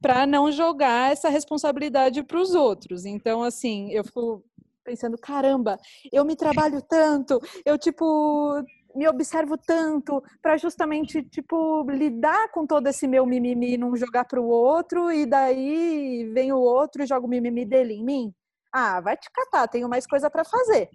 para 0.00 0.26
não 0.26 0.50
jogar 0.50 1.12
essa 1.12 1.28
responsabilidade 1.28 2.22
para 2.22 2.40
os 2.40 2.54
outros. 2.54 3.04
Então, 3.04 3.42
assim, 3.42 3.90
eu 3.90 4.02
fico 4.04 4.44
pensando, 4.84 5.18
caramba, 5.18 5.78
eu 6.12 6.24
me 6.24 6.36
trabalho 6.36 6.82
tanto, 6.82 7.38
eu 7.64 7.78
tipo 7.78 8.62
me 8.94 9.08
observo 9.08 9.56
tanto 9.56 10.22
para 10.42 10.56
justamente 10.56 11.22
tipo 11.22 11.88
lidar 11.90 12.50
com 12.50 12.66
todo 12.66 12.86
esse 12.88 13.06
meu 13.06 13.24
mimimi, 13.24 13.76
não 13.76 13.94
jogar 13.94 14.24
para 14.24 14.40
o 14.40 14.48
outro 14.48 15.12
e 15.12 15.26
daí 15.26 16.28
vem 16.34 16.52
o 16.52 16.58
outro 16.58 17.02
e 17.02 17.06
joga 17.06 17.24
o 17.26 17.28
mimimi 17.28 17.64
dele 17.64 17.94
em 17.94 18.04
mim. 18.04 18.34
Ah, 18.72 19.00
vai 19.00 19.16
te 19.16 19.30
catar, 19.32 19.68
tenho 19.68 19.88
mais 19.88 20.06
coisa 20.06 20.28
para 20.28 20.44
fazer. 20.44 20.88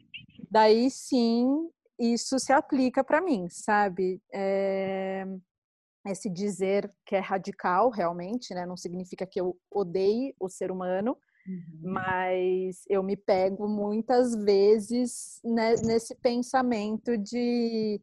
Daí 0.51 0.89
sim, 0.89 1.69
isso 1.97 2.38
se 2.39 2.51
aplica 2.51 3.03
para 3.03 3.21
mim, 3.21 3.47
sabe? 3.49 4.21
É 4.33 5.25
esse 6.11 6.29
dizer 6.29 6.91
que 7.05 7.15
é 7.15 7.19
radical 7.19 7.89
realmente, 7.89 8.53
né? 8.53 8.65
Não 8.65 8.77
significa 8.77 9.25
que 9.25 9.39
eu 9.39 9.57
odeie 9.71 10.36
o 10.39 10.47
ser 10.49 10.71
humano, 10.71 11.17
uhum. 11.47 11.81
mas 11.83 12.83
eu 12.89 13.03
me 13.03 13.15
pego 13.15 13.67
muitas 13.67 14.35
vezes 14.35 15.39
né, 15.43 15.75
nesse 15.83 16.15
pensamento 16.15 17.17
de 17.17 18.01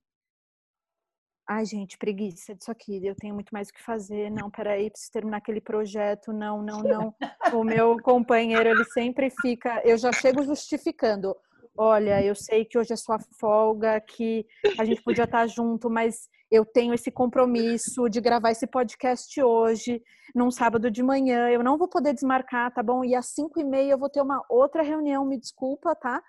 ai 1.48 1.64
gente, 1.66 1.98
preguiça 1.98 2.54
disso 2.54 2.70
aqui, 2.70 3.04
eu 3.04 3.14
tenho 3.14 3.34
muito 3.34 3.50
mais 3.50 3.68
o 3.68 3.72
que 3.72 3.82
fazer, 3.82 4.30
não, 4.30 4.50
peraí, 4.50 4.90
preciso 4.90 5.12
terminar 5.12 5.38
aquele 5.38 5.60
projeto, 5.60 6.32
não, 6.32 6.62
não, 6.62 6.82
não. 6.82 7.14
O 7.52 7.62
meu 7.64 8.00
companheiro, 8.00 8.68
ele 8.68 8.84
sempre 8.86 9.28
fica, 9.42 9.82
eu 9.84 9.98
já 9.98 10.12
chego 10.12 10.42
justificando, 10.42 11.36
olha, 11.76 12.24
eu 12.24 12.34
sei 12.34 12.64
que 12.64 12.78
hoje 12.78 12.92
é 12.92 12.96
sua 12.96 13.18
folga, 13.40 14.00
que 14.00 14.46
a 14.78 14.84
gente 14.84 15.02
podia 15.02 15.24
estar 15.24 15.46
junto, 15.46 15.90
mas 15.90 16.28
eu 16.50 16.64
tenho 16.64 16.92
esse 16.92 17.10
compromisso 17.10 18.08
de 18.08 18.20
gravar 18.20 18.50
esse 18.50 18.66
podcast 18.66 19.42
hoje, 19.42 20.02
num 20.34 20.50
sábado 20.50 20.90
de 20.90 21.02
manhã, 21.02 21.48
eu 21.48 21.62
não 21.62 21.78
vou 21.78 21.88
poder 21.88 22.12
desmarcar, 22.12 22.72
tá 22.72 22.82
bom? 22.82 23.04
E 23.04 23.14
às 23.14 23.28
cinco 23.28 23.58
e 23.58 23.64
meia 23.64 23.92
eu 23.92 23.98
vou 23.98 24.10
ter 24.10 24.20
uma 24.20 24.44
outra 24.48 24.82
reunião, 24.82 25.24
me 25.24 25.38
desculpa, 25.38 25.94
tá? 25.94 26.22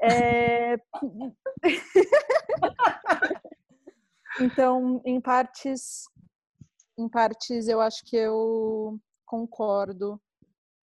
É... 0.00 0.76
então, 4.40 5.00
em 5.04 5.20
partes, 5.20 6.04
em 6.96 7.08
partes, 7.08 7.68
eu 7.68 7.80
acho 7.80 8.04
que 8.04 8.16
eu 8.16 8.98
concordo 9.24 10.20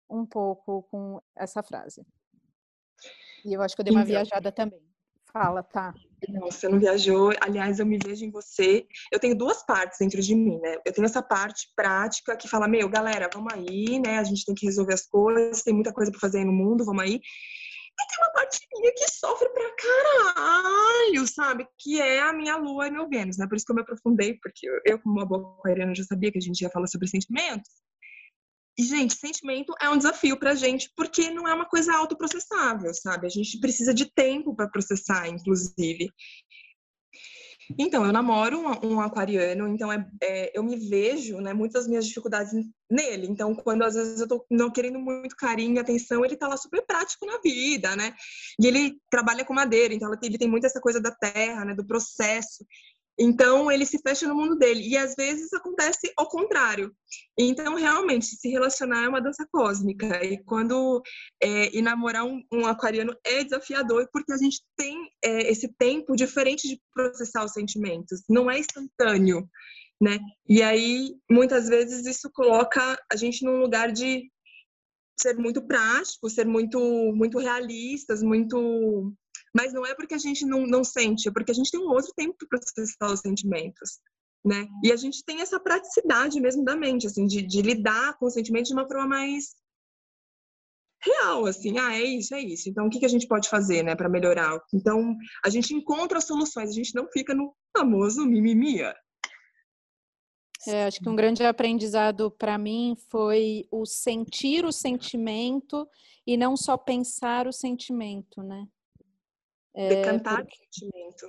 um 0.09 0.27
pouco 0.27 0.83
com 0.91 1.21
essa 1.37 1.63
frase. 1.63 2.05
E 3.45 3.55
eu 3.55 3.63
acho 3.63 3.75
que 3.75 3.81
eu 3.81 3.85
dei 3.85 3.93
uma 3.93 4.03
então, 4.03 4.13
viajada 4.13 4.53
também. 4.53 4.81
Fala, 5.33 5.63
tá. 5.63 5.95
Você 6.43 6.69
não 6.69 6.79
viajou. 6.79 7.33
Aliás, 7.41 7.79
eu 7.79 7.87
me 7.87 7.99
vejo 7.99 8.25
em 8.25 8.31
você. 8.31 8.87
Eu 9.11 9.19
tenho 9.19 9.37
duas 9.37 9.65
partes 9.65 9.99
dentro 9.99 10.21
de 10.21 10.35
mim, 10.35 10.59
né? 10.61 10.77
Eu 10.85 10.93
tenho 10.93 11.07
essa 11.07 11.23
parte 11.23 11.73
prática 11.75 12.37
que 12.37 12.47
fala, 12.47 12.69
meu, 12.69 12.89
galera, 12.89 13.31
vamos 13.33 13.53
aí, 13.53 13.99
né? 13.99 14.19
A 14.19 14.25
gente 14.25 14.45
tem 14.45 14.55
que 14.55 14.67
resolver 14.67 14.95
as 14.95 15.07
coisas, 15.07 15.63
tem 15.63 15.73
muita 15.75 15.93
coisa 15.93 16.11
para 16.11 16.21
fazer 16.21 16.39
aí 16.39 16.45
no 16.45 16.53
mundo, 16.53 16.85
vamos 16.85 17.03
aí. 17.03 17.15
E 17.15 18.07
tem 18.07 18.25
uma 18.25 18.33
parte 18.33 18.61
minha 18.75 18.93
que 18.95 19.11
sofre 19.11 19.49
pra 19.49 19.75
caralho, 19.77 21.27
sabe? 21.27 21.67
Que 21.79 22.01
é 22.01 22.21
a 22.21 22.33
minha 22.33 22.57
lua 22.57 22.89
e 22.89 22.91
meu 22.91 23.09
Vênus, 23.09 23.39
né? 23.39 23.47
Por 23.47 23.57
isso 23.57 23.65
que 23.65 23.73
eu 23.73 23.77
me 23.77 23.83
aprofundei, 23.83 24.39
porque 24.43 24.67
eu, 24.85 24.99
como 25.01 25.17
uma 25.17 25.27
boa 25.27 25.57
aquariana, 25.59 25.95
já 25.95 26.05
sabia 26.05 26.31
que 26.31 26.39
a 26.39 26.43
gente 26.43 26.61
ia 26.61 26.71
falar 26.71 26.87
sobre 26.87 27.09
sentimentos. 27.09 27.71
Gente, 28.79 29.17
sentimento 29.17 29.75
é 29.81 29.89
um 29.91 29.99
desafio 29.99 30.39
pra 30.39 30.55
gente, 30.55 30.91
porque 30.97 31.31
não 31.31 31.47
é 31.47 31.53
uma 31.53 31.67
coisa 31.67 31.95
autoprocessável, 31.95 32.93
sabe? 32.95 33.27
A 33.27 33.31
gente 33.31 33.61
precisa 33.61 33.93
de 33.93 34.11
tempo 34.11 34.55
para 34.57 34.69
processar, 34.69 35.29
inclusive. 35.29 36.11
Então, 37.79 38.05
eu 38.05 38.13
namoro 38.13 38.59
um, 38.59 38.95
um 38.95 39.01
aquariano, 39.01 39.69
então 39.69 39.93
é, 39.93 40.07
é, 40.23 40.59
eu 40.59 40.63
me 40.63 40.77
vejo, 40.77 41.41
né, 41.41 41.53
muitas 41.53 41.83
das 41.83 41.89
minhas 41.89 42.07
dificuldades 42.07 42.53
nele. 42.91 43.27
Então, 43.27 43.55
quando 43.55 43.83
às 43.83 43.95
vezes 43.95 44.21
eu 44.21 44.29
tô 44.29 44.45
não 44.51 44.71
querendo 44.71 44.99
muito 44.99 45.37
carinho 45.37 45.77
e 45.77 45.79
atenção, 45.79 46.25
ele 46.25 46.37
tá 46.37 46.49
lá 46.49 46.57
super 46.57 46.85
prático 46.85 47.25
na 47.25 47.39
vida, 47.39 47.95
né? 47.95 48.15
E 48.61 48.67
ele 48.67 48.99
trabalha 49.11 49.45
com 49.45 49.55
madeira, 49.55 49.95
então 49.95 50.11
ele 50.23 50.39
tem 50.39 50.49
muito 50.49 50.67
essa 50.67 50.81
coisa 50.81 51.01
da 51.01 51.11
terra, 51.11 51.65
né, 51.65 51.75
do 51.75 51.87
processo. 51.87 52.67
Então, 53.19 53.71
ele 53.71 53.85
se 53.85 53.99
fecha 53.99 54.27
no 54.27 54.35
mundo 54.35 54.57
dele. 54.57 54.89
E 54.89 54.97
às 54.97 55.15
vezes 55.15 55.53
acontece 55.53 56.13
ao 56.17 56.29
contrário. 56.29 56.95
Então, 57.39 57.75
realmente, 57.75 58.27
se 58.27 58.49
relacionar 58.49 59.05
é 59.05 59.09
uma 59.09 59.21
dança 59.21 59.47
cósmica. 59.53 60.25
E 60.25 60.43
quando 60.45 61.03
é, 61.43 61.77
enamorar 61.77 62.25
um, 62.25 62.43
um, 62.53 62.67
aquariano 62.67 63.15
é 63.25 63.45
desafiador, 63.45 64.09
porque 64.13 64.33
a 64.33 64.39
gente 64.39 64.63
tem 64.77 64.97
é, 65.25 65.51
esse 65.51 65.69
tempo 65.79 66.17
diferente 66.17 66.67
de 66.67 66.81
processar 66.95 67.45
os 67.45 67.53
sentimentos. 67.53 68.23
Não 68.29 68.51
é 68.51 68.59
instantâneo, 68.59 69.49
né? 70.01 70.19
E 70.49 70.63
aí, 70.63 71.15
muitas 71.31 71.69
vezes, 71.69 72.07
isso 72.07 72.31
coloca 72.33 72.99
a 73.11 73.17
gente 73.17 73.45
num 73.45 73.59
lugar 73.59 73.93
de 73.93 74.31
ser 75.21 75.37
muito 75.37 75.63
prático, 75.67 76.31
ser 76.31 76.47
muito, 76.47 76.81
muito 77.15 77.39
realistas, 77.39 78.23
muito 78.23 79.15
mas 79.55 79.73
não 79.73 79.85
é 79.85 79.95
porque 79.95 80.15
a 80.15 80.19
gente 80.19 80.45
não, 80.47 80.67
não 80.67 80.83
sente, 80.83 81.29
é 81.29 81.33
porque 81.33 81.51
a 81.51 81.55
gente 81.55 81.71
tem 81.71 81.81
um 81.81 81.91
outro 81.91 82.13
tempo 82.17 82.37
para 82.39 82.59
processar 82.59 83.13
os 83.13 83.21
sentimentos. 83.21 84.01
Né? 84.45 84.67
E 84.83 84.91
a 84.91 84.97
gente 84.97 85.25
tem 85.25 85.41
essa 85.41 85.61
praticidade 85.61 86.41
mesmo 86.41 86.65
da 86.65 86.75
mente, 86.75 87.07
assim, 87.07 87.27
de, 87.27 87.43
de 87.43 87.63
lidar 87.63 88.19
com 88.19 88.27
os 88.27 88.35
sentimentos 88.35 88.69
de 88.69 88.75
uma 88.75 88.87
forma 88.89 89.07
mais 89.07 89.55
real, 91.05 91.47
assim, 91.47 91.79
ah, 91.79 91.95
é 91.95 92.03
isso, 92.03 92.35
é 92.35 92.41
isso. 92.41 92.69
Então, 92.69 92.87
o 92.87 92.91
que, 92.91 93.01
que 93.01 93.07
a 93.07 93.09
gente 93.09 93.27
pode 93.27 93.49
fazer, 93.49 93.83
né, 93.83 93.95
para 93.95 94.09
melhorar? 94.09 94.61
Então, 94.73 95.17
a 95.45 95.49
gente 95.49 95.75
encontra 95.75 96.21
soluções, 96.21 96.71
a 96.71 96.73
gente 96.73 96.95
não 96.95 97.09
fica 97.09 97.35
no 97.35 97.55
famoso 97.77 98.25
mimimia. 98.25 98.95
É, 100.67 100.85
acho 100.85 101.01
que 101.01 101.09
um 101.09 101.17
grande 101.17 101.45
aprendizado 101.45 102.31
para 102.31 102.57
mim 102.57 102.97
foi 103.11 103.67
o 103.69 103.85
sentir 103.85 104.65
o 104.65 104.71
sentimento 104.71 105.89
e 106.25 106.37
não 106.37 106.57
só 106.57 106.77
pensar 106.77 107.49
o 107.49 107.53
sentimento, 107.53 108.43
né? 108.45 108.65
Decantar 109.75 110.41
é, 110.41 110.45
por... 110.45 110.53
sentimento. 110.53 111.27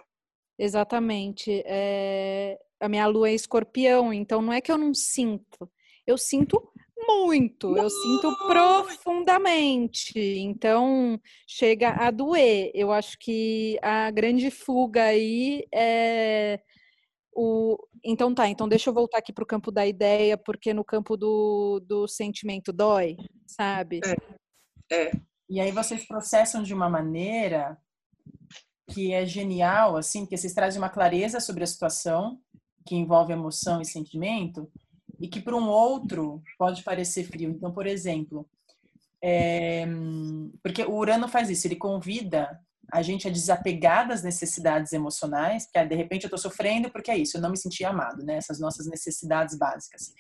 Exatamente. 0.58 1.64
É, 1.66 2.58
a 2.80 2.90
minha 2.90 3.08
lua 3.08 3.30
é 3.30 3.34
escorpião, 3.34 4.14
então 4.14 4.42
não 4.42 4.54
é 4.54 4.62
que 4.62 4.72
eu 4.72 4.78
não 4.78 4.94
sinto. 4.94 5.70
Eu 6.06 6.18
sinto 6.18 6.62
muito, 7.08 7.78
eu 7.78 7.90
sinto 7.90 8.36
profundamente. 8.48 10.20
Então, 10.20 11.20
chega 11.48 11.90
a 11.92 12.12
doer. 12.12 12.72
Eu 12.74 12.92
acho 12.92 13.18
que 13.20 13.78
a 13.82 14.10
grande 14.12 14.50
fuga 14.52 15.04
aí 15.04 15.66
é 15.74 16.60
o. 17.36 17.78
Então 18.04 18.34
tá, 18.34 18.48
então 18.48 18.68
deixa 18.68 18.90
eu 18.90 18.94
voltar 18.94 19.20
aqui 19.20 19.32
para 19.32 19.44
o 19.44 19.48
campo 19.48 19.72
da 19.72 19.86
ideia, 19.86 20.38
porque 20.38 20.74
no 20.74 20.84
campo 20.84 21.16
do, 21.16 21.82
do 21.86 22.08
sentimento 22.08 22.74
dói, 22.74 23.16
sabe? 23.48 24.02
É. 24.92 24.96
é. 24.96 25.12
E 25.50 25.60
aí 25.60 25.72
vocês 25.72 26.06
processam 26.08 26.64
de 26.64 26.74
uma 26.74 26.90
maneira 26.90 27.78
que 28.90 29.14
é 29.14 29.26
genial, 29.26 29.96
assim, 29.96 30.26
que 30.26 30.36
vocês 30.36 30.54
trazem 30.54 30.82
uma 30.82 30.90
clareza 30.90 31.40
sobre 31.40 31.64
a 31.64 31.68
situação, 31.68 32.40
que 32.86 32.96
envolve 32.96 33.34
emoção 33.34 33.82
e 33.82 33.86
sentimento, 33.86 34.70
e 35.20 35.28
que 35.28 35.40
para 35.40 35.56
um 35.56 35.70
outro 35.70 36.42
pode 36.58 36.84
parecer 36.84 37.24
frio. 37.24 37.50
Então, 37.50 37.72
por 37.72 37.88
exemplo, 37.88 38.48
é, 39.22 39.88
porque 40.62 40.84
o 40.84 40.96
Urano 40.96 41.28
faz 41.28 41.50
isso, 41.50 41.66
ele 41.68 41.78
convida 41.78 42.60
a 42.92 43.02
gente 43.02 43.28
a 43.28 43.32
desapegar 43.32 44.08
das 44.08 44.22
necessidades 44.22 44.92
emocionais, 44.92 45.66
que 45.66 45.78
é, 45.78 45.86
de 45.86 45.96
repente 45.96 46.26
eu 46.26 46.28
estou 46.28 46.38
sofrendo 46.38 46.92
porque 46.92 47.10
é 47.10 47.18
isso, 47.18 47.38
eu 47.38 47.42
não 47.42 47.50
me 47.50 47.58
senti 47.58 47.84
amado, 47.86 48.24
né? 48.24 48.36
Essas 48.36 48.60
nossas 48.60 48.86
necessidades 48.86 49.58
básicas. 49.58 50.14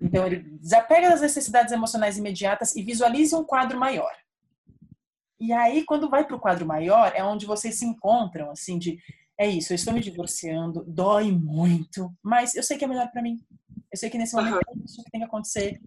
Então, 0.00 0.26
ele 0.26 0.40
desapega 0.60 1.10
das 1.10 1.20
necessidades 1.20 1.72
emocionais 1.72 2.16
imediatas 2.16 2.76
e 2.76 2.82
visualiza 2.82 3.36
um 3.36 3.44
quadro 3.44 3.78
maior. 3.78 4.12
E 5.40 5.52
aí, 5.52 5.84
quando 5.84 6.10
vai 6.10 6.26
para 6.26 6.36
o 6.36 6.40
quadro 6.40 6.66
maior, 6.66 7.12
é 7.16 7.24
onde 7.24 7.46
vocês 7.46 7.78
se 7.78 7.86
encontram, 7.86 8.50
assim, 8.50 8.78
de 8.78 8.98
é 9.38 9.48
isso, 9.48 9.72
eu 9.72 9.74
estou 9.74 9.94
me 9.94 10.00
divorciando, 10.00 10.84
dói 10.86 11.32
muito, 11.32 12.14
mas 12.22 12.54
eu 12.54 12.62
sei 12.62 12.76
que 12.76 12.84
é 12.84 12.86
melhor 12.86 13.10
para 13.10 13.22
mim. 13.22 13.42
Eu 13.90 13.96
sei 13.96 14.10
que 14.10 14.18
nesse 14.18 14.34
momento 14.36 14.52
uhum. 14.52 14.82
é 14.82 14.84
isso 14.84 15.02
que 15.02 15.10
tem 15.10 15.22
que 15.22 15.26
acontecer. 15.26 15.80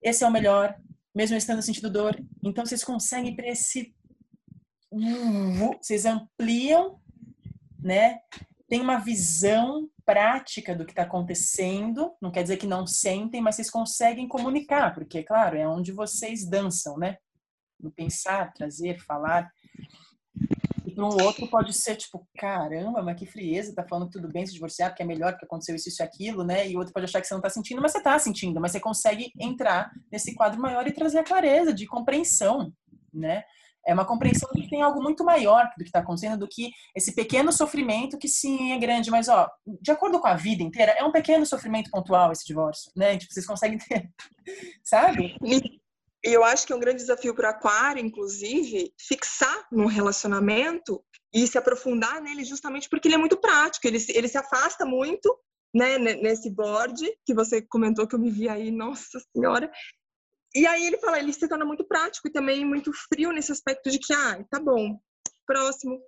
Esse 0.00 0.22
é 0.22 0.26
o 0.28 0.30
melhor, 0.30 0.80
mesmo 1.12 1.36
estando 1.36 1.60
sentindo 1.62 1.90
dor. 1.90 2.16
Então 2.44 2.64
vocês 2.64 2.84
conseguem 2.84 3.34
para 3.34 3.48
esse 3.48 3.92
vocês 5.80 6.04
ampliam, 6.04 7.00
né? 7.80 8.20
Tem 8.68 8.80
uma 8.80 8.98
visão 8.98 9.88
prática 10.04 10.72
do 10.74 10.84
que 10.84 10.92
está 10.92 11.02
acontecendo. 11.02 12.12
Não 12.20 12.30
quer 12.30 12.42
dizer 12.42 12.56
que 12.56 12.66
não 12.66 12.86
sentem, 12.86 13.40
mas 13.40 13.56
vocês 13.56 13.70
conseguem 13.70 14.28
comunicar, 14.28 14.94
porque 14.94 15.24
claro 15.24 15.56
é 15.56 15.66
onde 15.66 15.90
vocês 15.90 16.48
dançam, 16.48 16.96
né? 16.96 17.16
No 17.82 17.90
pensar, 17.90 18.52
trazer, 18.52 18.98
falar. 19.00 19.50
E 20.86 20.90
para 20.90 21.04
um 21.04 21.22
outro 21.22 21.46
pode 21.48 21.72
ser 21.72 21.96
tipo, 21.96 22.26
caramba, 22.36 23.02
mas 23.02 23.18
que 23.18 23.26
frieza, 23.26 23.74
tá 23.74 23.84
falando 23.84 24.10
tudo 24.10 24.28
bem 24.28 24.46
se 24.46 24.52
divorciar, 24.52 24.90
porque 24.90 25.02
é 25.02 25.06
melhor, 25.06 25.32
porque 25.32 25.44
aconteceu 25.44 25.74
isso, 25.74 25.88
isso 25.88 26.02
e 26.02 26.04
aquilo, 26.04 26.44
né? 26.44 26.68
E 26.68 26.74
o 26.74 26.78
outro 26.78 26.92
pode 26.92 27.04
achar 27.04 27.20
que 27.20 27.26
você 27.26 27.34
não 27.34 27.40
tá 27.40 27.50
sentindo, 27.50 27.80
mas 27.80 27.92
você 27.92 28.02
tá 28.02 28.18
sentindo, 28.18 28.60
mas 28.60 28.72
você 28.72 28.80
consegue 28.80 29.32
entrar 29.38 29.90
nesse 30.10 30.34
quadro 30.34 30.60
maior 30.60 30.86
e 30.86 30.92
trazer 30.92 31.18
a 31.18 31.24
clareza 31.24 31.72
de 31.72 31.86
compreensão, 31.86 32.72
né? 33.12 33.44
É 33.84 33.92
uma 33.92 34.04
compreensão 34.04 34.48
de 34.54 34.62
que 34.62 34.70
tem 34.70 34.82
algo 34.82 35.02
muito 35.02 35.24
maior 35.24 35.64
do 35.76 35.82
que 35.82 35.88
está 35.88 35.98
acontecendo 35.98 36.38
do 36.38 36.48
que 36.48 36.70
esse 36.94 37.14
pequeno 37.14 37.52
sofrimento 37.52 38.16
que 38.16 38.28
sim 38.28 38.72
é 38.72 38.78
grande, 38.78 39.10
mas 39.10 39.28
ó, 39.28 39.50
de 39.80 39.90
acordo 39.90 40.20
com 40.20 40.28
a 40.28 40.36
vida 40.36 40.62
inteira, 40.62 40.92
é 40.92 41.02
um 41.02 41.10
pequeno 41.10 41.44
sofrimento 41.44 41.90
pontual 41.90 42.30
esse 42.30 42.46
divórcio, 42.46 42.92
né? 42.96 43.16
Tipo, 43.18 43.32
vocês 43.32 43.46
conseguem 43.46 43.78
ter, 43.78 44.08
sabe? 44.84 45.36
E 46.24 46.32
eu 46.32 46.44
acho 46.44 46.66
que 46.66 46.72
é 46.72 46.76
um 46.76 46.80
grande 46.80 47.02
desafio 47.02 47.34
para 47.34 47.48
o 47.48 47.50
aquário, 47.50 48.04
inclusive, 48.04 48.94
fixar 48.98 49.66
num 49.72 49.86
relacionamento 49.86 51.04
e 51.34 51.46
se 51.46 51.58
aprofundar 51.58 52.20
nele 52.20 52.44
justamente 52.44 52.88
porque 52.88 53.08
ele 53.08 53.14
é 53.14 53.18
muito 53.18 53.36
prático, 53.36 53.86
ele, 53.86 53.98
ele 54.10 54.28
se 54.28 54.38
afasta 54.38 54.84
muito, 54.84 55.36
né, 55.74 55.98
nesse 55.98 56.50
board 56.50 57.02
que 57.24 57.34
você 57.34 57.62
comentou 57.62 58.06
que 58.06 58.14
eu 58.14 58.18
me 58.18 58.30
vi 58.30 58.48
aí, 58.48 58.70
nossa 58.70 59.18
senhora. 59.34 59.70
E 60.54 60.66
aí 60.66 60.86
ele 60.86 60.98
fala, 60.98 61.18
ele 61.18 61.32
se 61.32 61.48
torna 61.48 61.64
muito 61.64 61.84
prático 61.84 62.28
e 62.28 62.32
também 62.32 62.64
muito 62.64 62.92
frio 62.92 63.32
nesse 63.32 63.50
aspecto 63.50 63.90
de 63.90 63.98
que, 63.98 64.12
ah, 64.12 64.44
tá 64.50 64.60
bom, 64.60 64.98
próximo. 65.46 65.98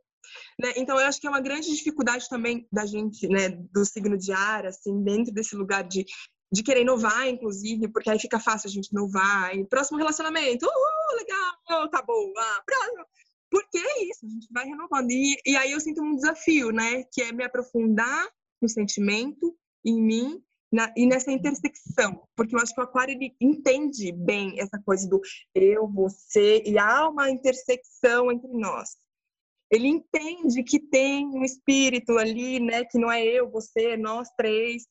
Né? 0.61 0.75
Então 0.77 0.99
eu 1.01 1.07
acho 1.07 1.21
que 1.21 1.27
é 1.27 1.31
uma 1.31 1.41
grande 1.41 1.75
dificuldade 1.75 2.29
também 2.29 2.69
da 2.71 2.85
gente, 2.87 3.27
né, 3.27 3.49
do 3.49 3.85
signo 3.85 4.17
de 4.19 4.33
ar, 4.33 4.67
assim, 4.67 5.03
dentro 5.03 5.33
desse 5.33 5.57
lugar 5.57 5.83
de 5.83 6.05
de 6.55 6.63
querer 6.63 6.83
inovar, 6.83 7.27
inclusive, 7.27 7.89
porque 7.89 8.09
aí 8.09 8.19
fica 8.19 8.39
fácil 8.39 8.69
a 8.69 8.71
gente 8.71 8.87
inovar. 8.93 9.57
E 9.57 9.67
próximo 9.67 9.99
relacionamento, 9.99 10.65
uhul, 10.65 11.17
legal, 11.17 11.91
tá 11.91 12.01
bom, 12.01 12.33
ah, 12.39 12.63
próximo. 12.65 13.05
Porque 13.51 13.79
é 13.79 14.05
isso, 14.05 14.25
a 14.25 14.29
gente 14.29 14.47
vai 14.53 14.65
renovando. 14.65 15.11
E, 15.11 15.37
e 15.45 15.57
aí 15.57 15.73
eu 15.73 15.81
sinto 15.81 16.01
um 16.01 16.15
desafio, 16.15 16.71
né? 16.71 17.03
Que 17.13 17.23
é 17.23 17.33
me 17.33 17.43
aprofundar 17.43 18.29
no 18.63 18.69
sentimento, 18.69 19.57
em 19.85 20.01
mim, 20.01 20.43
na, 20.73 20.93
e 20.97 21.07
nessa 21.07 21.33
intersecção. 21.33 22.23
Porque 22.37 22.55
eu 22.55 22.61
acho 22.61 22.73
que 22.73 22.81
o 22.81 22.85
aquário 22.85 23.15
ele 23.15 23.35
entende 23.41 24.13
bem 24.13 24.55
essa 24.61 24.81
coisa 24.85 25.09
do 25.09 25.21
eu, 25.55 25.89
você, 25.89 26.63
e 26.65 26.79
há 26.79 27.09
uma 27.09 27.31
intersecção 27.31 28.31
entre 28.31 28.53
nós. 28.53 28.91
Ele 29.73 29.89
entende 29.89 30.63
que 30.63 30.79
tem 30.79 31.27
um 31.27 31.43
espírito 31.43 32.17
ali, 32.17 32.61
né? 32.61 32.85
Que 32.85 32.97
não 32.97 33.11
é 33.11 33.25
eu, 33.25 33.51
você, 33.51 33.97
nós 33.97 34.29
três, 34.37 34.85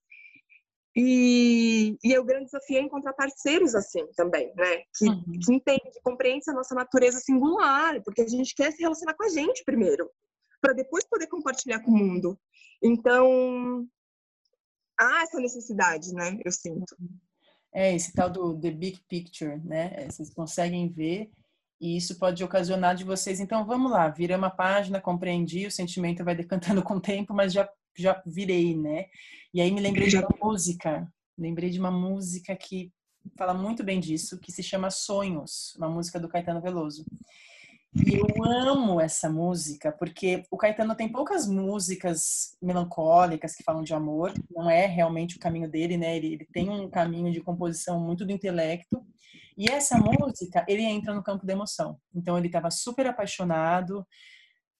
e, 0.96 1.98
e 2.04 2.14
é 2.14 2.20
o 2.20 2.24
grande 2.24 2.46
desafio 2.46 2.78
é 2.78 2.82
encontrar 2.82 3.14
parceiros 3.14 3.74
assim 3.74 4.06
também, 4.16 4.54
né? 4.56 4.84
Que, 4.96 5.10
uhum. 5.10 5.39
que 5.44 5.54
entende, 5.54 5.91
que 5.91 6.02
compreende 6.04 6.44
a 6.48 6.54
nossa 6.54 6.76
natureza 6.76 7.20
singular, 7.20 8.02
porque 8.04 8.22
a 8.22 8.28
gente 8.28 8.54
quer 8.54 8.72
se 8.72 8.82
relacionar 8.82 9.16
com 9.16 9.26
a 9.26 9.30
gente 9.30 9.64
primeiro, 9.64 10.10
para 10.62 10.74
depois 10.74 11.04
poder 11.06 11.28
compartilhar 11.28 11.80
com 11.80 11.91
o 11.91 11.98
mundo. 11.98 12.39
Então, 12.82 13.88
há 15.00 15.24
essa 15.24 15.39
necessidade, 15.39 16.14
né? 16.14 16.39
Eu 16.46 16.52
sinto. 16.52 16.96
É, 17.74 17.96
esse 17.96 18.14
tal 18.14 18.30
do 18.30 18.60
The 18.60 18.70
Big 18.70 19.02
Picture, 19.10 19.60
né? 19.66 19.94
É, 19.96 20.06
vocês 20.06 20.32
conseguem 20.32 20.89
ver 20.89 21.32
e 21.82 21.98
isso 21.98 22.20
pode 22.20 22.44
ocasionar 22.44 22.96
de 22.96 23.04
vocês. 23.04 23.39
Então, 23.39 23.66
vamos 23.66 23.91
lá, 23.91 24.08
virei 24.10 24.36
uma 24.36 24.52
página, 24.52 25.02
compreendi, 25.02 25.66
o 25.66 25.72
sentimento 25.72 26.24
vai 26.24 26.36
decantando 26.36 26.82
com 26.84 26.96
o 26.96 27.02
tempo, 27.02 27.34
mas 27.34 27.52
já 27.52 27.68
já 27.96 28.22
virei, 28.26 28.76
né? 28.76 29.06
E 29.54 29.62
aí 29.62 29.72
me 29.72 29.82
lembrei 29.82 30.08
de 30.08 30.18
uma 30.18 30.30
música, 30.41 31.12
lembrei 31.38 31.70
de 31.70 31.80
uma 31.80 31.91
música 31.91 32.56
que 32.56 32.91
fala 33.38 33.54
muito 33.54 33.84
bem 33.84 34.00
disso, 34.00 34.39
que 34.39 34.52
se 34.52 34.64
chama 34.64 34.89
Sonhos, 34.89 35.74
uma 35.78 35.89
música 35.89 36.20
do 36.20 36.28
Caetano 36.28 36.62
Veloso. 36.62 37.06
E 37.96 38.16
eu 38.16 38.44
amo 38.44 39.00
essa 39.00 39.30
música, 39.30 39.91
porque 39.91 40.44
o 40.50 40.58
Caetano 40.58 40.96
tem 40.96 41.08
poucas 41.08 41.48
músicas 41.48 42.58
melancólicas 42.60 43.56
que 43.56 43.64
falam 43.64 43.84
de 43.84 43.94
amor, 43.94 44.34
não 44.50 44.68
é 44.68 44.88
realmente 44.88 45.38
o 45.38 45.39
caminho 45.39 45.70
dele, 45.70 45.96
né? 45.96 46.18
Ele, 46.18 46.34
ele 46.34 46.48
tem 46.52 46.72
um 46.72 46.89
caminho 46.89 47.32
de 47.32 47.39
composição 47.39 48.00
muito 48.00 48.26
do 48.26 48.32
intelecto. 48.32 49.06
E 49.56 49.70
essa 49.70 49.96
música, 49.96 50.66
ele 50.68 50.82
entra 50.82 51.14
no 51.14 51.22
campo 51.22 51.46
da 51.46 51.54
emoção. 51.54 52.00
Então 52.16 52.36
ele 52.36 52.48
estava 52.48 52.72
super 52.72 53.06
apaixonado, 53.06 54.06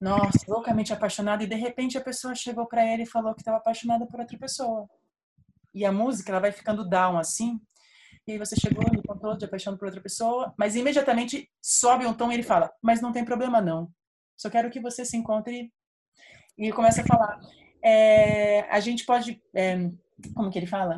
nossa, 0.04 0.44
loucamente 0.46 0.92
apaixonada 0.92 1.42
e 1.42 1.46
de 1.46 1.54
repente 1.54 1.96
a 1.96 2.00
pessoa 2.00 2.34
chegou 2.34 2.66
para 2.66 2.84
ele 2.86 3.04
e 3.04 3.06
falou 3.06 3.34
que 3.34 3.40
estava 3.40 3.56
apaixonada 3.56 4.06
por 4.06 4.20
outra 4.20 4.36
pessoa. 4.36 4.86
E 5.72 5.82
a 5.82 5.90
música 5.90 6.30
ela 6.30 6.42
vai 6.42 6.52
ficando 6.52 6.86
down 6.86 7.16
assim. 7.16 7.58
E 8.26 8.32
aí 8.32 8.38
você 8.38 8.54
chegou, 8.54 8.84
me 8.92 9.02
contou 9.02 9.34
de 9.34 9.46
apaixonado 9.46 9.78
por 9.78 9.86
outra 9.86 10.02
pessoa, 10.02 10.52
mas 10.58 10.76
imediatamente 10.76 11.50
sobe 11.58 12.04
um 12.04 12.12
tom 12.12 12.30
e 12.30 12.34
ele 12.34 12.42
fala: 12.42 12.70
"Mas 12.82 13.00
não 13.00 13.12
tem 13.12 13.24
problema 13.24 13.62
não. 13.62 13.90
Só 14.36 14.50
quero 14.50 14.70
que 14.70 14.78
você 14.78 15.06
se 15.06 15.16
encontre". 15.16 15.72
E 16.58 16.70
começa 16.70 17.00
a 17.00 17.06
falar: 17.06 17.40
é, 17.82 18.60
a 18.70 18.80
gente 18.80 19.06
pode, 19.06 19.42
é, 19.54 19.90
como 20.34 20.50
que 20.50 20.58
ele 20.58 20.66
fala? 20.66 20.96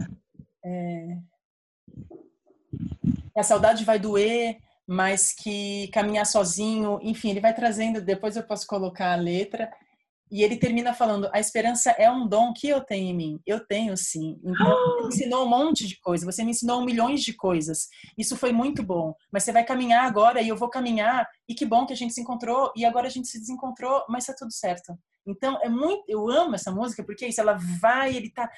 É, 0.65 1.17
a 3.37 3.43
saudade 3.45 3.85
vai 3.85 4.01
doer, 4.01 4.59
mas 4.87 5.33
que 5.33 5.89
caminhar 5.89 6.27
sozinho, 6.27 6.99
enfim, 7.03 7.31
ele 7.31 7.41
vai 7.41 7.55
trazendo, 7.55 8.01
depois 8.01 8.37
eu 8.37 8.43
posso 8.43 8.67
colocar 8.67 9.13
a 9.13 9.17
letra, 9.17 9.71
e 10.31 10.43
ele 10.43 10.57
termina 10.57 10.93
falando: 10.93 11.29
a 11.33 11.39
esperança 11.39 11.91
é 11.93 12.11
um 12.11 12.27
dom 12.27 12.53
que 12.53 12.69
eu 12.69 12.81
tenho 12.81 13.11
em 13.11 13.15
mim. 13.15 13.41
Eu 13.47 13.65
tenho 13.65 13.97
sim. 13.97 14.39
Então, 14.45 14.57
você 15.03 15.03
me 15.03 15.09
ensinou 15.09 15.45
um 15.45 15.49
monte 15.49 15.87
de 15.87 16.01
coisas, 16.01 16.27
você 16.27 16.45
me 16.45 16.51
ensinou 16.51 16.85
milhões 16.85 17.23
de 17.23 17.33
coisas. 17.33 17.89
Isso 18.19 18.37
foi 18.37 18.53
muito 18.53 18.83
bom. 18.83 19.15
Mas 19.33 19.45
você 19.45 19.53
vai 19.53 19.65
caminhar 19.65 20.05
agora 20.05 20.41
e 20.41 20.49
eu 20.49 20.57
vou 20.57 20.69
caminhar, 20.69 21.27
e 21.49 21.55
que 21.55 21.65
bom 21.65 21.87
que 21.87 21.93
a 21.93 21.97
gente 21.97 22.13
se 22.13 22.21
encontrou, 22.21 22.73
e 22.77 22.85
agora 22.85 23.07
a 23.07 23.11
gente 23.11 23.29
se 23.29 23.39
desencontrou, 23.39 24.05
mas 24.09 24.27
tá 24.27 24.35
tudo 24.37 24.53
certo. 24.53 24.99
Então, 25.27 25.59
é 25.63 25.69
muito, 25.69 26.05
eu 26.09 26.29
amo 26.29 26.55
essa 26.55 26.71
música 26.71 27.05
porque 27.05 27.25
é 27.25 27.29
isso, 27.29 27.41
ela 27.41 27.59
vai, 27.81 28.15
ele 28.15 28.31
tá 28.31 28.49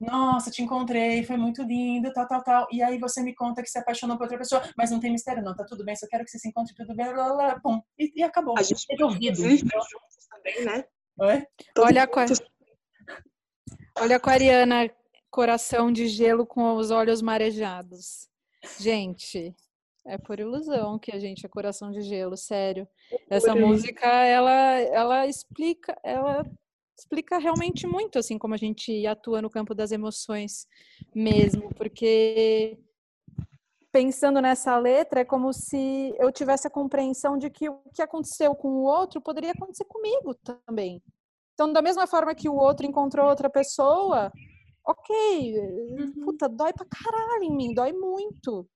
nossa, 0.00 0.50
te 0.50 0.62
encontrei, 0.62 1.22
foi 1.24 1.36
muito 1.36 1.62
lindo, 1.62 2.10
tal, 2.12 2.26
tal, 2.26 2.42
tal. 2.42 2.66
E 2.72 2.82
aí 2.82 2.98
você 2.98 3.22
me 3.22 3.34
conta 3.34 3.62
que 3.62 3.68
se 3.68 3.78
apaixonou 3.78 4.16
por 4.16 4.22
outra 4.22 4.38
pessoa, 4.38 4.62
mas 4.76 4.90
não 4.90 4.98
tem 4.98 5.12
mistério, 5.12 5.42
não, 5.42 5.54
tá 5.54 5.64
tudo 5.64 5.84
bem, 5.84 5.94
só 5.94 6.06
quero 6.08 6.24
que 6.24 6.30
você 6.30 6.38
se 6.38 6.48
encontre, 6.48 6.74
tudo 6.74 6.94
bem, 6.94 7.12
blá, 7.12 7.34
blá, 7.34 7.60
pum. 7.60 7.80
E, 7.98 8.10
e 8.16 8.22
acabou. 8.22 8.58
A 8.58 8.62
gente 8.62 8.86
teve 8.86 9.04
ouvido. 9.04 9.36
também, 9.36 10.64
né? 10.64 10.84
Oi? 11.18 11.46
Olha 11.78 12.04
a, 12.04 12.08
Olha 14.00 14.14
a 14.14 14.16
aquariana, 14.16 14.90
coração 15.30 15.92
de 15.92 16.08
gelo 16.08 16.46
com 16.46 16.74
os 16.76 16.90
olhos 16.90 17.20
marejados. 17.20 18.28
Gente, 18.78 19.54
é 20.06 20.16
por 20.16 20.40
ilusão 20.40 20.98
que 20.98 21.12
a 21.12 21.18
gente 21.18 21.44
é 21.44 21.48
coração 21.48 21.90
de 21.90 22.00
gelo, 22.00 22.36
sério. 22.36 22.88
Essa 23.28 23.54
música, 23.54 24.06
ela, 24.06 24.78
ela 24.80 25.26
explica, 25.26 25.94
ela 26.02 26.42
explica 27.00 27.38
realmente 27.38 27.86
muito, 27.86 28.18
assim, 28.18 28.38
como 28.38 28.54
a 28.54 28.56
gente 28.56 29.06
atua 29.06 29.42
no 29.42 29.50
campo 29.50 29.74
das 29.74 29.90
emoções 29.90 30.66
mesmo, 31.14 31.74
porque 31.74 32.78
pensando 33.90 34.40
nessa 34.40 34.78
letra, 34.78 35.20
é 35.20 35.24
como 35.24 35.52
se 35.52 36.14
eu 36.18 36.30
tivesse 36.30 36.66
a 36.66 36.70
compreensão 36.70 37.36
de 37.36 37.50
que 37.50 37.68
o 37.68 37.80
que 37.92 38.02
aconteceu 38.02 38.54
com 38.54 38.68
o 38.68 38.84
outro 38.84 39.20
poderia 39.20 39.50
acontecer 39.50 39.84
comigo 39.84 40.34
também. 40.34 41.02
Então, 41.54 41.72
da 41.72 41.82
mesma 41.82 42.06
forma 42.06 42.34
que 42.34 42.48
o 42.48 42.54
outro 42.54 42.86
encontrou 42.86 43.28
outra 43.28 43.50
pessoa, 43.50 44.32
ok, 44.86 45.58
uhum. 45.58 46.24
puta, 46.24 46.48
dói 46.48 46.72
pra 46.72 46.86
caralho 46.86 47.42
em 47.42 47.54
mim, 47.54 47.74
dói 47.74 47.92
muito. 47.92 48.66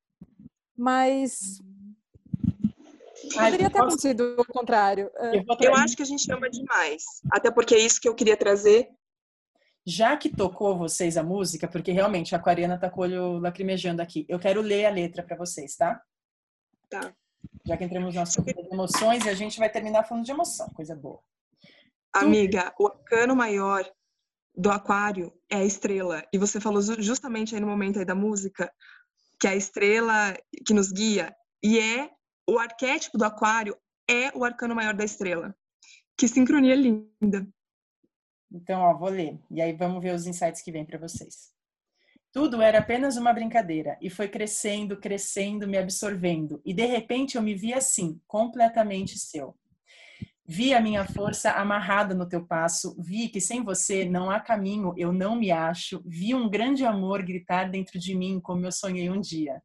Mas 0.76 1.60
poderia 3.34 3.70
ter 3.70 3.78
acontecido 3.78 4.36
o 4.38 4.44
contrário. 4.44 5.10
Eu, 5.32 5.44
eu 5.60 5.74
acho 5.74 5.96
que 5.96 6.02
a 6.02 6.06
gente 6.06 6.30
ama 6.32 6.48
demais. 6.48 7.02
Até 7.30 7.50
porque 7.50 7.74
é 7.74 7.78
isso 7.78 8.00
que 8.00 8.08
eu 8.08 8.14
queria 8.14 8.36
trazer 8.36 8.88
já 9.86 10.16
que 10.16 10.34
tocou 10.34 10.76
vocês 10.78 11.16
a 11.16 11.22
música, 11.22 11.68
porque 11.68 11.92
realmente 11.92 12.34
a 12.34 12.38
Aquariana 12.38 12.78
tá 12.78 12.88
com 12.88 13.00
o 13.00 13.04
olho 13.04 13.38
lacrimejando 13.38 14.00
aqui, 14.00 14.24
eu 14.28 14.38
quero 14.38 14.62
ler 14.62 14.86
a 14.86 14.90
letra 14.90 15.22
para 15.22 15.36
vocês, 15.36 15.76
tá? 15.76 16.00
Tá. 16.88 17.14
Já 17.66 17.76
que 17.76 17.84
entramos 17.84 18.14
nas 18.14 18.34
emoções 18.72 19.26
e 19.26 19.28
a 19.28 19.34
gente 19.34 19.58
vai 19.58 19.68
terminar 19.68 20.04
falando 20.04 20.24
de 20.24 20.30
emoção, 20.30 20.68
coisa 20.70 20.96
boa. 20.96 21.20
Amiga, 22.12 22.72
o 22.78 22.86
arcano 22.86 23.36
maior 23.36 23.84
do 24.56 24.70
aquário 24.70 25.32
é 25.50 25.56
a 25.56 25.64
estrela. 25.64 26.24
E 26.32 26.38
você 26.38 26.60
falou 26.60 26.80
justamente 26.98 27.54
aí 27.54 27.60
no 27.60 27.66
momento 27.66 27.98
aí 27.98 28.04
da 28.04 28.14
música 28.14 28.72
que 29.38 29.46
é 29.46 29.50
a 29.50 29.56
estrela 29.56 30.34
que 30.64 30.72
nos 30.72 30.92
guia 30.92 31.34
e 31.62 31.78
é 31.78 32.08
o 32.46 32.58
arquétipo 32.58 33.18
do 33.18 33.24
aquário 33.24 33.76
é 34.08 34.36
o 34.36 34.44
arcano 34.44 34.74
maior 34.74 34.94
da 34.94 35.04
estrela. 35.04 35.54
Que 36.16 36.28
sincronia 36.28 36.74
linda. 36.74 37.46
Então, 38.52 38.80
ó, 38.80 38.94
vou 38.94 39.08
ler. 39.08 39.38
E 39.50 39.60
aí 39.60 39.72
vamos 39.72 40.02
ver 40.02 40.14
os 40.14 40.26
insights 40.26 40.62
que 40.62 40.70
vem 40.70 40.84
para 40.84 40.98
vocês. 40.98 41.52
Tudo 42.32 42.60
era 42.60 42.78
apenas 42.78 43.16
uma 43.16 43.32
brincadeira 43.32 43.96
e 44.00 44.10
foi 44.10 44.28
crescendo, 44.28 44.96
crescendo, 44.96 45.68
me 45.68 45.78
absorvendo. 45.78 46.60
E 46.64 46.74
de 46.74 46.84
repente 46.84 47.36
eu 47.36 47.42
me 47.42 47.54
vi 47.54 47.72
assim, 47.72 48.20
completamente 48.26 49.18
seu. 49.18 49.56
Vi 50.46 50.74
a 50.74 50.80
minha 50.80 51.06
força 51.06 51.52
amarrada 51.52 52.14
no 52.14 52.28
teu 52.28 52.44
passo, 52.44 52.94
vi 53.00 53.28
que 53.28 53.40
sem 53.40 53.62
você 53.62 54.04
não 54.04 54.30
há 54.30 54.40
caminho, 54.40 54.92
eu 54.96 55.12
não 55.12 55.36
me 55.36 55.50
acho. 55.50 56.02
Vi 56.04 56.34
um 56.34 56.50
grande 56.50 56.84
amor 56.84 57.22
gritar 57.22 57.70
dentro 57.70 57.98
de 57.98 58.14
mim 58.14 58.40
como 58.40 58.66
eu 58.66 58.72
sonhei 58.72 59.08
um 59.08 59.20
dia. 59.20 59.62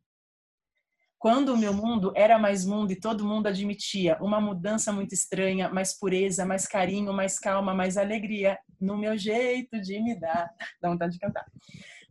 Quando 1.19 1.53
o 1.53 1.57
meu 1.57 1.73
mundo 1.73 2.13
era 2.15 2.39
mais 2.39 2.65
mundo 2.65 2.93
e 2.93 2.95
todo 2.95 3.25
mundo 3.25 3.47
admitia 3.47 4.17
uma 4.21 4.39
mudança 4.39 4.89
muito 4.93 5.13
estranha, 5.13 5.67
mais 5.67 5.99
pureza, 5.99 6.45
mais 6.45 6.65
carinho, 6.65 7.11
mais 7.11 7.37
calma, 7.37 7.73
mais 7.73 7.97
alegria 7.97 8.57
no 8.79 8.97
meu 8.97 9.17
jeito 9.17 9.81
de 9.81 10.01
me 10.01 10.17
dar. 10.17 10.49
Dá 10.81 10.89
vontade 10.89 11.11
de 11.11 11.19
cantar. 11.19 11.45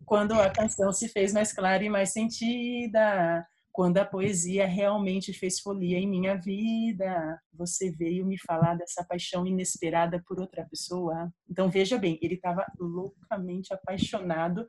Quando 0.04 0.34
a 0.34 0.50
canção 0.50 0.92
se 0.92 1.08
fez 1.08 1.32
mais 1.32 1.54
clara 1.54 1.82
e 1.82 1.88
mais 1.88 2.12
sentida, 2.12 3.46
quando 3.72 3.96
a 3.96 4.04
poesia 4.04 4.66
realmente 4.66 5.32
fez 5.32 5.58
folia 5.58 5.98
em 5.98 6.06
minha 6.06 6.34
vida, 6.34 7.40
você 7.50 7.90
veio 7.90 8.26
me 8.26 8.38
falar 8.38 8.74
dessa 8.74 9.02
paixão 9.02 9.46
inesperada 9.46 10.22
por 10.28 10.38
outra 10.38 10.66
pessoa. 10.68 11.32
Então 11.48 11.70
veja 11.70 11.96
bem, 11.96 12.18
ele 12.20 12.34
estava 12.34 12.66
loucamente 12.78 13.72
apaixonado 13.72 14.66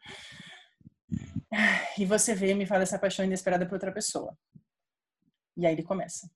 e 1.98 2.06
você 2.06 2.36
veio 2.36 2.56
me 2.56 2.66
falar 2.66 2.82
dessa 2.82 3.00
paixão 3.00 3.26
inesperada 3.26 3.66
por 3.66 3.74
outra 3.74 3.92
pessoa. 3.92 4.38
E 5.58 5.66
aí 5.66 5.74
ele 5.74 5.84
começa. 5.84 6.30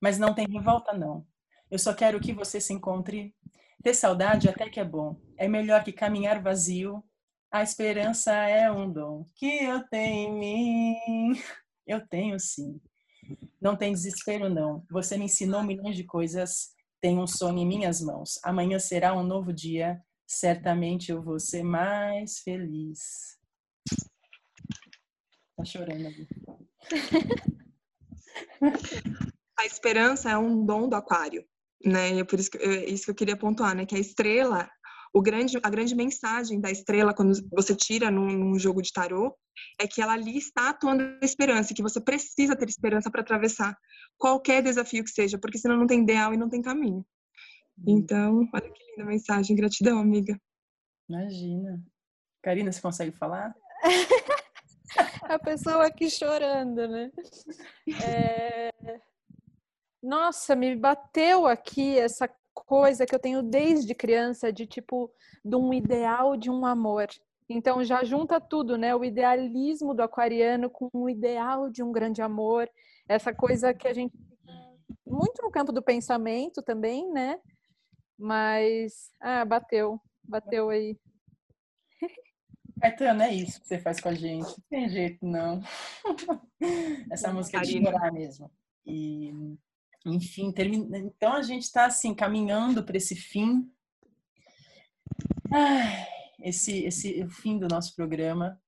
Mas 0.00 0.18
não 0.18 0.34
tem 0.34 0.46
revolta, 0.48 0.92
não. 0.92 1.26
Eu 1.70 1.78
só 1.78 1.94
quero 1.94 2.20
que 2.20 2.32
você 2.32 2.60
se 2.60 2.72
encontre. 2.72 3.34
Ter 3.82 3.94
saudade 3.94 4.48
até 4.48 4.68
que 4.68 4.80
é 4.80 4.84
bom. 4.84 5.16
É 5.36 5.46
melhor 5.46 5.84
que 5.84 5.92
caminhar 5.92 6.42
vazio. 6.42 7.04
A 7.50 7.62
esperança 7.62 8.32
é 8.32 8.70
um 8.70 8.90
dom 8.90 9.26
que 9.34 9.64
eu 9.64 9.86
tenho 9.88 10.28
em 10.28 10.38
mim. 10.38 11.42
Eu 11.86 12.06
tenho 12.06 12.40
sim. 12.40 12.80
Não 13.60 13.76
tem 13.76 13.92
desespero, 13.92 14.48
não. 14.48 14.84
Você 14.90 15.16
me 15.16 15.26
ensinou 15.26 15.62
milhões 15.62 15.96
de 15.96 16.04
coisas. 16.04 16.70
Tenho 17.00 17.20
um 17.20 17.26
sonho 17.26 17.58
em 17.58 17.66
minhas 17.66 18.00
mãos. 18.00 18.40
Amanhã 18.42 18.78
será 18.78 19.14
um 19.14 19.22
novo 19.22 19.52
dia. 19.52 20.02
Certamente 20.26 21.10
eu 21.10 21.22
vou 21.22 21.38
ser 21.38 21.62
mais 21.62 22.40
feliz. 22.40 23.38
Tá 25.56 25.64
chorando 25.64 26.06
ali. 26.06 26.28
a 29.58 29.66
esperança 29.66 30.30
é 30.30 30.36
um 30.36 30.64
dom 30.64 30.88
do 30.88 30.96
aquário, 30.96 31.44
né? 31.84 32.14
E 32.14 32.20
é 32.20 32.24
por 32.24 32.38
isso 32.38 32.50
que, 32.50 32.58
é 32.58 32.88
isso 32.88 33.04
que 33.04 33.10
eu 33.10 33.14
queria 33.14 33.36
pontuar, 33.36 33.74
né? 33.74 33.86
Que 33.86 33.94
a 33.94 34.00
estrela, 34.00 34.68
o 35.12 35.22
grande, 35.22 35.58
a 35.62 35.70
grande 35.70 35.94
mensagem 35.94 36.60
da 36.60 36.70
estrela 36.70 37.14
quando 37.14 37.32
você 37.50 37.74
tira 37.74 38.10
num, 38.10 38.26
num 38.26 38.58
jogo 38.58 38.82
de 38.82 38.92
tarô 38.92 39.34
é 39.80 39.86
que 39.86 40.02
ela 40.02 40.14
ali 40.14 40.36
está 40.36 40.70
atuando 40.70 41.02
a 41.02 41.24
esperança, 41.24 41.74
que 41.74 41.82
você 41.82 42.00
precisa 42.00 42.56
ter 42.56 42.68
esperança 42.68 43.10
para 43.10 43.20
atravessar 43.20 43.76
qualquer 44.18 44.62
desafio 44.62 45.04
que 45.04 45.10
seja, 45.10 45.38
porque 45.38 45.58
senão 45.58 45.76
não 45.76 45.86
tem 45.86 46.02
ideal 46.02 46.34
e 46.34 46.36
não 46.36 46.48
tem 46.48 46.62
caminho. 46.62 47.04
Hum. 47.78 47.84
Então, 47.86 48.48
olha 48.52 48.70
que 48.70 48.84
linda 48.90 49.04
mensagem. 49.04 49.56
Gratidão, 49.56 49.98
amiga. 49.98 50.40
Imagina. 51.08 51.82
Karina, 52.42 52.72
você 52.72 52.80
consegue 52.80 53.12
falar? 53.12 53.54
a 55.22 55.38
pessoa 55.38 55.86
aqui 55.86 56.10
chorando, 56.10 56.86
né? 56.88 57.10
É... 58.04 58.70
Nossa, 60.02 60.54
me 60.54 60.76
bateu 60.76 61.46
aqui 61.46 61.98
essa 61.98 62.28
coisa 62.54 63.06
que 63.06 63.14
eu 63.14 63.18
tenho 63.18 63.42
desde 63.42 63.94
criança 63.94 64.52
de 64.52 64.66
tipo 64.66 65.10
de 65.44 65.56
um 65.56 65.72
ideal 65.72 66.36
de 66.36 66.50
um 66.50 66.64
amor. 66.64 67.08
Então 67.48 67.84
já 67.84 68.04
junta 68.04 68.40
tudo, 68.40 68.78
né? 68.78 68.94
O 68.94 69.04
idealismo 69.04 69.94
do 69.94 70.02
aquariano 70.02 70.70
com 70.70 70.88
o 70.92 71.10
ideal 71.10 71.68
de 71.68 71.82
um 71.82 71.92
grande 71.92 72.22
amor, 72.22 72.68
essa 73.08 73.34
coisa 73.34 73.74
que 73.74 73.88
a 73.88 73.92
gente 73.92 74.14
muito 75.06 75.42
no 75.42 75.50
campo 75.50 75.72
do 75.72 75.82
pensamento 75.82 76.62
também, 76.62 77.10
né? 77.10 77.38
Mas 78.18 79.10
ah, 79.20 79.44
bateu, 79.44 80.00
bateu 80.22 80.70
aí. 80.70 80.96
Caetano, 82.80 83.22
é 83.22 83.32
isso 83.32 83.60
que 83.60 83.66
você 83.66 83.78
faz 83.78 84.00
com 84.00 84.08
a 84.10 84.14
gente. 84.14 84.46
Não 84.46 84.64
tem 84.68 84.88
jeito, 84.88 85.24
não. 85.24 85.62
Essa 87.10 87.32
música 87.32 87.58
é 87.58 87.62
de 87.62 87.82
chorar 87.82 88.12
mesmo. 88.12 88.50
E, 88.84 89.32
enfim, 90.04 90.52
termina... 90.52 90.98
então 90.98 91.32
a 91.32 91.42
gente 91.42 91.62
está 91.62 91.86
assim, 91.86 92.14
caminhando 92.14 92.84
para 92.84 92.96
esse 92.96 93.16
fim. 93.16 93.70
Ai, 95.50 96.06
esse, 96.42 96.84
esse 96.84 97.22
o 97.22 97.30
fim 97.30 97.58
do 97.58 97.68
nosso 97.68 97.94
programa. 97.94 98.60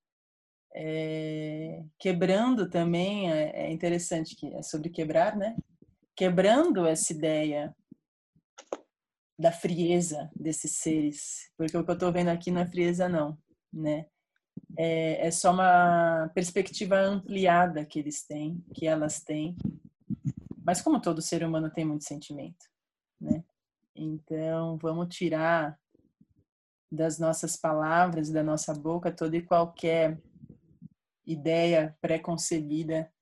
É, 0.75 1.85
quebrando 1.99 2.69
também, 2.69 3.31
é, 3.31 3.67
é 3.67 3.73
interessante 3.73 4.37
que 4.37 4.53
é 4.55 4.63
sobre 4.63 4.91
quebrar, 4.91 5.37
né? 5.37 5.57
Quebrando 6.15 6.87
essa 6.87 7.13
ideia 7.13 7.75
da 9.39 9.53
frieza 9.53 10.31
desses 10.35 10.73
seres, 10.79 11.51
porque 11.57 11.77
o 11.77 11.85
que 11.85 11.91
eu 11.91 11.95
estou 11.95 12.13
vendo 12.13 12.29
aqui 12.29 12.51
não 12.51 12.63
é 12.63 12.67
frieza, 12.67 13.09
não 13.09 13.39
né? 13.77 14.07
É, 14.77 15.27
é 15.27 15.31
só 15.31 15.53
uma 15.53 16.31
perspectiva 16.35 16.99
ampliada 16.99 17.85
que 17.85 17.99
eles 17.99 18.25
têm, 18.25 18.65
que 18.75 18.87
elas 18.87 19.21
têm. 19.21 19.57
Mas 20.65 20.81
como 20.81 21.01
todo 21.01 21.23
ser 21.23 21.45
humano 21.45 21.71
tem 21.71 21.85
muito 21.85 22.05
sentimento, 22.05 22.67
né? 23.21 23.45
Então, 23.95 24.77
vamos 24.79 25.15
tirar 25.15 25.79
das 26.91 27.19
nossas 27.19 27.57
palavras, 27.57 28.31
da 28.31 28.43
nossa 28.43 28.75
boca, 28.75 29.13
toda 29.13 29.37
e 29.37 29.43
qualquer 29.43 30.21
ideia 31.27 31.97
preconcebida 32.01 33.13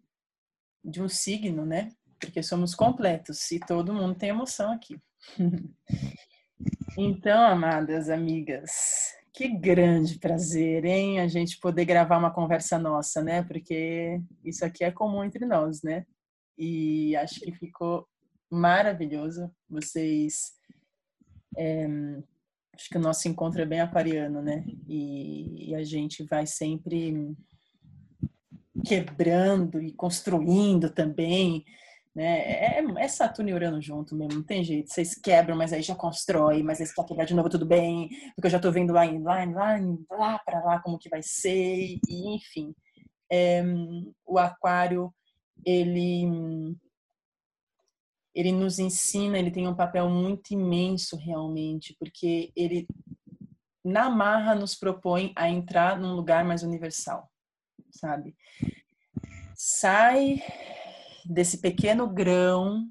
de 0.85 1.03
um 1.03 1.09
signo, 1.09 1.65
né? 1.67 1.91
Porque 2.19 2.43
somos 2.43 2.75
completos 2.75 3.51
e 3.51 3.59
todo 3.59 3.93
mundo 3.93 4.15
tem 4.15 4.31
emoção 4.31 4.73
aqui. 4.73 5.01
Então, 6.99 7.43
amadas 7.43 8.09
amigas, 8.09 8.71
que 9.33 9.49
grande 9.49 10.19
prazer, 10.19 10.85
hein? 10.85 11.21
A 11.21 11.27
gente 11.27 11.59
poder 11.59 11.85
gravar 11.85 12.19
uma 12.19 12.33
conversa 12.33 12.79
nossa, 12.79 13.23
né? 13.23 13.43
Porque 13.43 14.21
isso 14.45 14.65
aqui 14.65 14.85
é 14.85 14.93
comum 14.93 15.25
entre 15.25 15.45
nós, 15.45 15.83
né? 15.83 16.07
E 16.57 17.17
acho 17.17 17.41
que 17.41 17.53
ficou 17.53 18.07
maravilhoso. 18.51 19.51
Vocês. 19.69 20.53
É, 21.57 21.87
acho 22.75 22.89
que 22.89 22.97
o 22.97 23.01
nosso 23.01 23.27
encontro 23.29 23.61
é 23.61 23.67
bem 23.67 23.81
aquariano, 23.81 24.41
né? 24.41 24.65
E, 24.87 25.71
e 25.71 25.75
a 25.75 25.83
gente 25.83 26.23
vai 26.25 26.47
sempre 26.47 27.37
quebrando 28.87 29.81
e 29.83 29.93
construindo 29.93 30.91
também 30.91 31.65
né? 32.15 32.79
É, 32.79 32.85
é 32.99 33.09
Saturno 33.09 33.51
e 33.51 33.55
Urano 33.55 33.83
junto 33.83 34.15
mesmo, 34.15 34.35
não 34.35 34.43
tem 34.43 34.63
jeito. 34.63 34.93
Vocês 34.93 35.15
quebram, 35.15 35.57
mas 35.57 35.73
aí 35.73 35.83
já 35.83 35.95
constrói, 35.95 36.63
mas 36.63 36.81
aí 36.81 36.87
você 36.87 36.95
quer 36.95 37.05
quebrar 37.07 37.25
de 37.25 37.35
novo, 37.35 37.49
tudo 37.49 37.67
bem, 37.67 38.09
porque 38.35 38.47
eu 38.47 38.51
já 38.51 38.61
tô 38.61 38.71
vendo 38.71 38.93
lá, 38.93 39.05
lá, 39.05 39.45
lá, 39.45 39.79
lá 40.11 40.39
para 40.39 40.65
lá 40.65 40.81
como 40.81 40.99
que 40.99 41.09
vai 41.09 41.23
ser, 41.23 41.99
e 42.09 42.35
enfim. 42.37 42.75
É, 43.31 43.63
o 44.27 44.39
aquário, 44.39 45.13
ele 45.65 46.77
ele 48.35 48.51
nos 48.51 48.81
ensina, 48.81 49.39
ele 49.39 49.51
tem 49.51 49.69
um 49.69 49.77
papel 49.77 50.11
muito 50.11 50.53
imenso 50.53 51.17
realmente, 51.17 51.95
porque 52.01 52.53
ele 52.57 52.87
na 53.85 54.11
marra 54.11 54.55
nos 54.57 54.75
propõe 54.75 55.33
a 55.37 55.49
entrar 55.49 55.99
num 55.99 56.15
lugar 56.15 56.45
mais 56.45 56.63
universal, 56.65 57.31
sabe? 57.91 58.35
sai 59.57 60.43
desse 61.25 61.59
pequeno 61.59 62.09
grão, 62.09 62.89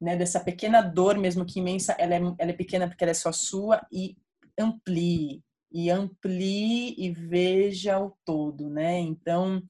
né, 0.00 0.16
dessa 0.16 0.40
pequena 0.40 0.82
dor, 0.82 1.18
mesmo 1.18 1.44
que 1.44 1.58
imensa, 1.58 1.94
ela 1.98 2.14
é, 2.14 2.18
ela 2.18 2.50
é 2.50 2.52
pequena 2.52 2.86
porque 2.86 3.04
ela 3.04 3.12
é 3.12 3.14
só 3.14 3.32
sua, 3.32 3.86
e 3.90 4.16
amplie, 4.58 5.42
e 5.72 5.90
amplie 5.90 6.94
e 6.98 7.10
veja 7.10 7.98
o 7.98 8.12
todo, 8.24 8.68
né? 8.68 8.98
Então, 9.00 9.62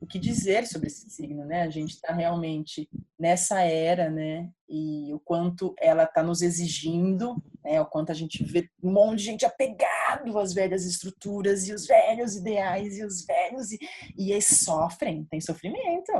o 0.00 0.06
que 0.06 0.18
dizer 0.18 0.66
sobre 0.66 0.88
esse 0.88 1.08
signo, 1.08 1.44
né? 1.44 1.62
A 1.62 1.70
gente 1.70 1.92
está 1.92 2.12
realmente 2.12 2.88
nessa 3.18 3.62
era, 3.62 4.10
né? 4.10 4.50
E 4.68 5.12
o 5.14 5.20
quanto 5.20 5.74
ela 5.78 6.04
está 6.04 6.22
nos 6.22 6.42
exigindo, 6.42 7.42
né? 7.64 7.80
O 7.80 7.86
quanto 7.86 8.10
a 8.10 8.14
gente 8.14 8.42
vê 8.42 8.68
um 8.82 8.92
monte 8.92 9.18
de 9.18 9.24
gente 9.24 9.46
apegado 9.46 10.38
às 10.38 10.52
velhas 10.52 10.84
estruturas 10.84 11.68
e 11.68 11.72
os 11.72 11.86
velhos 11.86 12.34
ideais 12.34 12.98
e 12.98 13.04
os 13.04 13.24
velhos 13.24 13.70
e, 13.70 13.78
e 14.18 14.32
eles 14.32 14.46
sofrem, 14.46 15.24
tem 15.24 15.40
sofrimento, 15.40 16.12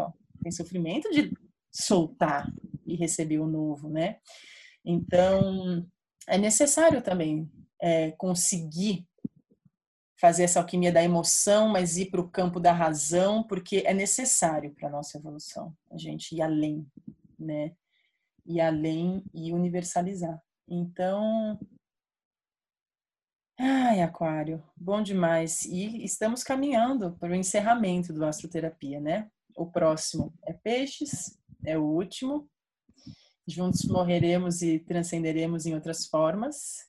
tem 0.42 0.52
sofrimento 0.52 1.10
de 1.10 1.32
soltar 1.70 2.52
e 2.86 2.94
receber 2.96 3.38
o 3.38 3.46
novo, 3.46 3.88
né? 3.88 4.18
Então 4.84 5.86
é 6.28 6.36
necessário 6.36 7.02
também 7.02 7.50
é, 7.80 8.12
conseguir 8.12 9.06
fazer 10.20 10.44
essa 10.44 10.60
alquimia 10.60 10.92
da 10.92 11.02
emoção, 11.02 11.68
mas 11.68 11.96
ir 11.96 12.08
para 12.08 12.20
o 12.20 12.30
campo 12.30 12.60
da 12.60 12.72
razão, 12.72 13.42
porque 13.42 13.82
é 13.84 13.92
necessário 13.92 14.72
para 14.72 14.86
a 14.88 14.90
nossa 14.92 15.18
evolução, 15.18 15.76
a 15.90 15.98
gente 15.98 16.36
ir 16.36 16.40
além, 16.40 16.86
né? 17.36 17.74
Ir 18.46 18.60
além 18.60 19.24
e 19.34 19.52
universalizar. 19.52 20.40
Então, 20.68 21.58
ai, 23.58 24.00
Aquário, 24.00 24.62
bom 24.76 25.02
demais. 25.02 25.64
E 25.64 26.04
estamos 26.04 26.44
caminhando 26.44 27.16
para 27.18 27.32
o 27.32 27.34
encerramento 27.34 28.12
do 28.12 28.24
Astroterapia, 28.24 29.00
né? 29.00 29.28
O 29.56 29.66
próximo 29.66 30.32
é 30.46 30.52
Peixes, 30.52 31.38
é 31.64 31.78
o 31.78 31.84
último. 31.84 32.48
Juntos 33.46 33.84
morreremos 33.84 34.62
e 34.62 34.78
transcenderemos 34.78 35.66
em 35.66 35.74
outras 35.74 36.06
formas. 36.06 36.88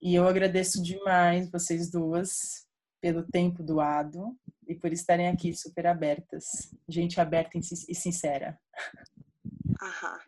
E 0.00 0.14
eu 0.14 0.26
agradeço 0.26 0.82
demais 0.82 1.50
vocês 1.50 1.90
duas 1.90 2.66
pelo 3.00 3.26
tempo 3.26 3.62
doado 3.62 4.38
e 4.68 4.74
por 4.74 4.92
estarem 4.92 5.28
aqui 5.28 5.54
super 5.54 5.86
abertas. 5.86 6.72
Gente 6.88 7.20
aberta 7.20 7.58
e 7.58 7.94
sincera. 7.94 8.58
Aham. 9.82 10.18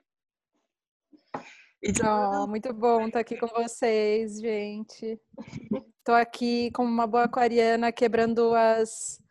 Oh, 2.05 2.47
muito 2.47 2.73
bom 2.73 3.07
estar 3.07 3.21
aqui 3.21 3.37
com 3.37 3.49
vocês, 3.49 4.41
gente. 4.41 5.21
Estou 5.99 6.15
aqui 6.15 6.71
como 6.73 6.89
uma 6.89 7.07
boa 7.07 7.25
aquariana, 7.25 7.91
quebrando 7.91 8.55
as, 8.55 9.22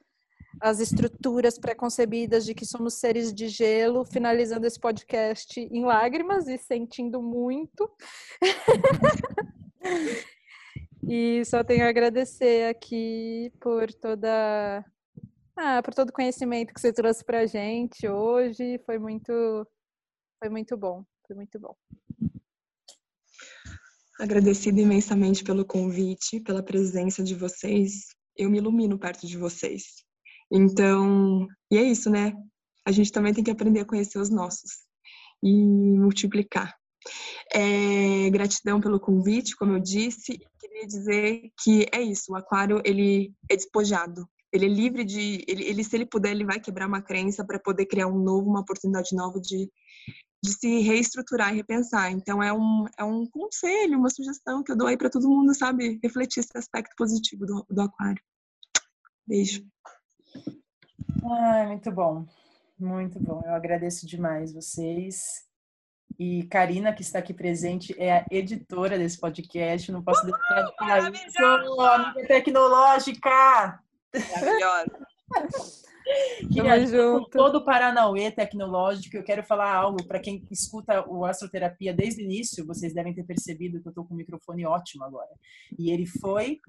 as 0.60 0.80
estruturas 0.80 1.58
pré-concebidas 1.58 2.46
de 2.46 2.54
que 2.54 2.66
somos 2.66 2.96
seres 2.96 3.34
de 3.34 3.48
gelo, 3.48 4.06
finalizando 4.06 4.68
esse 4.68 4.80
podcast 4.80 5.60
em 5.60 5.86
lágrimas 5.86 6.48
e 6.48 6.58
sentindo 6.58 7.22
muito. 7.22 7.90
E 11.04 11.44
só 11.46 11.64
tenho 11.64 11.84
a 11.84 11.90
agradecer 11.90 12.70
aqui 12.70 13.52
por 13.60 13.92
toda 13.92 14.86
ah, 15.58 15.82
por 15.84 15.94
todo 15.94 16.10
o 16.10 16.14
conhecimento 16.14 16.74
que 16.74 16.80
você 16.80 16.94
trouxe 16.94 17.26
para 17.26 17.42
a 17.42 17.46
gente 17.46 18.08
hoje. 18.08 18.80
Foi 18.86 18.98
muito, 18.98 19.68
foi 20.40 20.50
muito 20.50 20.78
bom, 20.78 21.04
foi 21.28 21.36
muito 21.36 21.60
bom. 21.60 21.76
Agradecida 24.20 24.80
imensamente 24.80 25.44
pelo 25.44 25.66
convite, 25.66 26.40
pela 26.40 26.64
presença 26.64 27.24
de 27.24 27.34
vocês. 27.34 28.16
Eu 28.38 28.50
me 28.50 28.60
ilumino 28.60 29.00
perto 29.00 29.26
de 29.26 29.38
vocês. 29.38 30.06
Então, 30.52 31.48
e 31.72 31.78
é 31.78 31.84
isso, 31.84 32.10
né? 32.10 32.34
A 32.86 32.92
gente 32.92 33.12
também 33.12 33.34
tem 33.34 33.44
que 33.44 33.52
aprender 33.52 33.80
a 33.80 33.86
conhecer 33.86 34.20
os 34.20 34.30
nossos 34.30 34.86
e 35.42 35.54
multiplicar. 35.98 36.76
É, 37.54 38.30
gratidão 38.30 38.80
pelo 38.80 39.00
convite, 39.00 39.56
como 39.56 39.74
eu 39.74 39.80
disse. 39.80 40.40
Queria 40.60 40.86
dizer 40.86 41.52
que 41.64 41.88
é 41.92 42.02
isso. 42.02 42.34
O 42.34 42.36
aquário 42.36 42.82
ele 42.84 43.34
é 43.50 43.56
despojado. 43.56 44.28
Ele 44.52 44.66
é 44.66 44.70
livre 44.70 45.06
de, 45.06 45.46
ele, 45.48 45.64
ele 45.64 45.84
se 45.84 45.96
ele 45.96 46.06
puder, 46.06 46.32
ele 46.32 46.46
vai 46.46 46.60
quebrar 46.60 46.88
uma 46.88 47.02
crença 47.02 47.46
para 47.46 47.58
poder 47.58 47.86
criar 47.86 48.08
um 48.08 48.20
novo, 48.22 48.50
uma 48.50 48.60
oportunidade 48.60 49.16
nova 49.16 49.40
de, 49.40 49.72
de 50.44 50.52
se 50.52 50.80
reestruturar 50.80 51.54
e 51.54 51.58
repensar. 51.58 52.12
Então 52.12 52.44
é 52.44 52.52
um, 52.52 52.86
é 52.98 53.04
um 53.04 53.26
conselho, 53.28 53.98
uma 53.98 54.10
sugestão 54.10 54.62
que 54.62 54.72
eu 54.74 54.78
dou 54.78 54.88
aí 54.88 54.98
para 54.98 55.10
todo 55.10 55.30
mundo, 55.30 55.56
sabe, 55.56 56.00
refletir 56.04 56.42
esse 56.42 56.52
aspecto 56.56 56.94
positivo 56.98 57.46
do, 57.46 57.66
do 57.70 57.82
aquário. 57.82 58.22
Beijo. 59.26 59.66
Ai, 61.24 61.68
muito 61.68 61.92
bom. 61.92 62.26
Muito 62.80 63.20
bom. 63.20 63.42
Eu 63.46 63.54
agradeço 63.54 64.08
demais 64.08 64.54
vocês. 64.54 65.46
E 66.18 66.44
Karina, 66.44 66.94
que 66.94 67.02
está 67.02 67.20
aqui 67.20 67.34
presente, 67.34 67.96
é 67.98 68.12
a 68.20 68.26
editora 68.32 68.98
desse 68.98 69.20
podcast. 69.20 69.92
Não 69.92 70.04
posso 70.04 70.26
deixar 70.26 70.64
de 70.64 70.76
falar 70.76 71.12
isso. 71.12 71.46
Amiga 71.46 72.28
tecnológica! 72.28 73.80
Maravilhosa. 74.14 75.08
Queria 76.52 76.86
junto. 76.86 77.30
todo 77.30 77.60
o 77.60 77.64
Paranauê 77.64 78.32
tecnológico, 78.32 79.16
eu 79.16 79.24
quero 79.24 79.44
falar 79.44 79.74
algo 79.74 80.04
para 80.06 80.20
quem 80.20 80.46
escuta 80.52 81.08
o 81.08 81.24
Astroterapia 81.24 81.94
desde 81.94 82.22
o 82.22 82.26
início, 82.26 82.66
vocês 82.66 82.94
devem 82.94 83.14
ter 83.14 83.24
percebido 83.24 83.80
que 83.80 83.88
eu 83.88 83.92
estou 83.92 84.04
com 84.04 84.14
um 84.14 84.18
microfone 84.18 84.66
ótimo 84.66 85.06
agora. 85.06 85.30
E 85.78 85.90
ele 85.90 86.06
foi 86.06 86.60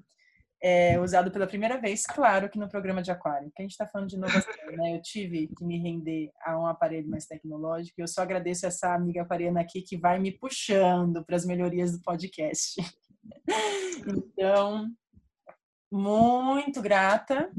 é, 0.62 0.98
usado 1.00 1.32
pela 1.32 1.46
primeira 1.46 1.80
vez, 1.80 2.06
claro, 2.06 2.48
que 2.48 2.58
no 2.58 2.68
programa 2.68 3.02
de 3.02 3.10
aquário, 3.10 3.50
que 3.54 3.60
a 3.60 3.64
gente 3.64 3.72
está 3.72 3.86
falando 3.86 4.08
de 4.08 4.14
inovação, 4.14 4.52
né? 4.76 4.96
Eu 4.96 5.02
tive 5.02 5.48
que 5.48 5.64
me 5.64 5.76
render 5.76 6.30
a 6.44 6.56
um 6.58 6.66
aparelho 6.66 7.08
mais 7.08 7.26
tecnológico 7.26 8.00
e 8.00 8.02
eu 8.02 8.06
só 8.06 8.22
agradeço 8.22 8.64
essa 8.64 8.94
amiga 8.94 9.22
aquariana 9.22 9.60
aqui 9.60 9.82
que 9.82 9.96
vai 9.96 10.20
me 10.20 10.30
puxando 10.30 11.24
para 11.24 11.34
as 11.34 11.44
melhorias 11.44 11.92
do 11.92 12.02
podcast. 12.02 12.80
Então, 14.04 14.88
muito 15.92 16.80
grata. 16.80 17.50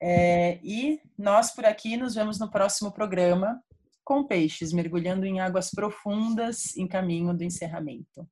É, 0.00 0.60
e 0.62 1.00
nós 1.18 1.54
por 1.54 1.66
aqui 1.66 1.96
nos 1.96 2.14
vemos 2.14 2.38
no 2.38 2.50
próximo 2.50 2.92
programa 2.92 3.60
com 4.04 4.24
peixes, 4.24 4.72
mergulhando 4.72 5.26
em 5.26 5.40
águas 5.40 5.70
profundas 5.70 6.74
em 6.76 6.86
caminho 6.86 7.34
do 7.34 7.44
encerramento. 7.44 8.26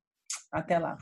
Até 0.51 0.79
lá. 0.79 0.97